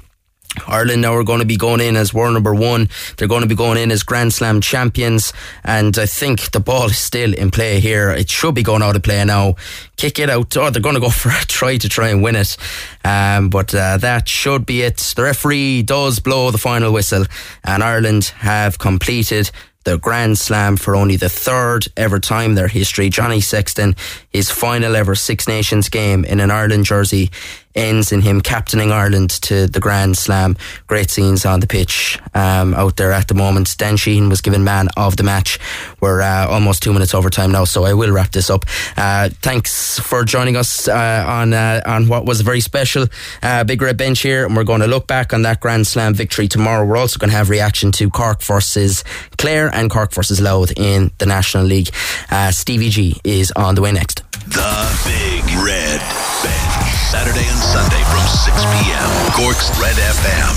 Ireland 0.67 1.03
now 1.03 1.15
are 1.15 1.25
going 1.25 1.41
to 1.41 1.47
be 1.47 1.57
going 1.57 1.81
in 1.81 1.97
as 1.97 2.15
world 2.15 2.35
number 2.35 2.55
one. 2.55 2.89
They're 3.17 3.29
going 3.29 3.43
to 3.43 3.49
be 3.49 3.55
going 3.55 3.79
in 3.79 3.91
as 3.91 4.03
Grand 4.03 4.33
Slam 4.33 4.61
champions. 4.61 5.33
And 5.65 5.99
I 5.99 6.07
think 6.07 6.53
the 6.53 6.61
ball 6.61 6.87
is 6.87 6.99
still 6.99 7.35
in 7.35 7.51
play 7.51 7.81
here. 7.81 8.11
It 8.11 8.31
should 8.31 8.55
be 8.55 8.63
going 8.63 8.83
out 8.83 8.97
of 8.97 9.03
play 9.03 9.25
now. 9.25 9.57
Kick 9.97 10.19
it 10.19 10.31
out. 10.31 10.57
Oh, 10.57 10.71
they're 10.71 10.83
going 10.83 10.95
to 10.95 11.01
go 11.01 11.11
for 11.11 11.31
a 11.31 11.45
try 11.47 11.77
to 11.77 11.89
try 11.89 12.09
and 12.09 12.23
win 12.23 12.37
it. 12.37 12.57
Um, 13.05 13.51
but 13.51 13.75
uh, 13.75 13.99
that 13.99 14.29
should 14.29 14.67
be 14.67 14.83
it. 14.83 14.99
The 14.99 15.25
referee 15.25 15.83
does 15.83 16.21
blow 16.21 16.51
the 16.51 16.59
final 16.59 16.93
whistle. 16.93 17.25
And 17.65 17.83
Ireland 17.83 18.27
have 18.39 18.79
completed 18.79 19.51
the 19.85 19.99
Grand 19.99 20.39
Slam 20.39 20.77
for 20.77 20.97
only 20.97 21.17
the 21.17 21.29
third 21.29 21.87
ever 21.97 22.19
time 22.19 22.51
in 22.51 22.55
their 22.55 22.69
history. 22.69 23.11
Johnny 23.11 23.41
Sexton, 23.41 23.95
his 24.31 24.51
final 24.51 24.97
ever 24.97 25.15
Six 25.15 25.47
Nations 25.47 25.89
game 25.89 26.25
in 26.25 26.41
an 26.41 26.51
Ireland 26.51 26.87
jersey 26.87 27.31
ends 27.75 28.13
in 28.13 28.21
him 28.21 28.41
captaining 28.41 28.93
Ireland 28.93 29.31
to 29.43 29.67
the 29.67 29.81
Grand 29.81 30.17
Slam. 30.17 30.57
Great 30.87 31.11
scenes 31.11 31.45
on 31.45 31.61
the 31.61 31.67
pitch 31.67 32.19
um, 32.35 32.75
out 32.75 32.97
there 32.97 33.13
at 33.13 33.29
the 33.29 33.35
moment. 33.35 33.75
Dan 33.77 33.97
Sheehan 33.97 34.29
was 34.29 34.41
given 34.41 34.65
man 34.65 34.89
of 34.97 35.17
the 35.17 35.23
match. 35.23 35.59
We're 36.01 36.23
uh, 36.23 36.47
almost 36.49 36.83
two 36.83 36.93
minutes 36.93 37.15
over 37.15 37.31
time 37.31 37.53
now, 37.53 37.65
so 37.65 37.85
I 37.85 37.95
will 37.95 38.13
wrap 38.13 38.31
this 38.31 38.51
up. 38.51 38.65
Uh, 38.97 39.31
thanks 39.43 39.99
for 39.99 40.25
joining 40.25 40.57
us 40.57 40.89
uh, 40.89 41.25
on 41.27 41.53
uh, 41.53 41.83
on 41.87 42.09
what 42.09 42.25
was 42.25 42.41
a 42.41 42.45
very 42.45 42.61
special 42.61 43.07
uh, 43.43 43.65
Big 43.65 43.81
Red 43.83 43.97
Bench 43.97 44.21
here, 44.21 44.47
and 44.47 44.57
we're 44.57 44.65
going 44.65 44.81
to 44.81 44.87
look 44.87 45.07
back 45.07 45.33
on 45.33 45.43
that 45.43 45.61
Grand 45.61 45.87
Slam 45.87 46.15
victory 46.15 46.49
tomorrow. 46.49 46.85
We're 46.85 46.97
also 46.97 47.19
going 47.19 47.31
to 47.31 47.37
have 47.37 47.51
reaction 47.51 47.93
to 47.93 48.11
Cork 48.11 48.43
versus 48.43 49.05
Clare 49.39 49.75
and 49.75 49.91
Cork 49.91 50.13
versus 50.13 50.41
Louth 50.41 50.73
in 50.77 51.11
the 51.19 51.27
National 51.27 51.65
League. 51.65 51.91
Uh, 52.31 52.51
Stevie 52.51 52.91
G 52.91 53.21
is 53.25 53.53
on 53.53 53.75
the 53.75 53.83
way 53.83 53.93
next. 53.93 54.23
The 54.47 55.01
Big 55.05 55.45
Red 55.57 56.01
Bench. 56.43 56.95
Saturday 57.11 57.47
and 57.47 57.64
Sunday 57.65 58.05
from 58.05 58.21
6 58.29 58.65
p.m. 58.77 59.33
Cork's 59.33 59.71
Red 59.81 59.97
FM. 59.97 60.55